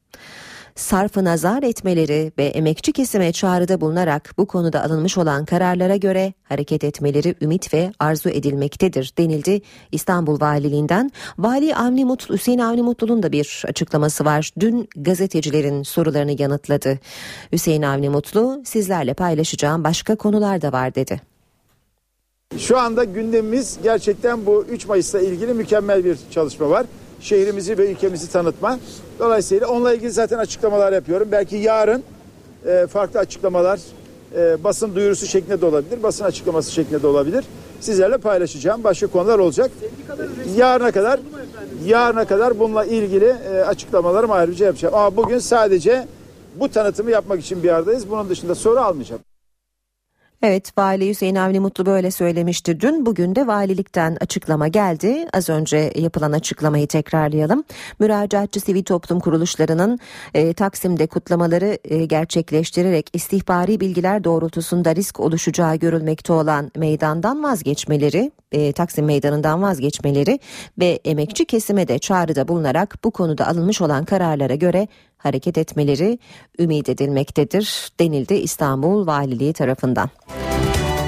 sarfı 0.76 1.24
nazar 1.24 1.64
etmeleri 1.64 2.32
ve 2.38 2.46
emekçi 2.46 2.92
kesime 2.92 3.32
çağrıda 3.32 3.82
bulunarak 3.82 4.34
bu 4.38 4.46
konuda 4.46 4.84
alınmış 4.84 5.18
olan 5.18 5.46
kararlara 5.46 5.96
göre 5.96 6.34
hareket 6.44 6.84
etmeleri 6.84 7.36
ümit 7.42 7.74
ve 7.74 7.92
arzu 8.00 8.30
edilmektedir 8.30 9.14
denildi 9.18 9.62
İstanbul 9.92 10.42
Valiliğinden. 10.42 11.12
Vali 11.38 11.76
Avni 11.76 12.06
Mutlu, 12.06 12.36
Hüseyin 12.36 12.60
Avni 12.60 12.82
Mutlu'nun 12.82 13.24
da 13.24 13.32
bir 13.32 13.64
açıklaması 13.68 14.26
var. 14.26 14.52
Dün 14.60 14.90
gazetecilerin 14.96 15.84
sorularını 15.84 16.42
yanıtladı. 16.42 17.00
Hüseyin 17.52 17.82
Avni 17.82 18.10
Mutlu 18.10 18.62
sizlerle 18.66 19.14
paylaşacağım 19.14 19.84
başka 19.84 20.16
konular 20.16 20.62
da 20.62 20.72
var 20.72 20.96
dedi. 20.96 21.22
Şu 22.58 22.78
anda 22.78 23.04
gündemimiz 23.04 23.78
gerçekten 23.84 24.46
bu 24.46 24.66
3 24.70 24.88
Mayıs'la 24.88 25.22
ilgili 25.22 25.54
mükemmel 25.54 26.06
bir 26.06 26.18
çalışma 26.32 26.70
var. 26.70 26.86
Şehrimizi 27.22 27.78
ve 27.78 27.92
ülkemizi 27.92 28.32
tanıtma. 28.32 28.80
Dolayısıyla 29.20 29.68
onunla 29.68 29.94
ilgili 29.94 30.12
zaten 30.12 30.38
açıklamalar 30.38 30.94
yapıyorum. 30.94 31.28
Belki 31.32 31.56
yarın 31.56 32.04
e, 32.66 32.88
farklı 32.88 33.20
açıklamalar 33.20 33.80
e, 34.36 34.64
basın 34.64 34.96
duyurusu 34.96 35.26
şeklinde 35.26 35.62
de 35.62 35.66
olabilir. 35.66 36.04
Basın 36.04 36.26
açıklaması 36.26 36.72
şeklinde 36.72 37.02
de 37.02 37.08
olabilir. 37.08 37.46
Sizlerle 37.80 38.18
paylaşacağım. 38.18 38.84
Başka 38.84 39.08
konular 39.08 39.40
olacak. 39.40 39.72
Yarına 40.58 40.92
kadar 40.92 41.20
yarına 41.86 42.26
kadar 42.26 42.60
bununla 42.60 42.86
ilgili 42.86 43.36
e, 43.54 43.62
açıklamalarımı 43.62 44.34
ayrıca 44.34 44.66
yapacağım. 44.66 44.96
Ama 44.96 45.18
bugün 45.18 45.40
sadece 45.40 46.08
bu 46.56 46.70
tanıtımı 46.70 47.12
yapmak 47.12 47.40
için 47.40 47.64
bir 47.64 47.70
aradayız. 47.70 48.10
Bunun 48.10 48.30
dışında 48.30 48.56
soru 48.56 48.80
almayacağım. 48.80 49.22
Evet 50.44 50.78
Vali 50.78 51.10
Hüseyin 51.10 51.36
Avni 51.36 51.60
Mutlu 51.60 51.86
böyle 51.86 52.12
söylemişti 52.12 52.80
dün. 52.80 53.06
Bugün 53.06 53.36
de 53.36 53.48
valilikten 53.48 54.18
açıklama 54.22 54.68
geldi. 54.68 55.28
Az 55.34 55.50
önce 55.50 55.94
yapılan 55.96 56.32
açıklamayı 56.32 56.88
tekrarlayalım. 56.88 57.64
Müracaatçı 58.00 58.60
sivil 58.60 58.84
toplum 58.84 59.20
kuruluşlarının 59.20 60.00
e, 60.34 60.54
Taksim'de 60.54 61.08
kutlamaları 61.08 61.78
e, 61.86 62.06
gerçekleştirerek 62.06 63.10
istihbari 63.14 63.80
bilgiler 63.80 64.24
doğrultusunda 64.24 64.96
risk 64.96 65.20
oluşacağı 65.20 65.76
görülmekte 65.76 66.34
olan 66.34 66.72
meydandan 66.76 67.44
vazgeçmeleri, 67.44 68.32
e, 68.52 68.72
Taksim 68.72 69.06
meydanından 69.06 69.62
vazgeçmeleri 69.62 70.40
ve 70.80 71.00
emekçi 71.06 71.46
kesime 71.46 71.88
de 71.88 72.00
çağrıda 72.00 72.48
bulunarak 72.48 72.98
bu 73.04 73.12
konuda 73.12 73.48
alınmış 73.48 73.82
olan 73.82 74.06
kararlara 74.06 74.56
göre 74.56 74.88
hareket 75.24 75.58
etmeleri 75.58 76.20
ümit 76.60 76.90
edilmektedir 76.90 77.90
denildi 78.00 78.34
İstanbul 78.34 79.08
Valiliği 79.08 79.54
tarafından. 79.54 80.10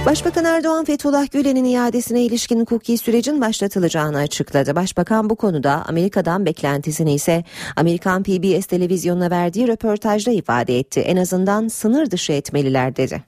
Başbakan 0.06 0.46
Erdoğan 0.46 0.86
Fethullah 0.86 1.32
Gülen'in 1.32 1.66
iadesine 1.66 2.24
ilişkin 2.24 2.60
hukuki 2.60 2.98
sürecin 2.98 3.42
başlatılacağını 3.42 4.18
açıkladı. 4.18 4.76
Başbakan 4.76 5.30
bu 5.30 5.36
konuda 5.36 5.86
Amerika'dan 5.88 6.46
beklentisini 6.46 7.14
ise 7.14 7.44
Amerikan 7.76 8.24
PBS 8.24 8.66
televizyonuna 8.66 9.30
verdiği 9.30 9.68
röportajda 9.68 10.32
ifade 10.32 10.80
etti. 10.80 11.00
En 11.00 11.18
azından 11.18 11.68
sınır 11.68 12.12
dışı 12.12 12.34
etmeliler 12.34 12.96
dedi. 12.96 13.24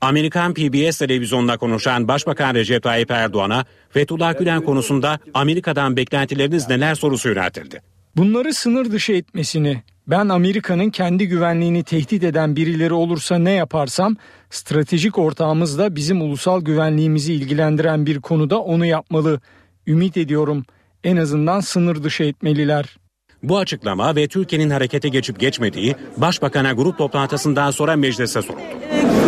Amerikan 0.00 0.54
PBS 0.54 0.98
televizyonunda 0.98 1.56
konuşan 1.56 2.08
Başbakan 2.08 2.54
Recep 2.54 2.82
Tayyip 2.82 3.10
Erdoğan'a 3.10 3.64
Fethullah 3.90 4.38
Gülen 4.38 4.62
konusunda 4.62 5.18
Amerika'dan 5.34 5.96
beklentileriniz 5.96 6.68
neler 6.68 6.94
sorusu 6.94 7.28
yöneltildi. 7.28 7.95
Bunları 8.16 8.54
sınır 8.54 8.90
dışı 8.90 9.12
etmesini, 9.12 9.82
ben 10.06 10.28
Amerika'nın 10.28 10.90
kendi 10.90 11.28
güvenliğini 11.28 11.84
tehdit 11.84 12.24
eden 12.24 12.56
birileri 12.56 12.92
olursa 12.94 13.38
ne 13.38 13.50
yaparsam 13.50 14.16
stratejik 14.50 15.18
ortağımız 15.18 15.78
da 15.78 15.96
bizim 15.96 16.22
ulusal 16.22 16.60
güvenliğimizi 16.60 17.34
ilgilendiren 17.34 18.06
bir 18.06 18.20
konuda 18.20 18.60
onu 18.60 18.86
yapmalı. 18.86 19.40
Ümit 19.86 20.16
ediyorum 20.16 20.64
en 21.04 21.16
azından 21.16 21.60
sınır 21.60 22.02
dışı 22.02 22.24
etmeliler. 22.24 22.96
Bu 23.42 23.58
açıklama 23.58 24.16
ve 24.16 24.28
Türkiye'nin 24.28 24.70
harekete 24.70 25.08
geçip 25.08 25.40
geçmediği 25.40 25.94
Başbakan'a 26.16 26.72
grup 26.72 26.98
toplantısından 26.98 27.70
sonra 27.70 27.96
meclise 27.96 28.42
soruldu. 28.42 28.62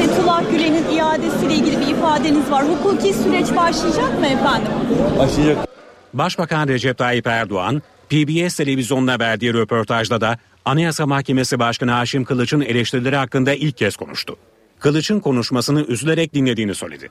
Fethullah 0.01 0.51
Gülen'in 0.51 0.99
iadesiyle 0.99 1.55
ilgili 1.55 1.80
bir 1.80 1.86
ifadeniz 1.86 2.51
var. 2.51 2.64
Hukuki 2.68 3.14
süreç 3.14 3.57
başlayacak 3.57 4.20
mı 4.20 4.26
efendim? 4.26 4.72
Başlayacak. 5.18 5.68
Başbakan 6.14 6.68
Recep 6.68 6.99
Tayyip 6.99 7.26
Erdoğan 7.26 7.82
PBS 8.11 8.57
televizyonuna 8.57 9.19
verdiği 9.19 9.55
röportajda 9.55 10.21
da 10.21 10.39
Anayasa 10.65 11.07
Mahkemesi 11.07 11.59
Başkanı 11.59 11.91
Haşim 11.91 12.25
Kılıç'ın 12.25 12.61
eleştirileri 12.61 13.17
hakkında 13.17 13.55
ilk 13.55 13.77
kez 13.77 13.97
konuştu. 13.97 14.37
Kılıç'ın 14.79 15.21
konuşmasını 15.21 15.83
üzülerek 15.83 16.35
dinlediğini 16.35 16.75
söyledi. 16.75 17.09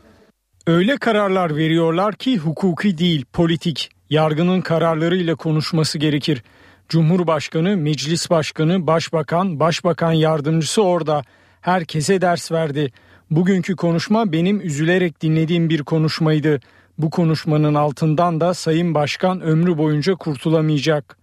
Öyle 0.67 0.97
kararlar 0.97 1.55
veriyorlar 1.55 2.15
ki 2.15 2.37
hukuki 2.37 2.97
değil, 2.97 3.25
politik. 3.33 3.89
Yargının 4.09 4.61
kararlarıyla 4.61 5.35
konuşması 5.35 5.97
gerekir. 5.97 6.43
Cumhurbaşkanı, 6.89 7.77
meclis 7.77 8.29
başkanı, 8.29 8.87
başbakan, 8.87 9.59
başbakan 9.59 10.11
yardımcısı 10.11 10.81
orada. 10.81 11.21
Herkese 11.61 12.21
ders 12.21 12.51
verdi. 12.51 12.91
Bugünkü 13.31 13.75
konuşma 13.75 14.31
benim 14.31 14.61
üzülerek 14.61 15.21
dinlediğim 15.21 15.69
bir 15.69 15.83
konuşmaydı. 15.83 16.59
Bu 16.97 17.09
konuşmanın 17.09 17.73
altından 17.73 18.39
da 18.39 18.53
Sayın 18.53 18.93
Başkan 18.93 19.41
ömrü 19.41 19.77
boyunca 19.77 20.15
kurtulamayacak. 20.15 21.17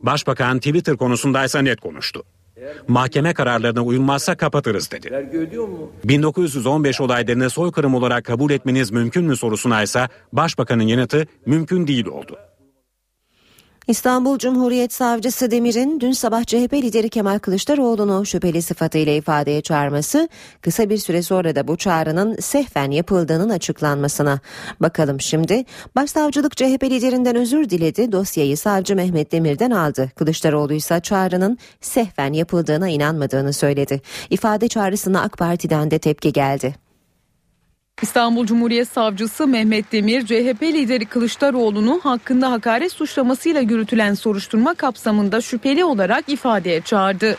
Başbakan 0.00 0.58
Twitter 0.58 0.96
konusundaysa 0.96 1.58
net 1.58 1.80
konuştu. 1.80 2.22
Mahkeme 2.88 3.34
kararlarına 3.34 3.82
uyulmazsa 3.82 4.36
kapatırız 4.36 4.90
dedi. 4.90 5.30
1915 6.04 7.00
olaylarını 7.00 7.50
soykırım 7.50 7.94
olarak 7.94 8.24
kabul 8.24 8.50
etmeniz 8.50 8.90
mümkün 8.90 9.24
mü 9.24 9.36
sorusuna 9.36 9.82
ise 9.82 10.08
Başbakanın 10.32 10.82
yanıtı 10.82 11.26
mümkün 11.46 11.86
değil 11.86 12.06
oldu. 12.06 12.36
İstanbul 13.90 14.38
Cumhuriyet 14.38 14.92
Savcısı 14.92 15.50
Demir'in 15.50 16.00
dün 16.00 16.12
sabah 16.12 16.44
CHP 16.44 16.74
lideri 16.74 17.08
Kemal 17.08 17.38
Kılıçdaroğlu'nu 17.38 18.26
şüpheli 18.26 18.62
sıfatıyla 18.62 19.12
ifadeye 19.12 19.60
çağırması 19.60 20.28
kısa 20.62 20.90
bir 20.90 20.98
süre 20.98 21.22
sonra 21.22 21.56
da 21.56 21.68
bu 21.68 21.76
çağrının 21.76 22.36
sehven 22.40 22.90
yapıldığının 22.90 23.50
açıklanmasına. 23.50 24.40
Bakalım 24.80 25.20
şimdi. 25.20 25.64
Başsavcılık 25.96 26.56
CHP 26.56 26.84
liderinden 26.84 27.36
özür 27.36 27.70
diledi. 27.70 28.12
Dosyayı 28.12 28.56
savcı 28.56 28.96
Mehmet 28.96 29.32
Demir'den 29.32 29.70
aldı. 29.70 30.10
Kılıçdaroğlu 30.16 30.72
ise 30.72 31.00
çağrının 31.00 31.58
sehven 31.80 32.32
yapıldığına 32.32 32.88
inanmadığını 32.88 33.52
söyledi. 33.52 34.00
İfade 34.30 34.68
çağrısına 34.68 35.22
AK 35.22 35.38
Parti'den 35.38 35.90
de 35.90 35.98
tepki 35.98 36.32
geldi. 36.32 36.89
İstanbul 38.02 38.46
Cumhuriyet 38.46 38.88
Savcısı 38.88 39.46
Mehmet 39.46 39.92
Demir, 39.92 40.26
CHP 40.26 40.62
lideri 40.62 41.06
Kılıçdaroğlu'nu 41.06 42.00
hakkında 42.02 42.50
hakaret 42.50 42.92
suçlamasıyla 42.92 43.60
yürütülen 43.60 44.14
soruşturma 44.14 44.74
kapsamında 44.74 45.40
şüpheli 45.40 45.84
olarak 45.84 46.28
ifadeye 46.28 46.80
çağırdı. 46.80 47.36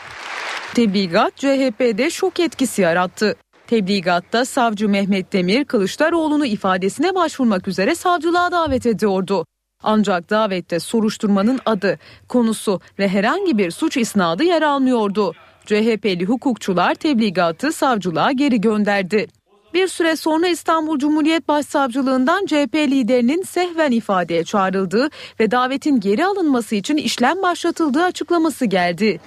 Tebligat 0.74 1.36
CHP'de 1.36 2.10
şok 2.10 2.40
etkisi 2.40 2.82
yarattı. 2.82 3.36
Tebligatta 3.66 4.44
savcı 4.44 4.88
Mehmet 4.88 5.32
Demir 5.32 5.64
Kılıçdaroğlu'nu 5.64 6.46
ifadesine 6.46 7.14
başvurmak 7.14 7.68
üzere 7.68 7.94
savcılığa 7.94 8.52
davet 8.52 8.86
ediyordu. 8.86 9.46
Ancak 9.82 10.30
davette 10.30 10.80
soruşturmanın 10.80 11.60
adı, 11.66 11.98
konusu 12.28 12.80
ve 12.98 13.08
herhangi 13.08 13.58
bir 13.58 13.70
suç 13.70 13.96
isnadı 13.96 14.44
yer 14.44 14.62
almıyordu. 14.62 15.34
CHP'li 15.66 16.24
hukukçular 16.24 16.94
tebligatı 16.94 17.72
savcılığa 17.72 18.32
geri 18.32 18.60
gönderdi. 18.60 19.26
Bir 19.74 19.88
süre 19.88 20.16
sonra 20.16 20.48
İstanbul 20.48 20.98
Cumhuriyet 20.98 21.48
Başsavcılığından 21.48 22.46
CHP 22.46 22.74
liderinin 22.74 23.42
sehven 23.42 23.90
ifadeye 23.90 24.44
çağrıldığı 24.44 25.10
ve 25.40 25.50
davetin 25.50 26.00
geri 26.00 26.24
alınması 26.26 26.74
için 26.74 26.96
işlem 26.96 27.42
başlatıldığı 27.42 28.04
açıklaması 28.04 28.64
geldi. 28.64 29.20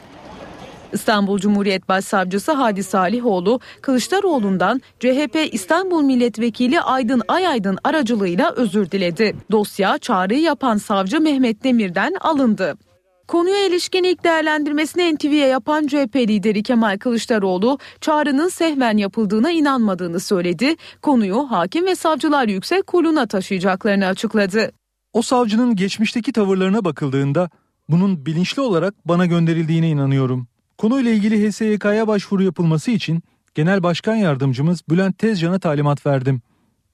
İstanbul 0.94 1.40
Cumhuriyet 1.40 1.90
Başsavcısı 1.90 2.52
Hadi 2.52 2.84
Salihoğlu, 2.84 3.60
Kılıçdaroğlu'ndan 3.82 4.82
CHP 5.00 5.50
İstanbul 5.52 6.02
Milletvekili 6.02 6.82
Aydın 6.82 7.22
Ayaydın 7.28 7.78
aracılığıyla 7.84 8.52
özür 8.52 8.92
diledi. 8.92 9.36
Dosya 9.52 9.98
çağrıyı 9.98 10.42
yapan 10.42 10.78
savcı 10.78 11.22
Mehmet 11.22 11.64
Demir'den 11.64 12.14
alındı. 12.22 12.78
Konuya 13.28 13.68
ilişkin 13.68 14.04
ilk 14.04 14.24
değerlendirmesini 14.24 15.16
NTV'ye 15.16 15.48
yapan 15.48 15.88
CHP 15.88 16.16
lideri 16.16 16.64
Kemal 16.64 16.98
Kılıçdaroğlu, 16.98 17.78
çağrının 18.02 18.50
sehven 18.50 18.98
yapıldığına 18.98 19.52
inanmadığını 19.52 20.20
söyledi. 20.20 20.76
Konuyu 21.02 21.52
Hakim 21.52 21.86
ve 21.86 21.96
Savcılar 21.96 22.48
Yüksek 22.48 22.88
Kurulu'na 22.88 23.28
taşıyacaklarını 23.28 24.06
açıkladı. 24.06 24.72
O 25.14 25.22
savcının 25.22 25.76
geçmişteki 25.76 26.34
tavırlarına 26.34 26.86
bakıldığında 26.86 27.50
bunun 27.90 28.26
bilinçli 28.26 28.62
olarak 28.62 28.94
bana 29.06 29.26
gönderildiğine 29.26 29.90
inanıyorum. 29.90 30.48
Konuyla 30.78 31.12
ilgili 31.12 31.50
HSYK'ya 31.50 32.08
başvuru 32.08 32.44
yapılması 32.44 32.92
için 32.92 33.24
Genel 33.56 33.84
Başkan 33.84 34.16
Yardımcımız 34.16 34.82
Bülent 34.90 35.18
Tezcan'a 35.18 35.60
talimat 35.60 36.06
verdim. 36.06 36.42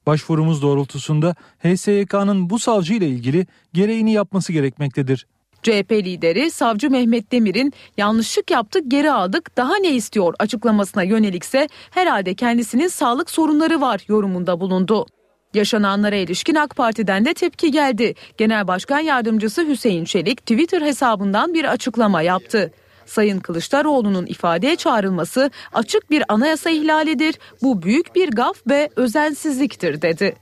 Başvurumuz 0.06 0.62
doğrultusunda 0.62 1.34
HSYK'nın 1.58 2.50
bu 2.50 2.58
savcı 2.58 2.94
ile 2.94 3.08
ilgili 3.08 3.46
gereğini 3.72 4.12
yapması 4.12 4.52
gerekmektedir. 4.52 5.26
CHP 5.62 5.92
lideri 5.92 6.50
savcı 6.50 6.90
Mehmet 6.90 7.32
Demir'in 7.32 7.72
yanlışlık 7.96 8.50
yaptık 8.50 8.84
geri 8.88 9.12
aldık 9.12 9.56
daha 9.56 9.76
ne 9.76 9.90
istiyor 9.90 10.34
açıklamasına 10.38 11.02
yönelikse 11.02 11.68
herhalde 11.90 12.34
kendisinin 12.34 12.88
sağlık 12.88 13.30
sorunları 13.30 13.80
var 13.80 14.04
yorumunda 14.08 14.60
bulundu. 14.60 15.06
Yaşananlara 15.54 16.16
ilişkin 16.16 16.54
AK 16.54 16.76
Parti'den 16.76 17.24
de 17.24 17.34
tepki 17.34 17.70
geldi. 17.70 18.14
Genel 18.38 18.66
Başkan 18.66 18.98
Yardımcısı 18.98 19.68
Hüseyin 19.68 20.04
Çelik 20.04 20.40
Twitter 20.40 20.82
hesabından 20.82 21.54
bir 21.54 21.64
açıklama 21.64 22.22
yaptı. 22.22 22.72
Sayın 23.06 23.40
Kılıçdaroğlu'nun 23.40 24.26
ifadeye 24.26 24.76
çağrılması 24.76 25.50
açık 25.72 26.10
bir 26.10 26.24
anayasa 26.28 26.70
ihlalidir. 26.70 27.34
Bu 27.62 27.82
büyük 27.82 28.14
bir 28.14 28.30
gaf 28.30 28.56
ve 28.70 28.88
özensizliktir 28.96 30.02
dedi. 30.02 30.34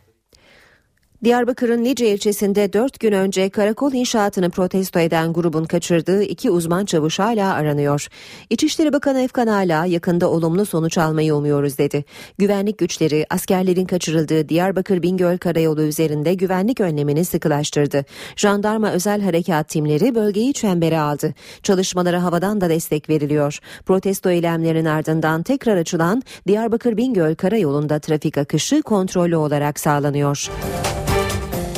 Diyarbakır'ın 1.24 1.84
Lice 1.84 2.14
ilçesinde 2.14 2.72
4 2.72 3.00
gün 3.00 3.12
önce 3.12 3.50
karakol 3.50 3.92
inşaatını 3.92 4.50
protesto 4.50 4.98
eden 4.98 5.32
grubun 5.32 5.64
kaçırdığı 5.64 6.22
iki 6.22 6.50
uzman 6.50 6.84
çavuş 6.84 7.18
hala 7.18 7.54
aranıyor. 7.54 8.08
İçişleri 8.50 8.92
Bakanı 8.92 9.20
Efkan 9.20 9.46
Ala 9.46 9.84
yakında 9.84 10.30
olumlu 10.30 10.66
sonuç 10.66 10.98
almayı 10.98 11.34
umuyoruz 11.34 11.78
dedi. 11.78 12.04
Güvenlik 12.38 12.78
güçleri 12.78 13.26
askerlerin 13.30 13.84
kaçırıldığı 13.84 14.48
Diyarbakır 14.48 15.02
Bingöl 15.02 15.38
Karayolu 15.38 15.82
üzerinde 15.82 16.34
güvenlik 16.34 16.80
önlemini 16.80 17.24
sıkılaştırdı. 17.24 18.04
Jandarma 18.36 18.92
özel 18.92 19.20
harekat 19.20 19.68
timleri 19.68 20.14
bölgeyi 20.14 20.52
çembere 20.52 21.00
aldı. 21.00 21.34
Çalışmalara 21.62 22.22
havadan 22.22 22.60
da 22.60 22.70
destek 22.70 23.08
veriliyor. 23.08 23.58
Protesto 23.86 24.30
eylemlerinin 24.30 24.84
ardından 24.84 25.42
tekrar 25.42 25.76
açılan 25.76 26.22
Diyarbakır 26.46 26.96
Bingöl 26.96 27.34
Karayolu'nda 27.34 27.98
trafik 27.98 28.38
akışı 28.38 28.82
kontrollü 28.82 29.36
olarak 29.36 29.80
sağlanıyor. 29.80 30.50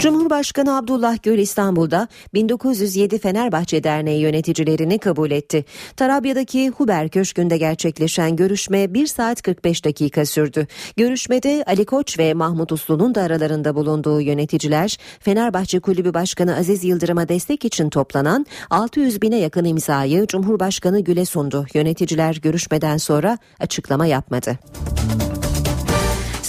Cumhurbaşkanı 0.02 0.76
Abdullah 0.76 1.22
Gül 1.22 1.38
İstanbul'da 1.38 2.08
1907 2.34 3.18
Fenerbahçe 3.18 3.84
Derneği 3.84 4.20
yöneticilerini 4.20 4.98
kabul 4.98 5.30
etti. 5.30 5.64
Tarabya'daki 5.96 6.68
Huber 6.68 7.08
Köşkü'nde 7.08 7.56
gerçekleşen 7.56 8.36
görüşme 8.36 8.94
1 8.94 9.06
saat 9.06 9.42
45 9.42 9.84
dakika 9.84 10.26
sürdü. 10.26 10.66
Görüşmede 10.96 11.64
Ali 11.66 11.84
Koç 11.84 12.18
ve 12.18 12.34
Mahmut 12.34 12.72
Uslu'nun 12.72 13.14
da 13.14 13.22
aralarında 13.22 13.74
bulunduğu 13.74 14.20
yöneticiler 14.20 14.98
Fenerbahçe 15.20 15.80
Kulübü 15.80 16.14
Başkanı 16.14 16.56
Aziz 16.56 16.84
Yıldırım'a 16.84 17.28
destek 17.28 17.64
için 17.64 17.90
toplanan 17.90 18.46
600 18.70 19.22
bine 19.22 19.38
yakın 19.38 19.64
imzayı 19.64 20.26
Cumhurbaşkanı 20.26 21.00
Gül'e 21.00 21.24
sundu. 21.24 21.66
Yöneticiler 21.74 22.38
görüşmeden 22.42 22.96
sonra 22.96 23.38
açıklama 23.60 24.06
yapmadı. 24.06 24.58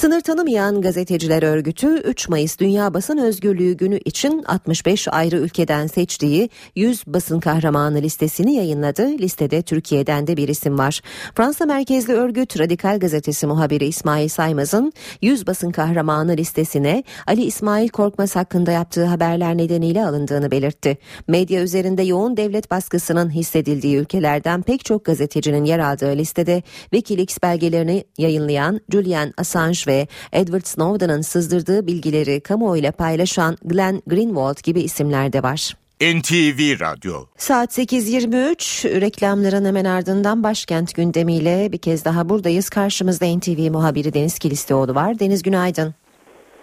Sınır 0.04 0.22
tanımayan 0.22 0.82
gazeteciler 0.82 1.43
örgütü 1.43 1.88
3 1.88 2.30
Mayıs 2.30 2.60
Dünya 2.60 2.93
Basın 2.93 3.18
Özgürlüğü 3.18 3.74
Günü 3.74 3.99
için 4.06 4.43
65 4.43 5.08
ayrı 5.08 5.38
ülkeden 5.38 5.88
seçtiği 5.88 6.49
100 6.76 7.08
basın 7.08 7.39
kahramanı 7.39 8.01
listesini 8.01 8.56
yayınladı. 8.56 9.10
Listede 9.10 9.62
Türkiye'den 9.62 10.28
de 10.28 10.38
bir 10.38 10.47
isim 10.47 10.78
var. 10.78 11.01
Fransa 11.36 11.66
merkezli 11.66 12.14
örgüt 12.14 12.60
Radikal 12.60 12.99
Gazetesi 12.99 13.47
muhabiri 13.47 13.86
İsmail 13.86 14.30
Saymaz'ın 14.30 14.93
100 15.22 15.47
basın 15.47 15.72
kahramanı 15.72 16.38
listesine 16.38 17.04
Ali 17.28 17.43
İsmail 17.43 17.89
Korkmaz 17.89 18.36
hakkında 18.36 18.72
yaptığı 18.72 19.06
haberler 19.06 19.58
nedeniyle 19.58 20.06
alındığını 20.06 20.51
belirtti. 20.51 20.97
Medya 21.28 21.62
üzerinde 21.62 22.04
yoğun 22.04 22.38
devlet 22.38 22.72
baskısının 22.72 23.30
hissedildiği 23.30 23.95
ülkelerden 23.97 24.62
pek 24.62 24.86
çok 24.86 25.06
gazetecinin 25.06 25.66
yer 25.66 25.80
aldığı 25.80 26.18
listede 26.18 26.64
Wikileaks 26.82 27.38
belgelerini 27.43 28.04
yayınlayan 28.18 28.82
Julian 28.91 29.34
Assange 29.38 29.80
ve 29.88 29.92
ve 29.93 30.07
Edward 30.31 30.65
Snowden'ın 30.65 31.21
sızdırdığı 31.21 31.87
bilgileri 31.87 32.41
kamuoyuyla 32.41 32.91
paylaşan 32.91 33.57
Glenn 33.65 34.01
Greenwald 34.07 34.63
gibi 34.63 34.81
isimler 34.81 35.33
de 35.33 35.43
var. 35.43 35.73
NTV 36.01 36.79
Radyo. 36.79 37.13
Saat 37.37 37.77
8.23 37.77 39.01
reklamların 39.01 39.65
hemen 39.65 39.85
ardından 39.85 40.43
başkent 40.43 40.95
gündemiyle 40.95 41.71
bir 41.71 41.77
kez 41.77 42.05
daha 42.05 42.29
buradayız. 42.29 42.69
Karşımızda 42.69 43.25
NTV 43.37 43.71
muhabiri 43.71 44.13
Deniz 44.13 44.39
Kilislioğlu 44.39 44.95
var. 44.95 45.19
Deniz 45.19 45.43
günaydın. 45.43 45.93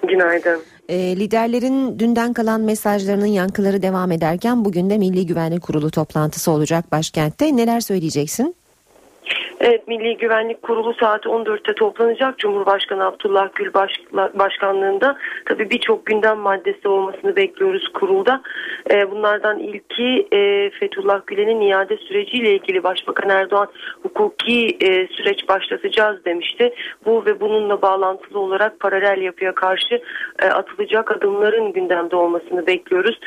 Günaydın. 0.08 0.60
E, 0.88 1.16
liderlerin 1.16 1.98
dünden 1.98 2.32
kalan 2.32 2.60
mesajlarının 2.60 3.26
yankıları 3.26 3.82
devam 3.82 4.12
ederken 4.12 4.64
bugün 4.64 4.90
de 4.90 4.98
Milli 4.98 5.26
Güvenlik 5.26 5.62
Kurulu 5.62 5.90
toplantısı 5.90 6.50
olacak 6.50 6.92
başkentte. 6.92 7.56
Neler 7.56 7.80
söyleyeceksin? 7.80 8.54
Evet 9.60 9.88
Milli 9.88 10.16
Güvenlik 10.16 10.62
Kurulu 10.62 10.94
saat 10.94 11.26
14'te 11.26 11.74
toplanacak. 11.74 12.38
Cumhurbaşkanı 12.38 13.06
Abdullah 13.06 13.48
Gül 13.54 13.74
baş, 13.74 13.90
başkanlığında 14.12 15.16
tabii 15.44 15.70
birçok 15.70 16.06
gündem 16.06 16.38
maddesi 16.38 16.88
olmasını 16.88 17.36
bekliyoruz 17.36 17.88
kurulda. 17.88 18.42
Ee, 18.90 19.10
bunlardan 19.10 19.58
ilki 19.58 20.28
e, 20.32 20.70
Fethullah 20.70 21.20
Gülen'in 21.26 21.60
iade 21.60 21.96
süreciyle 21.96 22.54
ilgili 22.54 22.82
Başbakan 22.82 23.30
Erdoğan 23.30 23.68
hukuki 24.02 24.76
e, 24.80 25.06
süreç 25.06 25.48
başlatacağız 25.48 26.24
demişti. 26.24 26.74
Bu 27.06 27.24
ve 27.24 27.40
bununla 27.40 27.82
bağlantılı 27.82 28.38
olarak 28.38 28.80
paralel 28.80 29.22
yapıya 29.22 29.54
karşı 29.54 30.02
e, 30.42 30.46
atılacak 30.46 31.10
adımların 31.10 31.72
gündemde 31.72 32.16
olmasını 32.16 32.66
bekliyoruz. 32.66 33.20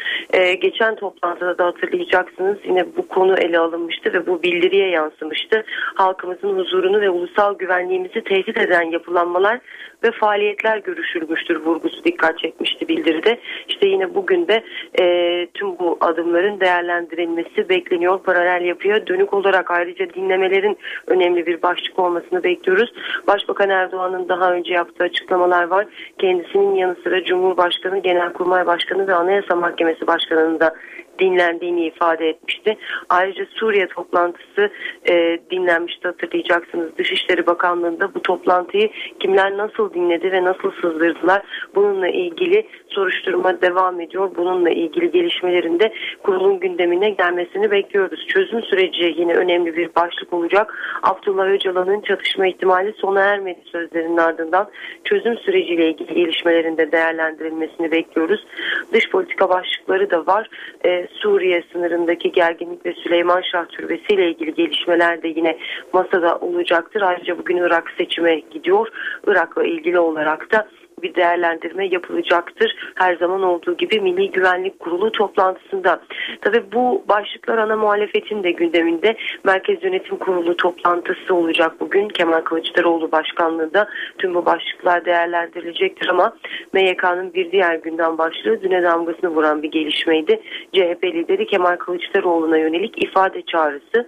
Geçen 0.61 0.95
toplantıda 0.95 1.57
da 1.57 1.65
hatırlayacaksınız 1.65 2.57
yine 2.65 2.85
bu 2.97 3.07
konu 3.07 3.35
ele 3.35 3.59
alınmıştı 3.59 4.13
ve 4.13 4.27
bu 4.27 4.43
bildiriye 4.43 4.89
yansımıştı. 4.89 5.63
Halk 5.95 6.22
halkımızın 6.23 6.59
huzurunu 6.59 7.01
ve 7.01 7.09
ulusal 7.09 7.57
güvenliğimizi 7.57 8.23
tehdit 8.23 8.57
eden 8.57 8.81
yapılanmalar 8.81 9.59
ve 10.03 10.11
faaliyetler 10.11 10.77
görüşülmüştür 10.77 11.55
vurgusu 11.55 12.03
dikkat 12.03 12.39
çekmişti 12.39 12.87
bildiride. 12.87 13.39
İşte 13.67 13.87
yine 13.87 14.15
bugün 14.15 14.47
de 14.47 14.63
e, 14.99 15.05
tüm 15.53 15.79
bu 15.79 15.97
adımların 16.01 16.59
değerlendirilmesi 16.59 17.69
bekleniyor. 17.69 18.19
Paralel 18.19 18.65
yapıya 18.65 19.07
dönük 19.07 19.33
olarak 19.33 19.71
ayrıca 19.71 20.13
dinlemelerin 20.13 20.77
önemli 21.07 21.45
bir 21.45 21.61
başlık 21.61 21.99
olmasını 21.99 22.43
bekliyoruz. 22.43 22.93
Başbakan 23.27 23.69
Erdoğan'ın 23.69 24.29
daha 24.29 24.53
önce 24.53 24.73
yaptığı 24.73 25.03
açıklamalar 25.03 25.63
var. 25.63 25.85
Kendisinin 26.19 26.75
yanı 26.75 26.95
sıra 27.03 27.23
Cumhurbaşkanı, 27.23 27.99
Genelkurmay 27.99 28.65
Başkanı 28.65 29.07
ve 29.07 29.13
Anayasa 29.13 29.55
Mahkemesi 29.55 30.07
Başkanı'nın 30.07 30.59
da 30.59 30.75
dinlendiğini 31.19 31.85
ifade 31.85 32.29
etmişti. 32.29 32.77
Ayrıca 33.09 33.45
Suriye 33.45 33.87
toplantısı 33.87 34.71
e, 35.09 35.39
dinlenmişti 35.51 36.07
hatırlayacaksınız. 36.07 36.97
Dışişleri 36.97 37.47
Bakanlığı'nda 37.47 38.13
bu 38.13 38.21
toplantıyı 38.21 38.89
kimler 39.19 39.57
nasıl 39.57 39.93
dinledi 39.93 40.31
ve 40.31 40.43
nasıl 40.43 40.71
sızdırdılar 40.81 41.41
bununla 41.75 42.07
ilgili 42.07 42.67
soruşturma 42.93 43.61
devam 43.61 44.01
ediyor. 44.01 44.31
Bununla 44.37 44.69
ilgili 44.69 45.11
gelişmelerinde 45.11 45.93
kurulun 46.23 46.59
gündemine 46.59 47.09
gelmesini 47.09 47.71
bekliyoruz. 47.71 48.27
Çözüm 48.27 48.61
süreci 48.61 49.15
yine 49.17 49.33
önemli 49.33 49.77
bir 49.77 49.95
başlık 49.95 50.33
olacak. 50.33 50.99
Abdullah 51.03 51.45
Öcalan'ın 51.45 52.01
çatışma 52.01 52.47
ihtimali 52.47 52.93
sona 52.93 53.21
ermedi 53.21 53.59
sözlerinin 53.71 54.17
ardından 54.17 54.69
çözüm 55.03 55.37
süreciyle 55.37 55.89
ilgili 55.89 56.13
gelişmelerinde 56.13 56.91
değerlendirilmesini 56.91 57.91
bekliyoruz. 57.91 58.45
Dış 58.93 59.09
politika 59.09 59.49
başlıkları 59.49 60.11
da 60.11 60.25
var. 60.27 60.49
Ee, 60.85 61.07
Suriye 61.11 61.63
sınırındaki 61.73 62.31
gerginlik 62.31 62.85
ve 62.85 62.93
Süleyman 62.93 63.41
Şah 63.51 63.65
Türbesi 63.65 64.13
ile 64.13 64.29
ilgili 64.29 64.53
gelişmeler 64.53 65.23
de 65.23 65.27
yine 65.27 65.57
masada 65.93 66.37
olacaktır. 66.37 67.01
Ayrıca 67.01 67.37
bugün 67.37 67.57
Irak 67.57 67.91
seçime 67.97 68.39
gidiyor. 68.39 68.87
Irak'la 69.27 69.63
ilgili 69.63 69.99
olarak 69.99 70.51
da 70.51 70.67
bir 71.03 71.15
değerlendirme 71.15 71.87
yapılacaktır. 71.87 72.75
Her 72.95 73.15
zaman 73.15 73.43
olduğu 73.43 73.77
gibi 73.77 74.01
Milli 74.01 74.31
Güvenlik 74.31 74.79
Kurulu 74.79 75.11
toplantısında. 75.11 76.01
Tabi 76.41 76.63
bu 76.73 77.03
başlıklar 77.09 77.57
ana 77.57 77.75
muhalefetin 77.75 78.43
de 78.43 78.51
gündeminde. 78.51 79.17
Merkez 79.43 79.83
Yönetim 79.83 80.17
Kurulu 80.17 80.57
toplantısı 80.57 81.35
olacak 81.35 81.71
bugün. 81.79 82.07
Kemal 82.07 82.41
Kılıçdaroğlu 82.41 83.11
başkanlığında 83.11 83.87
tüm 84.17 84.33
bu 84.33 84.45
başlıklar 84.45 85.05
değerlendirilecektir 85.05 86.07
ama 86.07 86.35
MYK'nın 86.73 87.33
bir 87.33 87.51
diğer 87.51 87.75
gündem 87.75 88.17
başlığı 88.17 88.61
düne 88.61 88.83
damgasını 88.83 89.29
vuran 89.29 89.63
bir 89.63 89.71
gelişmeydi. 89.71 90.39
CHP 90.73 91.03
lideri 91.03 91.45
Kemal 91.45 91.75
Kılıçdaroğlu'na 91.75 92.57
yönelik 92.57 93.03
ifade 93.03 93.41
çağrısı. 93.41 94.07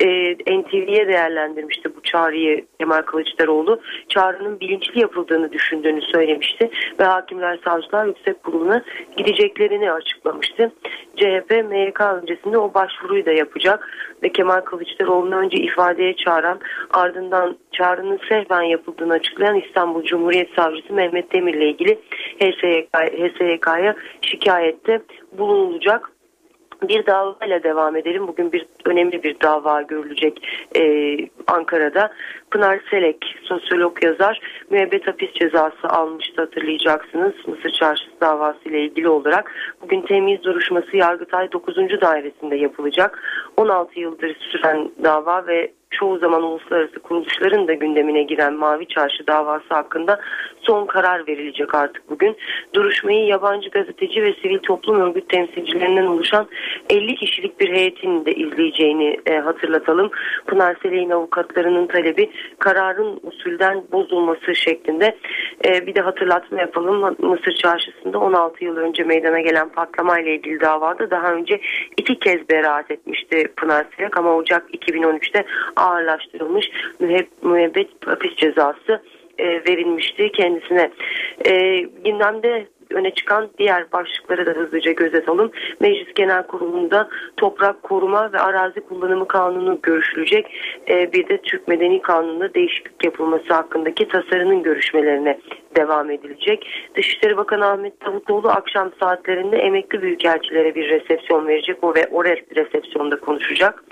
E, 0.00 0.34
NTV'ye 0.34 1.08
değerlendirmişti 1.08 1.96
bu 1.96 2.02
çağrıyı 2.02 2.64
Kemal 2.78 3.02
Kılıçdaroğlu. 3.02 3.80
Çağrının 4.08 4.60
bilinçli 4.60 5.00
yapıldığını 5.00 5.52
düşündüğünü 5.52 6.02
söyledi 6.02 6.33
söylemişti 6.34 6.70
ve 7.00 7.04
Hakimler 7.04 7.58
Savcılar 7.64 8.06
Yüksek 8.06 8.42
Kurulu'na 8.42 8.82
gideceklerini 9.16 9.92
açıklamıştı. 9.92 10.72
CHP 11.16 11.50
MYK 11.50 12.00
öncesinde 12.00 12.58
o 12.58 12.74
başvuruyu 12.74 13.26
da 13.26 13.32
yapacak 13.32 13.88
ve 14.22 14.28
Kemal 14.28 14.60
Kılıçdaroğlu'nu 14.60 15.36
önce 15.36 15.56
ifadeye 15.56 16.16
çağıran 16.16 16.60
ardından 16.90 17.56
çağrının 17.72 18.20
sehven 18.28 18.62
yapıldığını 18.62 19.12
açıklayan 19.12 19.60
İstanbul 19.60 20.04
Cumhuriyet 20.04 20.48
Savcısı 20.56 20.92
Mehmet 20.92 21.32
Demir 21.32 21.54
ile 21.54 21.68
ilgili 21.68 21.98
HSYK'ya 22.40 23.94
şikayette 24.22 25.00
bulunulacak 25.38 26.13
bir 26.88 27.06
davayla 27.06 27.62
devam 27.62 27.96
edelim. 27.96 28.28
Bugün 28.28 28.52
bir 28.52 28.66
önemli 28.84 29.22
bir 29.22 29.40
dava 29.40 29.82
görülecek 29.82 30.48
e, 30.76 31.16
Ankara'da. 31.46 32.12
Pınar 32.50 32.80
Selek, 32.90 33.36
sosyolog 33.42 34.04
yazar, 34.04 34.40
müebbet 34.70 35.06
hapis 35.06 35.32
cezası 35.32 35.88
almıştı 35.88 36.40
hatırlayacaksınız. 36.40 37.32
Mısır 37.46 37.70
Çarşısı 37.70 38.20
davası 38.20 38.68
ile 38.68 38.80
ilgili 38.84 39.08
olarak. 39.08 39.52
Bugün 39.82 40.02
temiz 40.02 40.42
duruşması 40.42 40.96
Yargıtay 40.96 41.52
9. 41.52 41.76
dairesinde 41.76 42.56
yapılacak. 42.56 43.22
16 43.56 44.00
yıldır 44.00 44.36
süren 44.40 44.90
dava 45.04 45.46
ve 45.46 45.72
çoğu 45.98 46.18
zaman 46.18 46.42
uluslararası 46.42 47.00
kuruluşların 47.00 47.68
da 47.68 47.74
gündemine 47.74 48.22
giren 48.22 48.54
Mavi 48.54 48.86
Çarşı 48.86 49.26
davası 49.26 49.74
hakkında 49.74 50.20
son 50.60 50.86
karar 50.86 51.26
verilecek 51.26 51.74
artık 51.74 52.10
bugün. 52.10 52.36
Duruşmayı 52.74 53.26
yabancı 53.26 53.70
gazeteci 53.70 54.22
ve 54.22 54.32
sivil 54.42 54.58
toplum 54.58 55.00
örgüt 55.00 55.28
temsilcilerinden 55.28 56.06
oluşan 56.06 56.46
50 56.90 57.14
kişilik 57.14 57.60
bir 57.60 57.72
heyetin 57.72 58.24
de 58.24 58.32
izleyeceğini 58.32 59.20
e, 59.26 59.38
hatırlatalım. 59.38 60.10
Pınar 60.46 60.76
Seley'in 60.82 61.10
avukatlarının 61.10 61.86
talebi 61.86 62.30
kararın 62.58 63.20
usulden 63.22 63.82
bozulması 63.92 64.54
şeklinde 64.54 65.16
e, 65.64 65.86
bir 65.86 65.94
de 65.94 66.00
hatırlatma 66.00 66.60
yapalım. 66.60 67.16
Mısır 67.18 67.54
Çarşısı'nda 67.54 68.18
16 68.18 68.64
yıl 68.64 68.76
önce 68.76 69.04
meydana 69.04 69.40
gelen 69.40 69.68
patlamayla 69.68 70.32
ilgili 70.32 70.60
davada 70.60 71.10
daha 71.10 71.32
önce 71.32 71.60
iki 71.96 72.18
kez 72.18 72.48
beraat 72.50 72.90
etmişti 72.90 73.48
Pınar 73.56 73.86
Selek 73.96 74.18
ama 74.18 74.34
Ocak 74.34 74.74
2013'te 74.74 75.44
ağırlaştırılmış 75.84 76.70
müebbet 77.42 77.88
hapis 78.06 78.36
cezası 78.36 79.02
e, 79.38 79.44
verilmişti 79.44 80.32
kendisine. 80.32 80.90
E, 81.46 81.78
gündemde 82.04 82.66
öne 82.94 83.14
çıkan 83.14 83.48
diğer 83.58 83.92
başlıkları 83.92 84.46
da 84.46 84.50
hızlıca 84.50 84.92
göz 84.92 85.14
atalım. 85.14 85.50
Meclis 85.80 86.14
Genel 86.14 86.42
Kurulu'nda 86.42 87.08
toprak 87.36 87.82
koruma 87.82 88.32
ve 88.32 88.38
arazi 88.38 88.80
kullanımı 88.80 89.28
kanunu 89.28 89.78
görüşülecek. 89.82 90.46
E, 90.88 91.12
bir 91.12 91.28
de 91.28 91.38
Türk 91.38 91.68
Medeni 91.68 92.02
Kanunu'nda 92.02 92.54
değişiklik 92.54 93.04
yapılması 93.04 93.54
hakkındaki 93.54 94.08
tasarının 94.08 94.62
görüşmelerine 94.62 95.38
devam 95.76 96.10
edilecek. 96.10 96.66
Dışişleri 96.96 97.36
Bakanı 97.36 97.66
Ahmet 97.66 98.06
Davutoğlu 98.06 98.48
akşam 98.48 98.92
saatlerinde 99.00 99.56
emekli 99.56 100.02
büyükelçilere 100.02 100.74
bir 100.74 100.88
resepsiyon 100.88 101.46
verecek. 101.48 101.84
O 101.84 101.94
ve 101.94 102.06
o 102.12 102.24
resepsiyonda 102.24 103.20
konuşacak. 103.20 103.84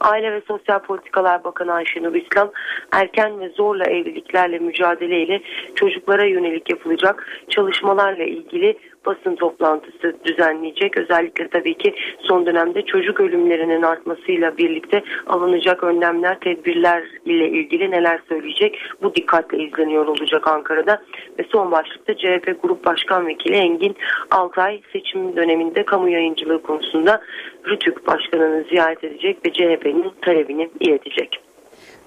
Aile 0.00 0.32
ve 0.32 0.40
Sosyal 0.48 0.78
Politikalar 0.78 1.44
Bakanı 1.44 1.72
Ayşenur 1.72 2.14
İslam 2.14 2.50
erken 2.92 3.40
ve 3.40 3.48
zorla 3.48 3.84
evliliklerle 3.84 4.58
mücadeleyle 4.58 5.40
çocuklara 5.74 6.24
yönelik 6.24 6.70
yapılacak 6.70 7.26
çalışmalarla 7.48 8.24
ilgili 8.24 8.47
basın 9.06 9.36
toplantısı 9.36 10.16
düzenleyecek. 10.24 10.98
Özellikle 10.98 11.48
tabii 11.48 11.74
ki 11.74 11.94
son 12.20 12.46
dönemde 12.46 12.82
çocuk 12.82 13.20
ölümlerinin 13.20 13.82
artmasıyla 13.82 14.56
birlikte 14.58 15.02
alınacak 15.26 15.84
önlemler, 15.84 16.40
tedbirler 16.40 17.04
ile 17.24 17.48
ilgili 17.48 17.90
neler 17.90 18.20
söyleyecek? 18.28 18.78
Bu 19.02 19.14
dikkatle 19.14 19.58
izleniyor 19.58 20.06
olacak 20.06 20.48
Ankara'da. 20.48 21.02
Ve 21.38 21.44
son 21.52 21.70
başlıkta 21.70 22.16
CHP 22.16 22.62
Grup 22.62 22.84
Başkan 22.84 23.26
Vekili 23.26 23.56
Engin 23.56 23.96
Altay 24.30 24.80
seçim 24.92 25.36
döneminde 25.36 25.82
kamu 25.82 26.08
yayıncılığı 26.08 26.62
konusunda 26.62 27.20
Rütük 27.66 28.06
Başkanı'nı 28.06 28.64
ziyaret 28.70 29.04
edecek 29.04 29.38
ve 29.46 29.52
CHP'nin 29.52 30.12
talebini 30.22 30.70
iletecek. 30.80 31.47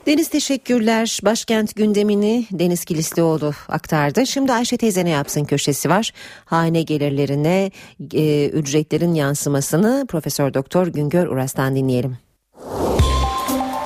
Deniz 0.05 0.27
teşekkürler. 0.27 1.19
Başkent 1.23 1.75
gündemini 1.75 2.45
Deniz 2.51 2.85
Kilislioğlu 2.85 3.53
aktardı. 3.69 4.27
Şimdi 4.27 4.53
Ayşe 4.53 4.77
teyze 4.77 5.05
ne 5.05 5.09
yapsın 5.09 5.45
köşesi 5.45 5.89
var. 5.89 6.11
Hane 6.45 6.81
gelirlerine 6.81 7.71
e, 8.13 8.47
ücretlerin 8.47 9.13
yansımasını 9.13 10.05
Profesör 10.09 10.53
Doktor 10.53 10.87
Güngör 10.87 11.27
Uras'tan 11.27 11.75
dinleyelim. 11.75 12.17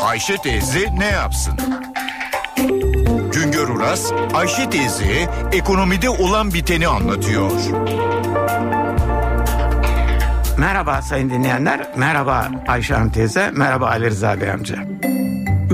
Ayşe 0.01 0.37
teyze 0.37 0.87
ne 0.97 1.05
yapsın? 1.05 1.53
Güngör 3.33 3.69
Uras, 3.69 4.11
Ayşe 4.33 4.69
teyze 4.69 5.29
ekonomide 5.53 6.09
olan 6.09 6.53
biteni 6.53 6.87
anlatıyor. 6.87 7.51
Merhaba 10.57 11.01
sayın 11.01 11.29
dinleyenler, 11.29 11.91
merhaba 11.97 12.51
Ayşe 12.67 12.93
Hanım 12.93 13.11
teyze, 13.11 13.51
merhaba 13.51 13.87
Ali 13.87 14.05
Rıza 14.05 14.41
Bey 14.41 14.51
amca. 14.51 14.75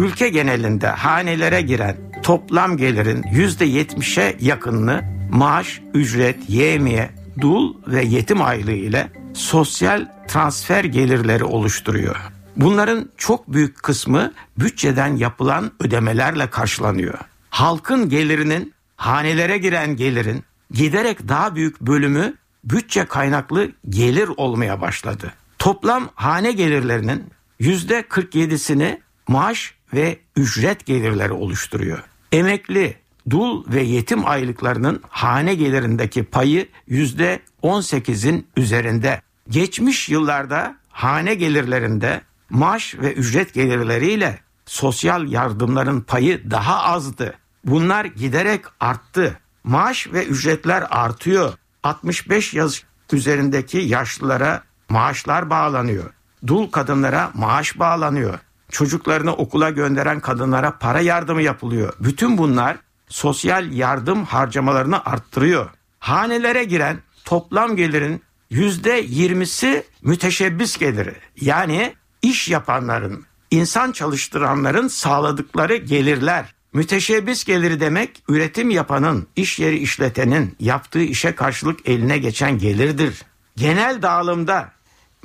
Ülke 0.02 0.30
genelinde 0.30 0.88
hanelere 0.88 1.62
giren 1.62 1.98
toplam 2.24 2.78
gelirin 2.78 3.24
yüzde 3.32 3.66
yetmişe 3.66 4.38
yakınını 4.40 5.04
maaş, 5.32 5.82
ücret, 5.94 6.50
yemiye, 6.50 7.10
dul 7.42 7.76
ve 7.88 8.04
yetim 8.04 8.42
aylığı 8.42 8.72
ile 8.72 9.12
sosyal 9.34 10.06
transfer 10.28 10.84
gelirleri 10.84 11.44
oluşturuyor. 11.44 12.16
Bunların 12.56 13.10
çok 13.18 13.54
büyük 13.54 13.84
kısmı 13.84 14.34
bütçeden 14.58 15.16
yapılan 15.16 15.72
ödemelerle 15.80 16.50
karşılanıyor. 16.50 17.20
Halkın 17.50 18.10
gelirinin, 18.10 18.74
hanelere 18.96 19.58
giren 19.58 19.96
gelirin 19.96 20.44
giderek 20.72 21.28
daha 21.28 21.56
büyük 21.56 21.82
bölümü 21.82 22.34
bütçe 22.64 23.06
kaynaklı 23.06 23.72
gelir 23.90 24.30
olmaya 24.38 24.82
başladı. 24.82 25.34
Toplam 25.60 26.10
hane 26.16 26.52
gelirlerinin 26.52 27.24
yüzde 27.60 28.02
47'sini 28.02 29.00
maaş 29.28 29.81
ve 29.94 30.20
ücret 30.36 30.86
gelirleri 30.86 31.34
oluşturuyor. 31.34 32.04
Emekli, 32.32 32.98
dul 33.30 33.66
ve 33.74 33.82
yetim 33.82 34.28
aylıklarının 34.28 35.02
hane 35.10 35.56
gelirindeki 35.56 36.24
payı 36.24 36.68
yüzde 36.88 37.40
18'in 37.64 38.48
üzerinde. 38.58 39.22
Geçmiş 39.50 40.10
yıllarda 40.10 40.76
hane 40.90 41.36
gelirlerinde 41.36 42.22
maaş 42.50 42.96
ve 42.96 43.14
ücret 43.14 43.54
gelirleriyle 43.54 44.40
sosyal 44.66 45.28
yardımların 45.28 46.02
payı 46.02 46.52
daha 46.52 46.84
azdı. 46.84 47.34
Bunlar 47.66 48.06
giderek 48.06 48.66
arttı. 48.80 49.40
Maaş 49.64 50.08
ve 50.14 50.26
ücretler 50.26 50.84
artıyor. 50.90 51.54
65 51.84 52.54
yaş 52.54 52.84
üzerindeki 53.14 53.78
yaşlılara 53.78 54.64
maaşlar 54.90 55.50
bağlanıyor. 55.50 56.14
Dul 56.48 56.72
kadınlara 56.72 57.32
maaş 57.34 57.80
bağlanıyor. 57.80 58.40
Çocuklarını 58.72 59.34
okula 59.34 59.70
gönderen 59.70 60.20
kadınlara 60.20 60.78
para 60.78 61.00
yardımı 61.00 61.42
yapılıyor. 61.42 61.94
Bütün 62.00 62.38
bunlar 62.38 62.78
sosyal 63.10 63.72
yardım 63.72 64.26
harcamalarını 64.26 65.06
arttırıyor. 65.06 65.70
Hanelere 66.00 66.64
giren 66.64 67.00
toplam 67.26 67.76
gelirin 67.76 68.22
yüzde 68.50 69.06
yirmisi 69.08 69.84
müteşebbis 70.02 70.78
geliri. 70.78 71.16
Yani 71.42 71.94
iş 72.22 72.50
yapanların, 72.50 73.26
insan 73.52 73.92
çalıştıranların 73.92 74.88
sağladıkları 74.88 75.76
gelirler. 75.76 76.54
Müteşebbis 76.74 77.44
geliri 77.44 77.80
demek 77.80 78.24
üretim 78.28 78.70
yapanın, 78.70 79.28
iş 79.36 79.60
yeri 79.60 79.78
işletenin 79.78 80.56
yaptığı 80.60 81.02
işe 81.02 81.36
karşılık 81.36 81.90
eline 81.90 82.18
geçen 82.18 82.58
gelirdir. 82.58 83.22
Genel 83.56 84.02
dağılımda 84.02 84.72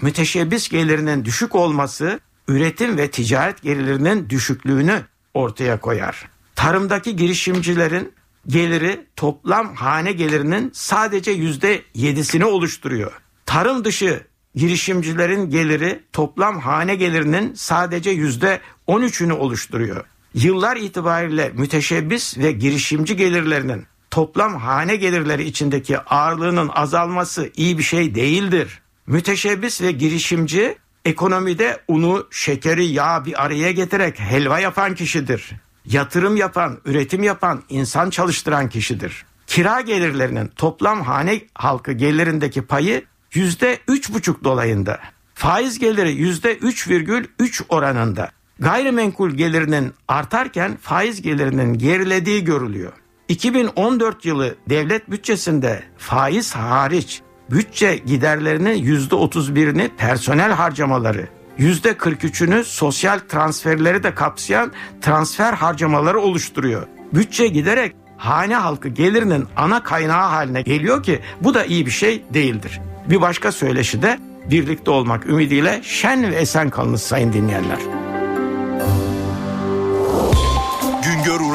müteşebbis 0.03 0.69
gelirinin 0.69 1.25
düşük 1.25 1.55
olması 1.55 2.21
üretim 2.49 2.99
ve 2.99 3.11
ticaret 3.11 3.63
gelirlerinin 3.63 4.31
düşüklüğünü 4.31 5.03
ortaya 5.35 5.81
koyar. 5.81 6.29
Tarımdaki 6.57 7.17
girişimcilerin 7.17 8.13
geliri 8.47 9.07
toplam 9.17 9.75
hane 9.75 10.13
gelirinin 10.13 10.71
sadece 10.75 11.31
yüzde 11.31 11.83
yedisini 11.95 12.45
oluşturuyor. 12.45 13.13
Tarım 13.47 13.85
dışı 13.85 14.27
girişimcilerin 14.55 15.51
geliri 15.51 16.03
toplam 16.13 16.61
hane 16.61 16.95
gelirinin 16.95 17.55
sadece 17.55 18.11
yüzde 18.11 18.61
on 18.87 19.03
üçünü 19.03 19.33
oluşturuyor. 19.33 20.05
Yıllar 20.35 20.77
itibariyle 20.77 21.53
müteşebbis 21.55 22.39
ve 22.39 22.53
girişimci 22.53 23.17
gelirlerinin 23.17 23.87
toplam 24.11 24.57
hane 24.57 24.97
gelirleri 24.97 25.45
içindeki 25.45 25.99
ağırlığının 25.99 26.69
azalması 26.69 27.51
iyi 27.57 27.79
bir 27.79 27.83
şey 27.83 28.15
değildir. 28.15 28.83
Müteşebbis 29.07 29.83
ve 29.83 29.93
girişimci 29.93 30.79
ekonomide 31.07 31.81
unu, 31.89 32.27
şekeri, 32.31 32.87
yağ 32.87 33.25
bir 33.25 33.45
araya 33.45 33.73
getirerek 33.73 34.21
helva 34.21 34.59
yapan 34.59 34.95
kişidir. 34.95 35.53
Yatırım 35.85 36.37
yapan, 36.37 36.79
üretim 36.85 37.23
yapan, 37.23 37.63
insan 37.69 38.11
çalıştıran 38.11 38.69
kişidir. 38.69 39.25
Kira 39.47 39.81
gelirlerinin 39.81 40.47
toplam 40.57 41.03
hane 41.03 41.41
halkı 41.55 41.93
gelirindeki 41.93 42.63
payı 42.63 43.05
yüzde 43.35 43.79
üç 43.89 44.13
buçuk 44.13 44.45
dolayında. 44.45 44.99
Faiz 45.35 45.79
geliri 45.79 46.13
yüzde 46.13 46.57
üç 46.57 46.89
virgül 46.89 47.25
üç 47.39 47.63
oranında. 47.69 48.31
Gayrimenkul 48.59 49.31
gelirinin 49.31 49.95
artarken 50.09 50.77
faiz 50.83 51.23
gelirinin 51.23 51.79
gerilediği 51.79 52.45
görülüyor. 52.45 52.93
2014 53.29 54.25
yılı 54.25 54.55
devlet 54.69 55.11
bütçesinde 55.11 55.83
faiz 55.99 56.55
hariç 56.55 57.23
bütçe 57.51 57.97
giderlerinin 57.97 58.85
%31'ini 58.85 59.91
personel 59.99 60.53
harcamaları, 60.53 61.29
%43'ünü 61.59 62.65
sosyal 62.65 63.19
transferleri 63.29 64.03
de 64.03 64.15
kapsayan 64.15 64.73
transfer 65.01 65.53
harcamaları 65.53 66.21
oluşturuyor. 66.21 66.87
Bütçe 67.15 67.47
giderek 67.47 67.97
hane 68.17 68.55
halkı 68.55 68.89
gelirinin 68.89 69.47
ana 69.57 69.83
kaynağı 69.83 70.29
haline 70.29 70.63
geliyor 70.63 71.03
ki 71.03 71.21
bu 71.41 71.55
da 71.55 71.65
iyi 71.65 71.87
bir 71.87 71.91
şey 71.91 72.25
değildir. 72.35 72.81
Bir 73.11 73.21
başka 73.21 73.53
söyleşi 73.53 74.03
de 74.03 74.19
birlikte 74.51 74.91
olmak 74.91 75.27
ümidiyle 75.27 75.81
şen 75.83 76.31
ve 76.31 76.35
esen 76.35 76.71
kalınız 76.71 77.03
sayın 77.03 77.33
dinleyenler. 77.33 78.06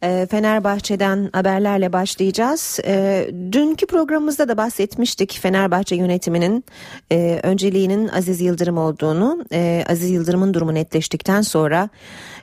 Ee, 0.04 0.26
Fenerbahçe'den 0.30 1.30
haberlerle 1.32 1.92
başlayacağız. 1.92 2.78
Ee, 2.84 3.30
dünkü 3.52 3.86
programımızda 3.86 4.48
da 4.48 4.56
bahsetmiştik 4.56 5.38
Fenerbahçe 5.42 5.96
yönetiminin 5.96 6.64
e, 7.12 7.40
önceliğinin 7.42 8.08
Aziz 8.08 8.40
Yıldırım 8.40 8.78
olduğunu. 8.78 9.44
E, 9.52 9.84
Aziz 9.88 10.10
Yıldırım'ın 10.10 10.54
durumu 10.54 10.74
netleştikten 10.74 11.42
sonra 11.42 11.88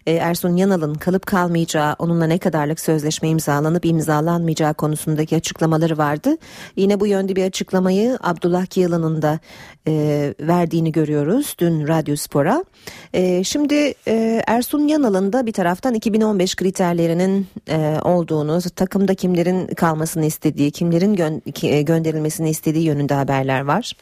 e, 0.07 0.11
Ersun 0.13 0.55
Yanal'ın 0.55 0.93
kalıp 0.93 1.25
kalmayacağı, 1.25 1.95
onunla 1.99 2.25
ne 2.25 2.37
kadarlık 2.37 2.79
sözleşme 2.79 3.29
imzalanıp 3.29 3.85
imzalanmayacağı 3.85 4.73
konusundaki 4.73 5.35
açıklamaları 5.35 5.97
vardı. 5.97 6.37
Yine 6.75 6.99
bu 6.99 7.07
yönde 7.07 7.35
bir 7.35 7.43
açıklamayı 7.43 8.17
Abdullah 8.21 8.77
Yılan'ın 8.77 9.21
da 9.21 9.39
e, 9.87 10.33
verdiğini 10.39 10.91
görüyoruz 10.91 11.55
dün 11.59 11.87
Radyo 11.87 12.15
Spor'a. 12.15 12.65
E, 13.13 13.43
şimdi 13.43 13.93
e, 14.07 14.43
Ersun 14.47 14.87
Yanal'ın 14.87 15.33
da 15.33 15.45
bir 15.45 15.53
taraftan 15.53 15.93
2015 15.93 16.55
kriterlerinin 16.55 17.47
e, 17.69 17.99
olduğunu, 18.03 18.61
takımda 18.75 19.15
kimlerin 19.15 19.67
kalmasını 19.67 20.25
istediği, 20.25 20.71
kimlerin 20.71 21.15
gö- 21.15 21.67
e, 21.67 21.81
gönderilmesini 21.81 22.49
istediği 22.49 22.85
yönünde 22.85 23.13
haberler 23.13 23.61
var. 23.61 23.93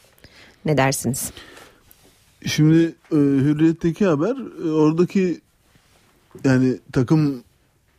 Ne 0.64 0.76
dersiniz? 0.76 1.30
Şimdi 2.46 2.94
e, 3.12 3.16
Hürriyet'teki 3.16 4.06
haber 4.06 4.36
e, 4.64 4.70
oradaki 4.70 5.40
yani 6.44 6.78
takım 6.92 7.42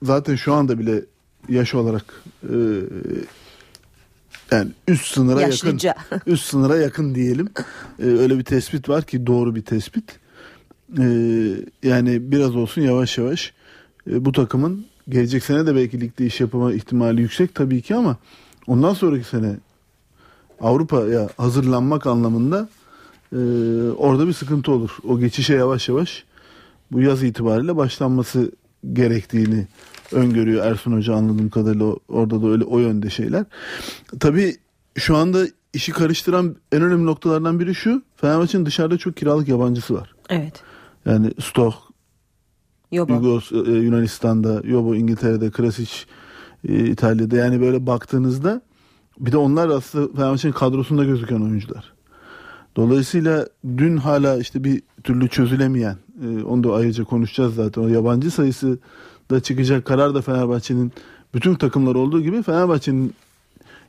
zaten 0.04 0.36
şu 0.36 0.54
anda 0.54 0.80
bile 0.80 1.02
yaş 1.50 1.76
olarak 1.76 2.24
e, 2.44 2.56
yani 4.52 4.72
üst 4.88 5.14
sınıra 5.14 5.42
Yaşlıca. 5.42 5.96
yakın 6.12 6.32
üst 6.32 6.46
sınıra 6.46 6.78
yakın 6.78 7.16
diyelim. 7.16 7.50
E, 8.00 8.06
öyle 8.06 8.38
bir 8.38 8.44
tespit 8.44 8.90
var 8.90 9.04
ki 9.04 9.28
doğru 9.28 9.56
bir 9.56 9.62
tespit. 9.62 10.20
E, 11.00 11.04
yani 11.84 12.32
biraz 12.32 12.56
olsun 12.56 12.82
yavaş 12.82 13.18
yavaş 13.18 13.54
e, 14.12 14.26
bu 14.26 14.32
takımın 14.32 14.86
gelecek 15.10 15.44
sene 15.44 15.66
de 15.66 15.76
belki 15.76 16.02
ligde 16.02 16.26
iş 16.26 16.42
yapma 16.42 16.74
ihtimali 16.74 17.22
yüksek 17.22 17.56
tabii 17.56 17.82
ki 17.82 17.96
ama 17.96 18.18
ondan 18.68 18.94
sonraki 18.94 19.28
sene 19.28 19.56
Avrupa'ya 20.62 21.30
hazırlanmak 21.38 22.08
anlamında 22.08 22.70
e, 23.34 23.38
orada 23.98 24.28
bir 24.28 24.34
sıkıntı 24.34 24.72
olur. 24.72 24.98
O 25.08 25.20
geçişe 25.20 25.54
yavaş 25.54 25.90
yavaş 25.90 26.24
bu 26.92 27.02
yaz 27.02 27.24
itibariyle 27.24 27.76
başlanması 27.76 28.52
gerektiğini 28.94 29.68
öngörüyor 30.12 30.66
Ersun 30.66 30.92
Hoca 30.92 31.16
anladığım 31.16 31.50
kadarıyla 31.50 31.96
orada 32.08 32.42
da 32.42 32.48
öyle 32.48 32.64
o 32.64 32.80
yönde 32.80 33.10
şeyler. 33.10 33.46
Tabii 34.20 34.56
şu 34.96 35.18
anda 35.18 35.48
işi 35.74 35.92
karıştıran 35.92 36.56
en 36.72 36.82
önemli 36.82 37.06
noktalardan 37.06 37.60
biri 37.60 37.76
şu. 37.76 38.04
Fenerbahçe'nin 38.16 38.66
dışarıda 38.66 38.98
çok 38.98 39.18
kiralık 39.18 39.48
yabancısı 39.48 39.94
var. 39.94 40.16
Evet. 40.30 40.64
Yani 41.06 41.32
Stoh, 41.42 41.76
Yobo. 42.92 43.14
Yugos, 43.14 43.52
e, 43.52 43.56
Yunanistan'da, 43.56 44.62
Yobo 44.64 44.96
İngiltere'de, 44.96 45.52
Krasic 45.52 45.92
e, 46.68 46.86
İtalya'da 46.86 47.36
yani 47.36 47.62
böyle 47.62 47.88
baktığınızda 47.88 48.62
bir 49.20 49.32
de 49.32 49.38
onlar 49.38 49.70
aslında 49.70 50.16
Fenerbahçe'nin 50.16 50.54
kadrosunda 50.54 51.04
gözüken 51.04 51.42
oyuncular. 51.42 51.97
Dolayısıyla 52.78 53.48
dün 53.78 53.98
hala 53.98 54.38
işte 54.38 54.64
bir 54.64 54.82
türlü 55.04 55.30
çözülemeyen, 55.30 55.98
e, 56.24 56.44
onu 56.44 56.64
da 56.64 56.74
ayrıca 56.74 57.04
konuşacağız 57.04 57.56
zaten. 57.56 57.82
O 57.82 57.88
yabancı 57.88 58.32
sayısı 58.32 58.80
da 59.32 59.40
çıkacak 59.40 59.86
karar 59.86 60.16
da 60.16 60.22
Fenerbahçe'nin 60.22 60.92
bütün 61.34 61.56
takımlar 61.56 61.96
olduğu 61.96 62.22
gibi 62.22 62.44
Fenerbahçe'nin 62.44 63.14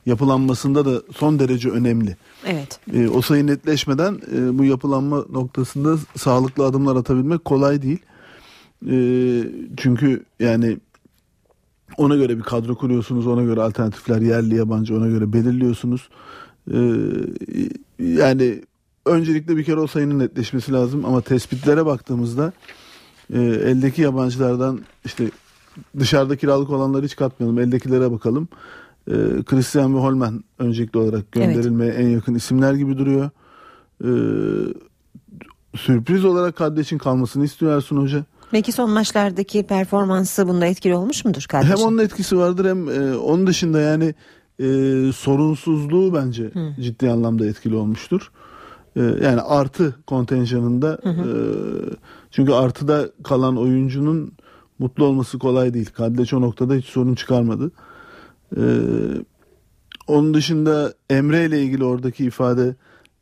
yapılanmasında 0.07 0.85
da 0.85 1.03
son 1.15 1.39
derece 1.39 1.69
önemli. 1.71 2.17
Evet. 2.47 2.81
E, 2.95 3.09
o 3.09 3.23
sayı 3.23 3.47
netleşmeden 3.47 4.21
e, 4.37 4.59
bu 4.59 4.65
yapılanma 4.65 5.25
noktasında 5.33 5.97
sağlıklı 6.17 6.65
adımlar 6.65 6.97
atabilmek 6.97 7.45
kolay 7.45 7.83
değil. 7.83 7.99
E, 8.91 8.97
çünkü 9.77 10.25
yani 10.41 10.79
ona 11.97 12.17
göre 12.17 12.39
bir 12.39 12.43
kadro 12.43 12.75
kuruyorsunuz, 12.75 13.27
ona 13.27 13.43
göre 13.43 13.63
alternatifler 13.63 14.21
yerli 14.21 14.55
yabancı 14.55 14.97
ona 14.97 15.09
göre 15.09 15.33
belirliyorsunuz. 15.33 16.09
E, 16.73 16.79
yani 17.99 18.63
öncelikle 19.09 19.57
bir 19.57 19.65
kere 19.65 19.81
o 19.81 19.87
sayının 19.87 20.19
netleşmesi 20.19 20.73
lazım 20.73 21.05
ama 21.05 21.21
tespitlere 21.21 21.87
baktığımızda 21.87 22.53
e, 23.35 23.41
eldeki 23.41 24.03
yabancılardan 24.03 24.81
işte 25.05 25.31
dışarıda 25.99 26.37
kiralık 26.37 26.71
olanları 26.71 27.05
hiç 27.05 27.17
katmayalım. 27.17 27.59
Eldekilere 27.59 28.13
bakalım. 28.13 28.49
E, 29.09 29.15
Christian 29.47 29.97
ve 29.97 29.99
Holman 29.99 30.45
öncelikli 30.59 30.99
olarak 30.99 31.33
gönderilmeye 31.33 31.93
en 31.93 32.09
yakın 32.09 32.35
isimler 32.35 32.75
gibi 32.75 32.99
duruyor. 32.99 33.31
E, 34.05 34.11
sürpriz 35.77 36.25
olarak 36.25 36.57
Kaddeş'in 36.57 36.99
kalmasını 36.99 37.45
istiyor 37.45 37.77
Ersun 37.77 37.97
Hoca. 37.97 38.25
Peki 38.51 38.73
son 38.73 38.91
maçlardaki 38.91 39.63
performansı 39.63 40.49
bunda 40.49 40.67
etkili 40.67 40.95
olmuş 40.95 41.25
mudur 41.25 41.45
kardeşim? 41.49 41.77
Hem 41.77 41.85
onun 41.85 41.99
etkisi 41.99 42.39
vardır 42.39 42.65
hem 42.65 42.89
e, 42.89 43.17
onun 43.17 43.47
dışında 43.47 43.81
yani 43.81 44.15
e, 44.59 44.65
sorunsuzluğu 45.13 46.15
bence 46.15 46.45
Hı. 46.45 46.83
ciddi 46.83 47.11
anlamda 47.11 47.47
etkili 47.47 47.75
olmuştur. 47.75 48.31
E, 48.99 49.03
yani 49.03 49.41
artı 49.41 49.95
kontenjanında 50.07 50.99
Hı 51.03 51.09
hı. 51.09 51.23
e, 51.23 51.35
çünkü 52.31 52.53
artıda 52.53 53.09
kalan 53.25 53.57
oyuncunun 53.57 54.33
mutlu 54.79 55.05
olması 55.05 55.39
kolay 55.39 55.75
değil. 55.75 55.91
Kaddeç 55.95 56.33
o 56.35 56.41
noktada 56.41 56.75
hiç 56.75 56.85
sorun 56.85 57.15
çıkarmadı. 57.15 57.71
E, 58.57 58.63
onun 60.07 60.35
dışında 60.35 60.95
Emre 61.11 61.45
ile 61.45 61.63
ilgili 61.63 61.85
oradaki 61.85 62.25
ifade 62.25 62.77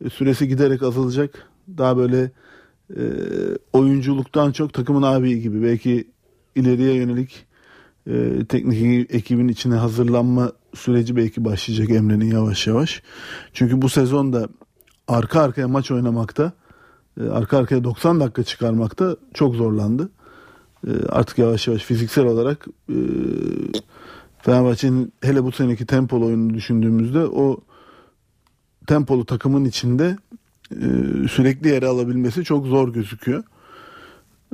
e, 0.05 0.11
süresi 0.11 0.49
giderek 0.49 0.83
azalacak. 0.83 1.49
Daha 1.79 1.97
böyle 1.97 2.31
e, 2.97 3.03
oyunculuktan 3.73 4.53
çok 4.53 4.73
takımın 4.73 5.03
abi 5.03 5.41
gibi 5.41 5.63
belki 5.63 6.11
ileriye 6.55 6.95
yönelik 6.95 7.47
e, 8.07 8.45
teknik 8.49 9.15
ekibin 9.15 9.49
içine 9.49 9.75
hazırlanma 9.75 10.53
süreci 10.75 11.17
belki 11.17 11.45
başlayacak 11.45 11.91
Emre'nin 11.91 12.31
yavaş 12.31 12.67
yavaş. 12.67 13.03
Çünkü 13.53 13.83
bu 13.83 13.89
sezon 13.89 14.33
da 14.33 14.49
arka 15.09 15.41
arkaya 15.41 15.69
maç 15.69 15.91
oynamakta, 15.91 16.53
e, 17.21 17.29
arka 17.29 17.59
arkaya 17.59 17.85
90 17.85 18.21
dakika 18.21 18.43
çıkarmakta 18.43 19.17
çok 19.35 19.55
zorlandı. 19.55 20.09
E, 20.87 20.91
artık 21.09 21.39
yavaş 21.39 21.69
yavaş 21.69 21.83
fiziksel 21.83 22.25
olarak 22.25 22.67
e, 22.89 22.97
Fenerbahçe'nin 24.43 25.13
hele 25.21 25.45
bu 25.45 25.53
seneki 25.53 25.87
tempolu 25.87 26.27
oyunu 26.27 26.55
düşündüğümüzde 26.55 27.27
o 27.27 27.61
tempolu 28.87 29.25
takımın 29.25 29.65
içinde 29.65 30.17
sürekli 31.31 31.69
yer 31.69 31.83
alabilmesi 31.83 32.45
çok 32.45 32.67
zor 32.67 32.93
gözüküyor. 32.93 33.45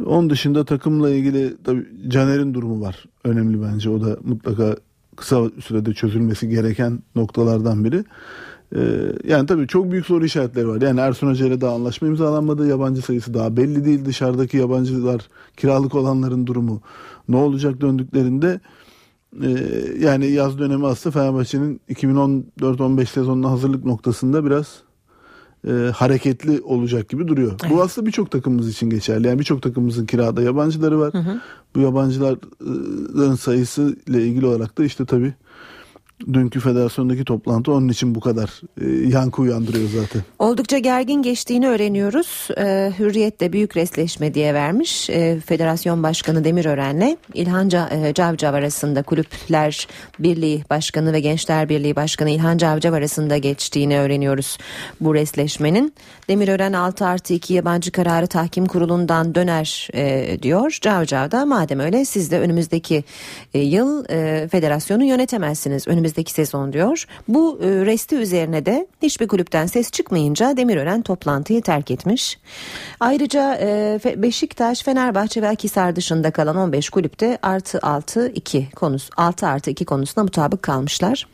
Onun 0.07 0.31
dışında 0.31 0.65
takımla 0.65 1.11
ilgili 1.11 1.57
tabii 1.65 1.87
Caner'in 2.09 2.55
durumu 2.55 2.81
var. 2.81 3.05
Önemli 3.25 3.63
bence. 3.63 3.91
O 3.91 4.01
da 4.01 4.17
mutlaka 4.25 4.77
kısa 5.17 5.51
sürede 5.65 5.93
çözülmesi 5.93 6.49
gereken 6.49 6.99
noktalardan 7.15 7.85
biri. 7.85 8.05
Ee, 8.77 9.13
yani 9.25 9.47
tabii 9.47 9.67
çok 9.67 9.91
büyük 9.91 10.07
soru 10.07 10.25
işaretleri 10.25 10.69
var. 10.69 10.81
Yani 10.81 11.01
Ersun 11.01 11.29
Hoca 11.29 11.47
ile 11.47 11.61
daha 11.61 11.75
anlaşma 11.75 12.09
imzalanmadı. 12.09 12.69
Yabancı 12.69 13.03
sayısı 13.03 13.35
daha 13.35 13.57
belli 13.57 13.85
değil. 13.85 14.05
Dışarıdaki 14.05 14.57
yabancılar, 14.57 15.29
kiralık 15.57 15.95
olanların 15.95 16.47
durumu 16.47 16.81
ne 17.29 17.37
olacak 17.37 17.81
döndüklerinde 17.81 18.61
ee, 19.43 19.49
yani 19.99 20.27
yaz 20.27 20.59
dönemi 20.59 20.87
aslında 20.87 21.13
Fenerbahçe'nin 21.13 21.81
2014-15 21.91 23.07
sezonuna 23.07 23.51
hazırlık 23.51 23.85
noktasında 23.85 24.45
biraz 24.45 24.83
e, 25.69 25.73
hareketli 25.95 26.61
olacak 26.61 27.09
gibi 27.09 27.29
duruyor. 27.29 27.53
Evet. 27.63 27.73
Bu 27.73 27.83
aslında 27.83 28.07
birçok 28.07 28.31
takımımız 28.31 28.69
için 28.69 28.91
geçerli. 28.91 29.27
Yani 29.27 29.39
birçok 29.39 29.63
takımımızın 29.63 30.07
kirada 30.07 30.43
yabancıları 30.43 31.01
var. 31.01 31.13
Hı 31.15 31.19
hı. 31.19 31.41
Bu 31.75 31.81
yabancıların 31.81 33.35
sayısı 33.35 33.97
ile 34.07 34.27
ilgili 34.27 34.47
olarak 34.47 34.79
da 34.79 34.85
işte 34.85 35.05
tabii 35.05 35.35
dünkü 36.33 36.61
federasyondaki 36.61 37.25
toplantı 37.25 37.73
onun 37.73 37.89
için 37.89 38.15
bu 38.15 38.21
kadar 38.21 38.61
e, 38.81 39.09
yankı 39.09 39.43
uyandırıyor 39.43 39.89
zaten. 39.89 40.23
Oldukça 40.39 40.79
gergin 40.79 41.23
geçtiğini 41.23 41.69
öğreniyoruz. 41.69 42.49
E, 42.59 42.93
Hürriyet 42.99 43.41
de 43.41 43.53
büyük 43.53 43.77
resleşme 43.77 44.35
diye 44.35 44.55
vermiş. 44.55 45.11
E, 45.11 45.41
Federasyon 45.41 46.03
Başkanı 46.03 46.45
Demirören'le 46.45 47.17
İlhan 47.35 47.71
e, 47.91 48.15
Cavcav 48.15 48.55
arasında 48.55 49.03
Kulüpler 49.03 49.89
Birliği 50.19 50.65
Başkanı 50.71 51.13
ve 51.13 51.21
Gençler 51.21 51.69
Birliği 51.69 51.97
Başkanı 51.97 52.31
İlhan 52.31 52.59
Cavcav 52.59 52.93
arasında 52.93 53.37
geçtiğini 53.37 53.99
öğreniyoruz 53.99 54.59
bu 55.01 55.15
resleşmenin. 55.15 55.95
Demirören 56.29 56.73
6 56.73 57.07
artı 57.07 57.35
2 57.35 57.55
yabancı 57.55 57.93
kararı 57.93 58.27
tahkim 58.27 58.67
kurulundan 58.67 59.35
döner 59.35 59.89
e, 59.95 60.39
diyor. 60.43 60.79
Cavcav 60.81 61.31
da 61.31 61.47
madem 61.47 61.81
öyle 61.81 62.05
siz 62.05 62.31
de 62.31 62.41
önümüzdeki 62.41 63.05
e, 63.55 63.59
yıl 63.59 64.05
e, 64.11 64.49
federasyonu 64.49 65.05
yönetemezsiniz. 65.05 65.89
Önümüzdeki 65.89 66.12
önümüzdeki 66.13 66.33
sezon 66.33 66.73
diyor. 66.73 67.07
Bu 67.29 67.59
e, 67.63 67.87
resti 67.87 68.17
üzerine 68.17 68.67
de 68.67 68.87
hiçbir 69.03 69.29
kulüpten 69.29 69.67
ses 69.67 69.91
çıkmayınca 69.91 70.57
Demirören 70.57 71.03
toplantıyı 71.03 71.63
terk 71.63 71.91
etmiş. 71.91 72.39
Ayrıca 73.01 73.59
e, 73.61 74.01
Beşiktaş, 74.17 74.83
Fenerbahçe 74.83 75.43
ve 75.43 75.49
Akisar 75.49 75.97
dışında 75.97 76.31
kalan 76.31 76.57
15 76.57 76.91
kulüpte 76.91 77.39
artı 77.43 77.79
6 77.83 78.29
2 78.29 78.71
konusu 78.77 79.11
6 79.17 79.47
artı 79.47 79.71
2 79.71 79.85
konusunda 79.85 80.25
mutabık 80.25 80.63
kalmışlar. 80.63 81.27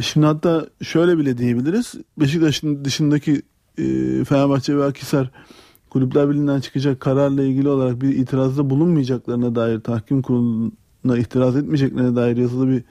Şimdi 0.00 0.26
hatta 0.26 0.66
şöyle 0.82 1.18
bile 1.18 1.38
diyebiliriz. 1.38 1.94
Beşiktaş'ın 2.16 2.84
dışındaki 2.84 3.42
e, 3.78 3.84
Fenerbahçe 4.24 4.76
ve 4.76 4.84
Akisar 4.84 5.30
Kulüpler 5.90 6.28
Birliği'nden 6.28 6.60
çıkacak 6.60 7.00
kararla 7.00 7.42
ilgili 7.42 7.68
olarak 7.68 8.00
bir 8.00 8.16
itirazda 8.16 8.70
bulunmayacaklarına 8.70 9.54
dair 9.54 9.80
tahkim 9.80 10.22
kuruluna 10.22 11.18
itiraz 11.18 11.56
etmeyeceklerine 11.56 12.16
dair 12.16 12.36
yazılı 12.36 12.68
bir 12.68 12.82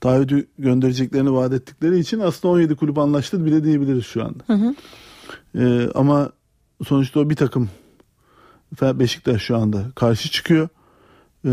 taahhüdü 0.00 0.46
göndereceklerini 0.58 1.32
vaat 1.32 1.52
ettikleri 1.52 1.98
için 1.98 2.20
aslında 2.20 2.54
17 2.54 2.76
kulüp 2.76 2.98
anlaştı 2.98 3.44
bile 3.44 3.64
diyebiliriz 3.64 4.04
şu 4.04 4.24
anda. 4.24 4.44
Hı 4.46 4.52
hı. 4.52 4.74
Ee, 5.58 5.90
ama 5.94 6.32
sonuçta 6.86 7.20
o 7.20 7.30
bir 7.30 7.36
takım 7.36 7.70
Beşiktaş 8.82 9.42
şu 9.42 9.56
anda 9.56 9.84
karşı 9.94 10.30
çıkıyor. 10.30 10.68
Ee, 11.44 11.50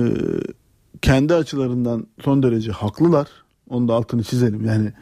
kendi 1.01 1.33
açılarından 1.33 2.07
son 2.23 2.43
derece 2.43 2.71
haklılar. 2.71 3.27
Onu 3.69 3.87
da 3.87 3.93
altını 3.93 4.23
çizelim. 4.23 4.65
Yani 4.65 4.93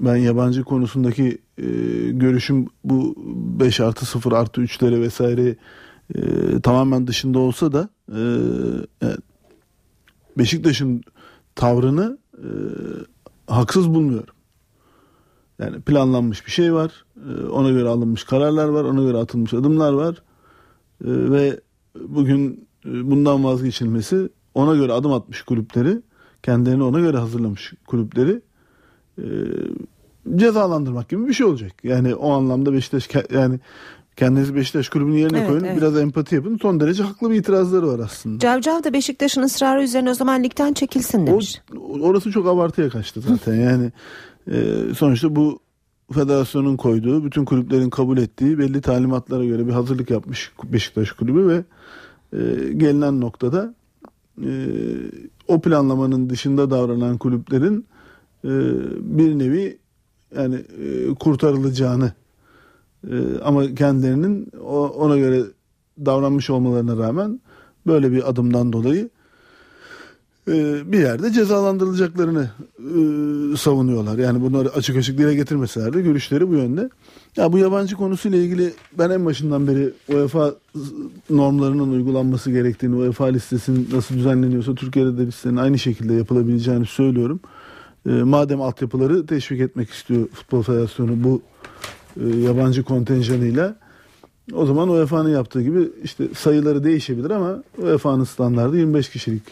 ben 0.00 0.16
yabancı 0.16 0.64
konusundaki 0.64 1.38
e, 1.58 1.64
görüşüm 2.10 2.66
bu 2.84 3.14
5 3.60 3.80
artı 3.80 4.06
0 4.06 4.32
artı 4.32 4.60
3'lere 4.60 5.00
vesaire 5.00 5.56
e, 6.14 6.20
tamamen 6.60 7.06
dışında 7.06 7.38
olsa 7.38 7.72
da 7.72 7.88
e, 8.08 8.20
yani 9.02 9.16
Beşiktaş'ın 10.38 11.02
tavrını 11.54 12.18
e, 12.36 12.48
haksız 13.46 13.94
bulmuyorum. 13.94 14.34
Yani 15.58 15.80
planlanmış 15.80 16.46
bir 16.46 16.50
şey 16.50 16.74
var. 16.74 17.04
E, 17.28 17.46
ona 17.46 17.70
göre 17.70 17.88
alınmış 17.88 18.24
kararlar 18.24 18.68
var. 18.68 18.84
Ona 18.84 19.02
göre 19.02 19.16
atılmış 19.16 19.54
adımlar 19.54 19.92
var. 19.92 20.22
E, 21.04 21.10
ve 21.30 21.60
bugün 22.08 22.68
e, 22.86 23.10
bundan 23.10 23.44
vazgeçilmesi 23.44 24.28
ona 24.54 24.74
göre 24.76 24.92
adım 24.92 25.12
atmış 25.12 25.42
kulüpleri 25.42 26.02
kendilerini 26.42 26.82
ona 26.82 27.00
göre 27.00 27.16
hazırlamış 27.16 27.74
kulüpleri 27.86 28.42
e, 29.18 29.24
cezalandırmak 30.36 31.08
gibi 31.08 31.28
bir 31.28 31.32
şey 31.32 31.46
olacak. 31.46 31.72
Yani 31.84 32.14
o 32.14 32.32
anlamda 32.32 32.72
Beşiktaş 32.72 33.08
yani 33.30 33.60
Kendinizi 34.16 34.54
Beşiktaş 34.54 34.88
kulübünün 34.88 35.16
yerine 35.16 35.38
evet, 35.38 35.48
koyun. 35.48 35.64
Evet. 35.64 35.76
Biraz 35.76 35.96
empati 35.96 36.34
yapın. 36.34 36.58
Son 36.62 36.80
derece 36.80 37.02
haklı 37.02 37.30
bir 37.30 37.36
itirazları 37.36 37.88
var 37.88 37.98
aslında. 37.98 38.38
Cavcav 38.38 38.84
da 38.84 38.92
Beşiktaş'ın 38.92 39.42
ısrarı 39.42 39.82
üzerine 39.82 40.10
o 40.10 40.14
zaman 40.14 40.42
ligden 40.42 40.72
çekilsin 40.72 41.26
demiş. 41.26 41.62
O, 41.76 42.00
orası 42.00 42.30
çok 42.30 42.46
abartıya 42.46 42.88
kaçtı 42.88 43.20
zaten. 43.20 43.54
yani 43.54 43.92
e, 44.50 44.74
sonuçta 44.98 45.36
bu 45.36 45.58
federasyonun 46.12 46.76
koyduğu, 46.76 47.24
bütün 47.24 47.44
kulüplerin 47.44 47.90
kabul 47.90 48.18
ettiği 48.18 48.58
belli 48.58 48.80
talimatlara 48.80 49.44
göre 49.44 49.66
bir 49.66 49.72
hazırlık 49.72 50.10
yapmış 50.10 50.52
Beşiktaş 50.64 51.12
kulübü 51.12 51.48
ve 51.48 51.64
e, 52.32 52.72
gelinen 52.72 53.20
noktada 53.20 53.74
e, 54.42 54.50
o 55.48 55.60
planlamanın 55.60 56.30
dışında 56.30 56.70
davranan 56.70 57.18
kulüplerin 57.18 57.86
e, 58.44 58.50
bir 59.00 59.38
nevi 59.38 59.78
yani 60.36 60.56
e, 60.56 61.14
kurtarılacağını 61.14 62.12
ama 63.44 63.74
kendilerinin 63.74 64.52
ona 64.96 65.18
göre 65.18 65.42
davranmış 66.06 66.50
olmalarına 66.50 66.96
rağmen 66.96 67.40
böyle 67.86 68.12
bir 68.12 68.30
adımdan 68.30 68.72
dolayı 68.72 69.08
e, 70.48 70.92
bir 70.92 70.98
yerde 70.98 71.32
cezalandırılacaklarını 71.32 72.50
e, 72.78 73.56
savunuyorlar. 73.56 74.18
Yani 74.18 74.40
bunları 74.42 74.70
açık 74.70 74.96
açık 74.96 75.18
dile 75.18 75.34
getirmeseler 75.34 75.92
de 75.92 76.02
görüşleri 76.02 76.48
bu 76.48 76.54
yönde. 76.54 76.90
Ya 77.36 77.52
bu 77.52 77.58
yabancı 77.58 77.96
konusuyla 77.96 78.38
ilgili 78.38 78.72
ben 78.98 79.10
en 79.10 79.26
başından 79.26 79.66
beri 79.66 79.92
UEFA 80.08 80.54
normlarının 81.30 81.92
uygulanması 81.92 82.50
gerektiğini, 82.50 82.96
UEFA 82.96 83.26
listesinin 83.26 83.88
nasıl 83.92 84.14
düzenleniyorsa 84.14 84.74
Türkiye'de 84.74 85.18
de 85.18 85.26
listenin 85.26 85.56
aynı 85.56 85.78
şekilde 85.78 86.14
yapılabileceğini 86.14 86.86
söylüyorum. 86.86 87.40
E, 88.06 88.10
madem 88.10 88.60
altyapıları 88.60 89.26
teşvik 89.26 89.60
etmek 89.60 89.90
istiyor 89.90 90.28
Futbol 90.32 90.62
Federasyonu 90.62 91.24
bu 91.24 91.42
yabancı 92.20 92.82
kontenjanıyla 92.82 93.76
o 94.52 94.66
zaman 94.66 94.88
UEFA'nın 94.88 95.30
yaptığı 95.30 95.62
gibi 95.62 95.88
işte 96.04 96.24
sayıları 96.34 96.84
değişebilir 96.84 97.30
ama 97.30 97.62
UEFA'nın 97.78 98.24
standardı 98.24 98.78
25 98.78 99.08
kişilik 99.08 99.42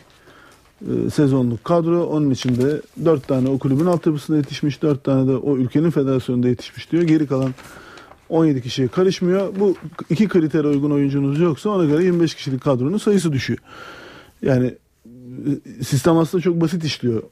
e, 0.80 1.10
sezonluk 1.10 1.64
kadro. 1.64 2.04
Onun 2.04 2.30
içinde 2.30 2.80
4 3.04 3.28
tane 3.28 3.48
o 3.48 3.58
kulübün 3.58 3.86
altyapısında 3.86 4.36
yetişmiş, 4.36 4.82
4 4.82 5.04
tane 5.04 5.28
de 5.28 5.36
o 5.36 5.56
ülkenin 5.56 5.90
federasyonunda 5.90 6.48
yetişmiş 6.48 6.92
diyor. 6.92 7.02
Geri 7.02 7.26
kalan 7.26 7.54
17 8.28 8.62
kişiye 8.62 8.88
karışmıyor. 8.88 9.52
Bu 9.60 9.76
iki 10.10 10.28
kritere 10.28 10.66
uygun 10.66 10.90
oyuncunuz 10.90 11.40
yoksa 11.40 11.70
ona 11.70 11.84
göre 11.84 12.04
25 12.04 12.34
kişilik 12.34 12.62
kadronun 12.62 12.98
sayısı 12.98 13.32
düşüyor. 13.32 13.58
Yani 14.42 14.74
e, 15.06 15.84
sistem 15.84 16.18
aslında 16.18 16.42
çok 16.42 16.60
basit 16.60 16.84
işliyor 16.84 17.22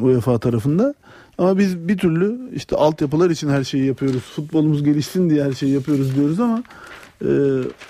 UEFA 0.00 0.38
tarafında. 0.38 0.94
Ama 1.38 1.58
biz 1.58 1.88
bir 1.88 1.98
türlü 1.98 2.50
işte 2.54 2.76
altyapılar 2.76 3.30
için 3.30 3.48
her 3.48 3.64
şeyi 3.64 3.84
yapıyoruz. 3.84 4.22
Futbolumuz 4.22 4.84
gelişsin 4.84 5.30
diye 5.30 5.44
her 5.44 5.52
şeyi 5.52 5.72
yapıyoruz 5.72 6.16
diyoruz 6.16 6.40
ama 6.40 6.62
e, 7.24 7.28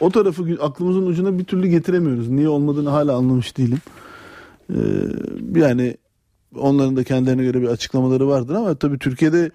o 0.01 0.11
tarafı 0.11 0.59
aklımızın 0.61 1.07
ucuna 1.07 1.39
bir 1.39 1.45
türlü 1.45 1.69
getiremiyoruz. 1.69 2.29
Niye 2.29 2.49
olmadığını 2.49 2.91
hala 2.91 3.17
anlamış 3.17 3.57
değilim. 3.57 3.79
E, 4.71 4.79
yani 5.55 5.97
onların 6.57 6.97
da 6.97 7.05
kendilerine 7.05 7.43
göre 7.45 7.63
bir 7.63 7.69
açıklamaları 7.69 8.29
vardır 8.29 8.55
ama 8.55 8.75
tabii 8.75 8.99
Türkiye'de 8.99 9.51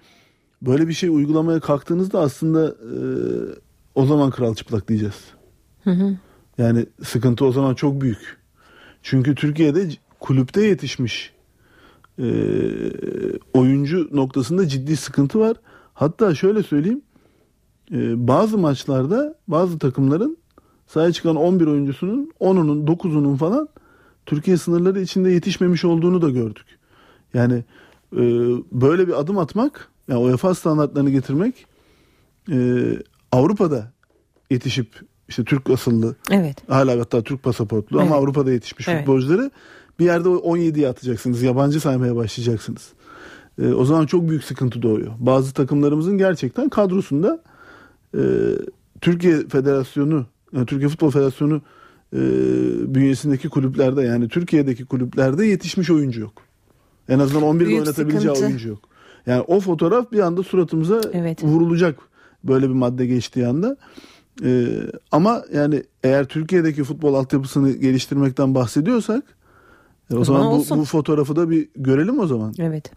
böyle 0.62 0.88
bir 0.88 0.92
şey 0.92 1.08
uygulamaya 1.08 1.60
kalktığınızda 1.60 2.20
aslında 2.20 2.68
e, 2.68 2.96
o 3.94 4.06
zaman 4.06 4.30
kral 4.30 4.54
çıplak 4.54 4.88
diyeceğiz. 4.88 5.24
Hı 5.84 5.90
hı. 5.90 6.16
Yani 6.58 6.86
sıkıntı 7.04 7.44
o 7.44 7.52
zaman 7.52 7.74
çok 7.74 8.00
büyük. 8.00 8.36
Çünkü 9.02 9.34
Türkiye'de 9.34 9.88
kulüpte 10.20 10.64
yetişmiş 10.64 11.32
e, 12.18 12.24
oyuncu 13.54 14.08
noktasında 14.12 14.68
ciddi 14.68 14.96
sıkıntı 14.96 15.40
var. 15.40 15.56
Hatta 15.94 16.34
şöyle 16.34 16.62
söyleyeyim 16.62 17.02
e, 17.92 18.28
bazı 18.28 18.58
maçlarda 18.58 19.34
bazı 19.48 19.78
takımların 19.78 20.36
sahaya 20.86 21.12
çıkan 21.12 21.36
11 21.36 21.66
oyuncusunun 21.66 22.32
10'unun 22.40 22.86
9'unun 22.86 23.36
falan 23.36 23.68
Türkiye 24.26 24.56
sınırları 24.56 25.00
içinde 25.00 25.30
yetişmemiş 25.30 25.84
olduğunu 25.84 26.22
da 26.22 26.30
gördük. 26.30 26.66
Yani 27.34 27.64
e, 28.16 28.20
böyle 28.72 29.08
bir 29.08 29.20
adım 29.20 29.38
atmak 29.38 29.88
yani 30.08 30.20
UEFA 30.20 30.54
standartlarını 30.54 31.10
getirmek 31.10 31.66
e, 32.50 32.86
Avrupa'da 33.32 33.92
yetişip 34.50 35.00
işte 35.28 35.44
Türk 35.44 35.70
asıllı 35.70 36.16
Evet. 36.30 36.70
hala 36.70 37.00
hatta 37.00 37.22
Türk 37.22 37.42
pasaportlu 37.42 38.00
ama 38.00 38.06
Evet. 38.06 38.18
Avrupa'da 38.18 38.52
yetişmiş 38.52 38.88
Evet. 38.88 38.98
futbolcuları 38.98 39.50
bir 39.98 40.04
yerde 40.04 40.28
17'ye 40.28 40.88
atacaksınız. 40.88 41.42
Yabancı 41.42 41.80
saymaya 41.80 42.16
başlayacaksınız. 42.16 42.92
E, 43.62 43.72
o 43.72 43.84
zaman 43.84 44.06
çok 44.06 44.28
büyük 44.28 44.44
sıkıntı 44.44 44.82
doğuyor. 44.82 45.12
Bazı 45.18 45.54
takımlarımızın 45.54 46.18
gerçekten 46.18 46.68
kadrosunda 46.68 47.42
e, 48.14 48.20
Türkiye 49.00 49.48
Federasyonu, 49.48 50.26
yani 50.52 50.66
Türkiye 50.66 50.88
Futbol 50.88 51.10
Federasyonu 51.10 51.62
e, 52.12 52.20
bünyesindeki 52.94 53.48
kulüplerde 53.48 54.02
yani 54.02 54.28
Türkiye'deki 54.28 54.84
kulüplerde 54.84 55.46
yetişmiş 55.46 55.90
oyuncu 55.90 56.20
yok. 56.20 56.32
En 57.08 57.18
azından 57.18 57.42
11 57.42 57.66
Büyük 57.66 57.80
oynatabileceği 57.80 58.20
sıkıntı. 58.20 58.46
oyuncu 58.46 58.68
yok. 58.68 58.78
Yani 59.26 59.40
o 59.40 59.60
fotoğraf 59.60 60.12
bir 60.12 60.20
anda 60.20 60.42
suratımıza 60.42 61.00
vurulacak 61.42 61.98
böyle 62.44 62.68
bir 62.68 62.74
madde 62.74 63.06
geçtiği 63.06 63.46
anda. 63.46 63.76
Ee, 64.44 64.66
ama 65.12 65.42
yani 65.54 65.82
eğer 66.02 66.24
Türkiye'deki 66.24 66.84
futbol 66.84 67.14
altyapısını 67.14 67.70
geliştirmekten 67.70 68.54
bahsediyorsak 68.54 69.24
e, 70.12 70.16
o, 70.16 70.24
zaman, 70.24 70.40
zaman 70.40 70.52
bu, 70.52 70.60
olsun. 70.60 70.78
bu 70.78 70.84
fotoğrafı 70.84 71.36
da 71.36 71.50
bir 71.50 71.68
görelim 71.76 72.18
o 72.18 72.26
zaman. 72.26 72.54
Evet. 72.58 72.92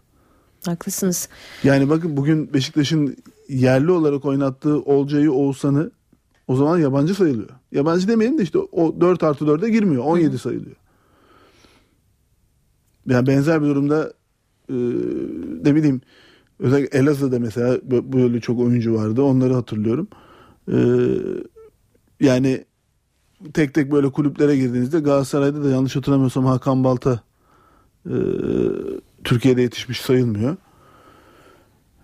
Haklısınız. 0.66 1.28
Yani 1.64 1.88
bakın 1.88 2.16
bugün 2.16 2.54
Beşiktaş'ın 2.54 3.16
yerli 3.48 3.90
olarak 3.90 4.24
oynattığı 4.24 4.80
Olcay'ı 4.80 5.32
Oğuzhan'ı 5.32 5.90
o 6.48 6.56
zaman 6.56 6.78
yabancı 6.78 7.14
sayılıyor. 7.14 7.48
Yabancı 7.72 8.08
demeyelim 8.08 8.38
de 8.38 8.42
işte 8.42 8.58
o 8.58 9.00
4 9.00 9.22
artı 9.22 9.44
4'e 9.44 9.70
girmiyor. 9.70 10.04
17 10.04 10.38
sayılıyor. 10.38 10.76
Yani 13.06 13.26
benzer 13.26 13.62
bir 13.62 13.66
durumda 13.66 14.12
e, 14.68 14.74
ne 15.64 15.74
bileyim 15.74 16.00
özellikle 16.58 16.98
Elazığ'da 16.98 17.38
mesela 17.38 17.74
bö- 17.74 18.12
böyle 18.12 18.40
çok 18.40 18.60
oyuncu 18.60 18.94
vardı. 18.94 19.22
Onları 19.22 19.54
hatırlıyorum. 19.54 20.08
E, 20.72 20.76
yani 22.20 22.64
tek 23.54 23.74
tek 23.74 23.92
böyle 23.92 24.10
kulüplere 24.10 24.56
girdiğinizde 24.56 25.00
Galatasaray'da 25.00 25.64
da 25.64 25.68
yanlış 25.70 25.96
hatırlamıyorsam 25.96 26.44
Hakan 26.44 26.84
Balta 26.84 27.20
e, 28.06 28.14
Türkiye'de 29.24 29.62
yetişmiş 29.62 30.00
sayılmıyor. 30.00 30.56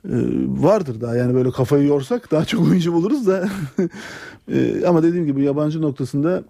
E, 0.09 0.15
vardır 0.47 1.01
daha 1.01 1.17
yani 1.17 1.35
böyle 1.35 1.51
kafayı 1.51 1.87
yorsak 1.87 2.31
daha 2.31 2.45
çok 2.45 2.69
oyuncu 2.69 2.93
buluruz 2.93 3.27
da 3.27 3.49
E, 4.53 4.87
ama 4.87 5.03
dediğim 5.03 5.27
gibi 5.27 5.45
yabancı 5.45 5.83
noktasında 5.83 6.45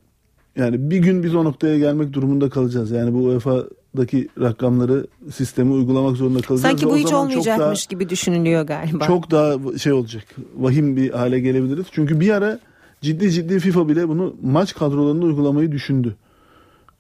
yani 0.56 0.90
bir 0.90 0.98
gün 0.98 1.22
biz 1.22 1.34
o 1.34 1.44
noktaya 1.44 1.78
gelmek 1.78 2.12
durumunda 2.12 2.50
kalacağız. 2.50 2.90
Yani 2.90 3.14
bu 3.14 3.18
UEFA'daki 3.18 4.28
rakamları 4.40 5.06
sistemi 5.32 5.72
uygulamak 5.72 6.16
zorunda 6.16 6.40
kalacağız. 6.40 6.60
Sanki 6.60 6.86
bu 6.86 6.96
hiç 6.96 7.02
çok 7.02 7.12
daha- 7.12 7.20
olmayacakmış 7.22 7.86
gibi 7.86 8.08
düşünülüyor 8.08 8.62
galiba. 8.62 9.06
çok 9.06 9.30
daha 9.30 9.78
şey 9.78 9.92
olacak. 9.92 10.24
Vahim 10.56 10.96
bir 10.96 11.10
hale 11.10 11.40
gelebiliriz. 11.40 11.86
Çünkü 11.92 12.20
bir 12.20 12.30
ara 12.30 12.58
ciddi 13.03 13.30
ciddi 13.30 13.61
FIFA 13.61 13.88
bile 13.88 14.09
bunu 14.09 14.36
maç 14.42 14.74
kadrolarında 14.74 15.24
uygulamayı 15.24 15.72
düşündü. 15.72 16.16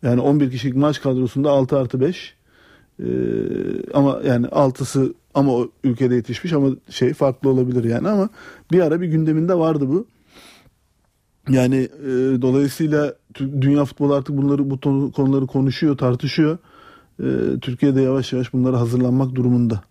Yani 0.02 0.20
11 0.20 0.50
kişilik 0.50 0.76
maç 0.76 1.02
kadrosunda 1.02 1.50
6 1.50 1.78
artı 1.78 2.00
5. 2.00 2.34
Ee, 3.00 3.04
ama 3.94 4.20
yani 4.26 4.46
6'sı 4.46 5.14
ama 5.34 5.52
o 5.52 5.70
ülkede 5.84 6.14
yetişmiş 6.14 6.52
ama 6.52 6.68
şey 6.90 7.14
farklı 7.14 7.50
olabilir 7.50 7.84
yani 7.84 8.08
ama 8.08 8.28
bir 8.72 8.80
ara 8.80 9.00
bir 9.00 9.06
gündeminde 9.06 9.54
vardı 9.54 9.88
bu. 9.88 10.06
Yani 11.48 11.76
e, 11.76 12.08
dolayısıyla 12.42 13.14
dünya 13.60 13.84
futbolu 13.84 14.14
artık 14.14 14.36
bunları 14.36 14.70
bu 14.70 14.80
konuları 15.12 15.46
konuşuyor, 15.46 15.96
tartışıyor. 15.96 16.58
E, 17.20 17.26
Türkiye'de 17.60 18.02
yavaş 18.02 18.32
yavaş 18.32 18.52
bunlara 18.52 18.80
hazırlanmak 18.80 19.34
durumunda. 19.34 19.82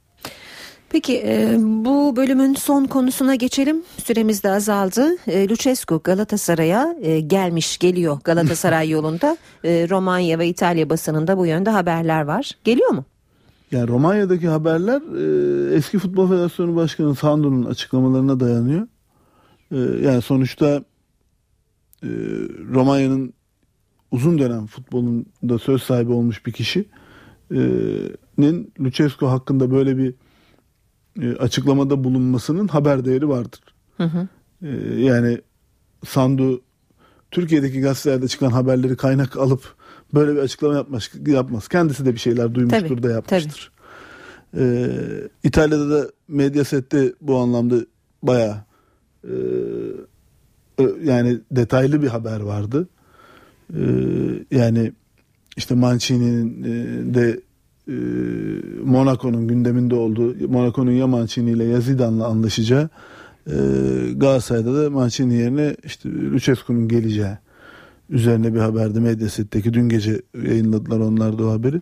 Peki 0.91 1.23
e, 1.25 1.57
bu 1.59 2.15
bölümün 2.15 2.53
son 2.53 2.85
konusuna 2.85 3.35
geçelim. 3.35 3.83
Süremiz 4.03 4.43
de 4.43 4.49
azaldı. 4.49 5.15
E, 5.27 5.49
Lucescu 5.49 6.01
Galatasaray'a 6.03 6.95
e, 7.01 7.19
gelmiş 7.19 7.77
geliyor 7.77 8.19
Galatasaray 8.23 8.89
yolunda. 8.95 9.37
E, 9.63 9.89
Romanya 9.89 10.39
ve 10.39 10.47
İtalya 10.47 10.89
basınında 10.89 11.37
bu 11.37 11.45
yönde 11.45 11.69
haberler 11.69 12.21
var. 12.21 12.51
Geliyor 12.63 12.89
mu? 12.89 13.05
Yani 13.71 13.87
Romanya'daki 13.87 14.47
haberler 14.47 15.01
e, 15.01 15.75
eski 15.75 15.99
Futbol 15.99 16.29
Federasyonu 16.29 16.75
Başkanı 16.75 17.15
Sando'nun 17.15 17.65
açıklamalarına 17.65 18.39
dayanıyor. 18.39 18.87
E, 19.71 19.77
yani 19.77 20.21
sonuçta 20.21 20.83
e, 22.03 22.09
Romanya'nın 22.73 23.33
uzun 24.11 24.39
dönem 24.39 24.65
futbolunda 24.65 25.59
söz 25.59 25.83
sahibi 25.83 26.11
olmuş 26.11 26.45
bir 26.45 26.51
kişinin 26.51 28.73
Lucescu 28.79 29.27
hakkında 29.27 29.71
böyle 29.71 29.97
bir 29.97 30.13
e, 31.22 31.36
açıklamada 31.36 32.03
bulunmasının 32.03 32.68
haber 32.68 33.05
değeri 33.05 33.30
vardır. 33.30 33.62
Hı 33.97 34.03
hı. 34.03 34.28
E, 34.62 34.70
yani 35.01 35.41
Sandu 36.07 36.62
Türkiye'deki 37.32 37.82
gazetelerde 37.82 38.28
çıkan 38.28 38.51
haberleri 38.51 38.97
kaynak 38.97 39.38
alıp 39.38 39.76
böyle 40.14 40.36
bir 40.36 40.39
açıklama 40.39 40.76
yapmaz. 40.76 41.09
yapmaz. 41.28 41.68
Kendisi 41.68 42.05
de 42.05 42.14
bir 42.14 42.20
şeyler 42.20 42.55
duymuştur 42.55 42.88
Tabii, 42.88 43.03
da 43.03 43.12
yapmıştır. 43.12 43.72
Ee, 44.57 44.88
İtalya'da 45.43 45.89
da 45.89 46.12
Mediaset'te 46.28 47.14
bu 47.22 47.38
anlamda 47.38 47.76
bayağı 48.24 48.57
e, 49.24 49.34
yani 51.03 51.39
detaylı 51.51 52.01
bir 52.01 52.07
haber 52.07 52.39
vardı. 52.39 52.88
Ee, 53.74 53.82
yani 54.51 54.93
işte 55.57 55.76
Mancini'nin 55.76 56.64
e, 56.64 57.14
de 57.14 57.41
e, 57.88 57.93
Monaco'nun 58.86 59.47
gündeminde 59.47 59.95
olduğu 59.95 60.47
Monaco'nun 60.47 60.91
ya 60.91 61.07
Mancini 61.07 61.51
ile 61.51 61.63
ya 61.63 61.82
Zidane'la 61.82 62.27
anlaşacağı 62.27 62.89
e, 63.47 63.55
Galatasaray'da 64.15 64.75
da 64.75 64.89
Mancini 64.89 65.34
yerine 65.34 65.75
işte 65.84 66.09
Lucescu'nun 66.09 66.88
geleceği 66.88 67.38
üzerine 68.09 68.53
bir 68.53 68.59
haberdi 68.59 68.99
Mediaset'teki 68.99 69.73
dün 69.73 69.89
gece 69.89 70.21
yayınladılar 70.43 70.99
onlar 70.99 71.38
da 71.38 71.43
o 71.43 71.51
haberi. 71.51 71.82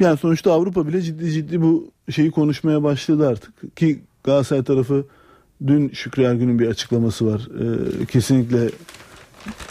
Yani 0.00 0.18
sonuçta 0.18 0.52
Avrupa 0.52 0.86
bile 0.86 1.02
ciddi 1.02 1.30
ciddi 1.30 1.62
bu 1.62 1.90
şeyi 2.10 2.30
konuşmaya 2.30 2.82
başladı 2.82 3.28
artık 3.28 3.76
ki 3.76 4.00
Galatasaray 4.24 4.64
tarafı 4.64 5.04
dün 5.66 5.88
Şükrü 5.88 6.22
Ergün'ün 6.22 6.58
bir 6.58 6.68
açıklaması 6.68 7.26
var. 7.26 7.48
Ee, 7.60 8.06
kesinlikle 8.06 8.70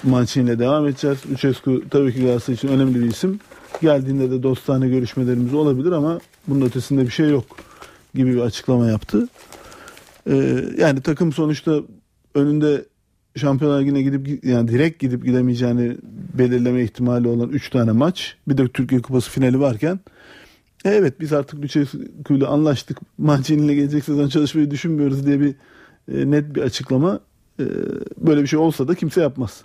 Mancini 0.03 0.45
ile 0.45 0.59
devam 0.59 0.87
edeceğiz. 0.87 1.17
Lucescu 1.31 1.83
tabii 1.89 2.13
ki 2.13 2.21
Galatasaray 2.21 2.55
için 2.55 2.67
önemli 2.67 2.99
bir 2.99 3.05
isim. 3.05 3.39
Geldiğinde 3.81 4.31
de 4.31 4.43
dostane 4.43 4.89
görüşmelerimiz 4.89 5.53
olabilir 5.53 5.91
ama 5.91 6.19
bunun 6.47 6.65
ötesinde 6.65 7.01
bir 7.01 7.11
şey 7.11 7.29
yok 7.29 7.45
gibi 8.15 8.33
bir 8.33 8.39
açıklama 8.39 8.87
yaptı. 8.87 9.27
Ee, 10.29 10.65
yani 10.77 11.01
takım 11.01 11.33
sonuçta 11.33 11.79
önünde 12.35 12.85
Şampiyonlar 13.35 13.81
Ligi'ne 13.81 14.01
gidip 14.01 14.43
yani 14.43 14.67
direkt 14.67 14.99
gidip 14.99 15.25
gidemeyeceğini 15.25 15.97
belirleme 16.33 16.83
ihtimali 16.83 17.27
olan 17.27 17.49
3 17.49 17.69
tane 17.69 17.91
maç. 17.91 18.37
Bir 18.47 18.57
de 18.57 18.67
Türkiye 18.67 19.01
Kupası 19.01 19.31
finali 19.31 19.59
varken 19.59 19.99
e, 20.85 20.89
evet 20.89 21.19
biz 21.19 21.33
artık 21.33 21.63
Lucescu 21.63 22.33
ile 22.35 22.47
anlaştık. 22.47 22.97
Mancini 23.17 23.65
ile 23.65 23.75
gelecek 23.75 24.03
sezon 24.03 24.29
çalışmayı 24.29 24.71
düşünmüyoruz 24.71 25.25
diye 25.25 25.39
bir 25.39 25.55
e, 26.13 26.31
net 26.31 26.55
bir 26.55 26.61
açıklama. 26.61 27.19
E, 27.59 27.65
böyle 28.17 28.41
bir 28.41 28.47
şey 28.47 28.59
olsa 28.59 28.87
da 28.87 28.95
kimse 28.95 29.21
yapmaz. 29.21 29.63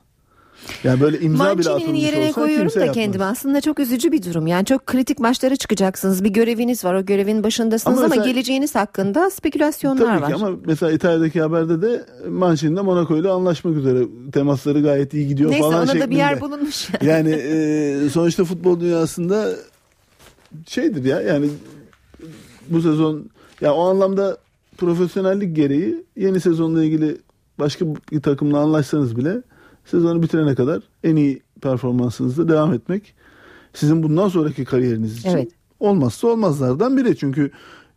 Yani 0.85 1.01
böyle 1.01 1.21
imza 1.21 1.45
bile 1.59 1.69
Mancini'nin 1.71 1.81
atılmış 1.83 2.03
yerine 2.03 2.25
olsa 2.25 2.33
koyuyorum 2.41 2.63
kimse 2.67 2.81
da 2.81 2.85
yapmaz. 2.85 3.05
kendimi. 3.05 3.25
Aslında 3.25 3.61
çok 3.61 3.79
üzücü 3.81 4.13
bir 4.13 4.23
durum. 4.23 4.47
Yani 4.47 4.65
çok 4.65 4.87
kritik 4.87 5.19
maçlara 5.19 5.57
çıkacaksınız. 5.57 6.25
Bir 6.25 6.29
göreviniz 6.31 6.85
var. 6.85 6.95
O 6.95 7.05
görevin 7.05 7.45
başındasınız 7.45 7.99
Ama 7.99 8.07
ama, 8.07 8.15
mesela- 8.15 8.33
geleceğiniz 8.33 8.75
hakkında 8.75 9.31
spekülasyonlar 9.31 10.07
Tabii 10.07 10.23
var. 10.23 10.29
ki 10.29 10.35
ama 10.35 10.57
mesela 10.67 10.93
İtalya'daki 10.93 11.41
haberde 11.41 11.83
de 11.83 12.05
Mancini'de 12.29 12.81
Monaco 12.81 13.17
ile 13.17 13.29
anlaşmak 13.29 13.77
üzere 13.77 13.99
temasları 14.33 14.81
gayet 14.81 15.15
iyi 15.15 15.29
gidiyor 15.29 15.51
Neyse 15.51 15.63
falan 15.63 15.75
ona 15.79 15.87
şeklinde. 15.87 16.05
da 16.07 16.11
bir 16.11 16.17
yer 16.17 16.41
bulunmuş. 16.41 16.89
Yani 17.03 17.31
e, 17.31 18.09
sonuçta 18.13 18.45
futbol 18.45 18.81
dünyasında 18.81 19.49
şeydir 20.67 21.05
ya 21.05 21.21
yani 21.21 21.49
bu 22.69 22.81
sezon 22.83 23.31
ya 23.61 23.75
o 23.75 23.81
anlamda 23.91 24.39
profesyonellik 24.79 25.57
gereği 25.57 26.05
yeni 26.17 26.41
sezonla 26.41 26.85
ilgili 26.85 27.17
başka 27.59 27.85
bir 28.13 28.23
takımla 28.23 28.59
anlaşsanız 28.59 29.17
bile 29.17 29.43
sezonu 29.91 30.23
bitirene 30.23 30.55
kadar 30.55 30.83
en 31.05 31.17
iyi 31.17 31.43
performansınızla 31.63 32.49
devam 32.49 32.73
etmek 32.75 33.15
sizin 33.75 34.03
bundan 34.03 34.29
sonraki 34.29 34.65
kariyeriniz 34.65 35.19
için 35.19 35.29
Evet. 35.29 35.51
olmazsa 35.81 36.29
olmazlardan 36.29 36.97
biri. 36.97 37.17
Çünkü 37.17 37.51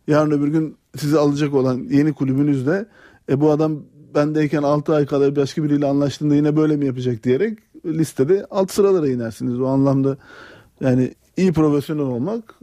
yarın 0.07 0.31
öbür 0.31 0.47
gün 0.47 0.75
sizi 0.97 1.17
alacak 1.19 1.53
olan 1.53 1.87
yeni 1.89 2.13
kulübünüzde 2.13 2.85
e, 3.29 3.41
bu 3.41 3.51
adam 3.51 3.79
bendeyken 4.15 4.63
6 4.63 4.95
ay 4.95 5.05
kadar 5.05 5.35
başka 5.35 5.63
biriyle 5.63 5.85
anlaştığında 5.85 6.35
yine 6.35 6.55
böyle 6.55 6.75
mi 6.77 6.85
yapacak 6.85 7.23
diyerek 7.23 7.59
listede 7.85 8.45
alt 8.51 8.71
sıralara 8.71 9.07
inersiniz. 9.09 9.59
O 9.61 9.65
anlamda 9.65 10.17
yani 10.81 11.13
iyi 11.37 11.53
profesyonel 11.53 12.03
olmak 12.03 12.55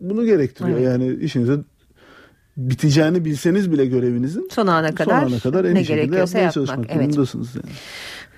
bunu 0.00 0.24
gerektiriyor. 0.24 0.78
Evet. 0.78 0.88
Yani 0.88 1.14
işinize 1.24 1.58
biteceğini 2.56 3.24
bilseniz 3.24 3.72
bile 3.72 3.86
görevinizin 3.86 4.48
Son 4.52 4.66
ana 4.66 4.94
kadar, 4.94 5.20
son 5.22 5.32
ana 5.32 5.40
kadar 5.40 5.64
en 5.64 5.74
ne 5.74 5.82
gerekiyorsa 5.82 6.20
yapmaya 6.38 6.42
yapmak. 6.44 6.54
çalışmak 6.54 6.86
Evet. 6.90 6.98
durumundasınız 7.00 7.54
yani. 7.54 7.66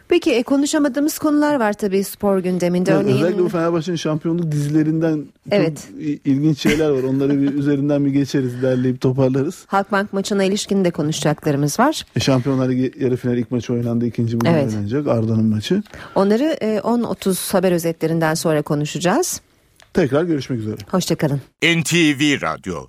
Peki 0.09 0.33
e, 0.35 0.43
konuşamadığımız 0.43 1.19
konular 1.19 1.61
var 1.61 1.73
tabii 1.73 2.05
spor 2.05 2.39
gündeminde. 2.39 2.91
Yani 2.91 3.03
Örneğin 3.03 3.17
Özellikle 3.17 3.43
bu 3.45 3.49
Fenerbahçe'nin 3.49 3.97
şampiyonluk 3.97 4.53
dizilerinden 4.53 5.25
Evet. 5.51 5.89
ilginç 6.25 6.59
şeyler 6.61 6.89
var. 6.91 7.03
Onları 7.03 7.43
bir 7.43 7.55
üzerinden 7.59 8.05
bir 8.05 8.11
geçeriz, 8.11 8.63
derleyip 8.63 9.01
toparlarız. 9.01 9.65
Halkbank 9.67 10.13
maçına 10.13 10.45
ilişkin 10.45 10.85
de 10.85 10.91
konuşacaklarımız 10.91 11.79
var. 11.79 12.07
E, 12.17 12.21
Şampiyonlar 12.21 12.69
Ligi 12.69 12.93
yarı 13.01 13.17
final 13.17 13.37
ilk 13.39 13.51
maçı 13.51 13.73
oynandı. 13.73 14.07
ikinci 14.07 14.41
bugün 14.41 14.51
Evet. 14.51 14.69
oynanacak. 14.75 15.07
Arda'nın 15.07 15.45
maçı. 15.47 15.83
Onları 16.15 16.45
e, 16.61 16.77
10.30 16.79 17.53
haber 17.53 17.73
özetlerinden 17.73 18.35
sonra 18.35 18.63
konuşacağız. 18.63 19.41
Tekrar 19.95 20.23
görüşmek 20.25 20.61
üzere. 20.61 20.77
Hoşçakalın. 20.91 21.41
NTV 21.63 22.43
Radyo 22.43 22.89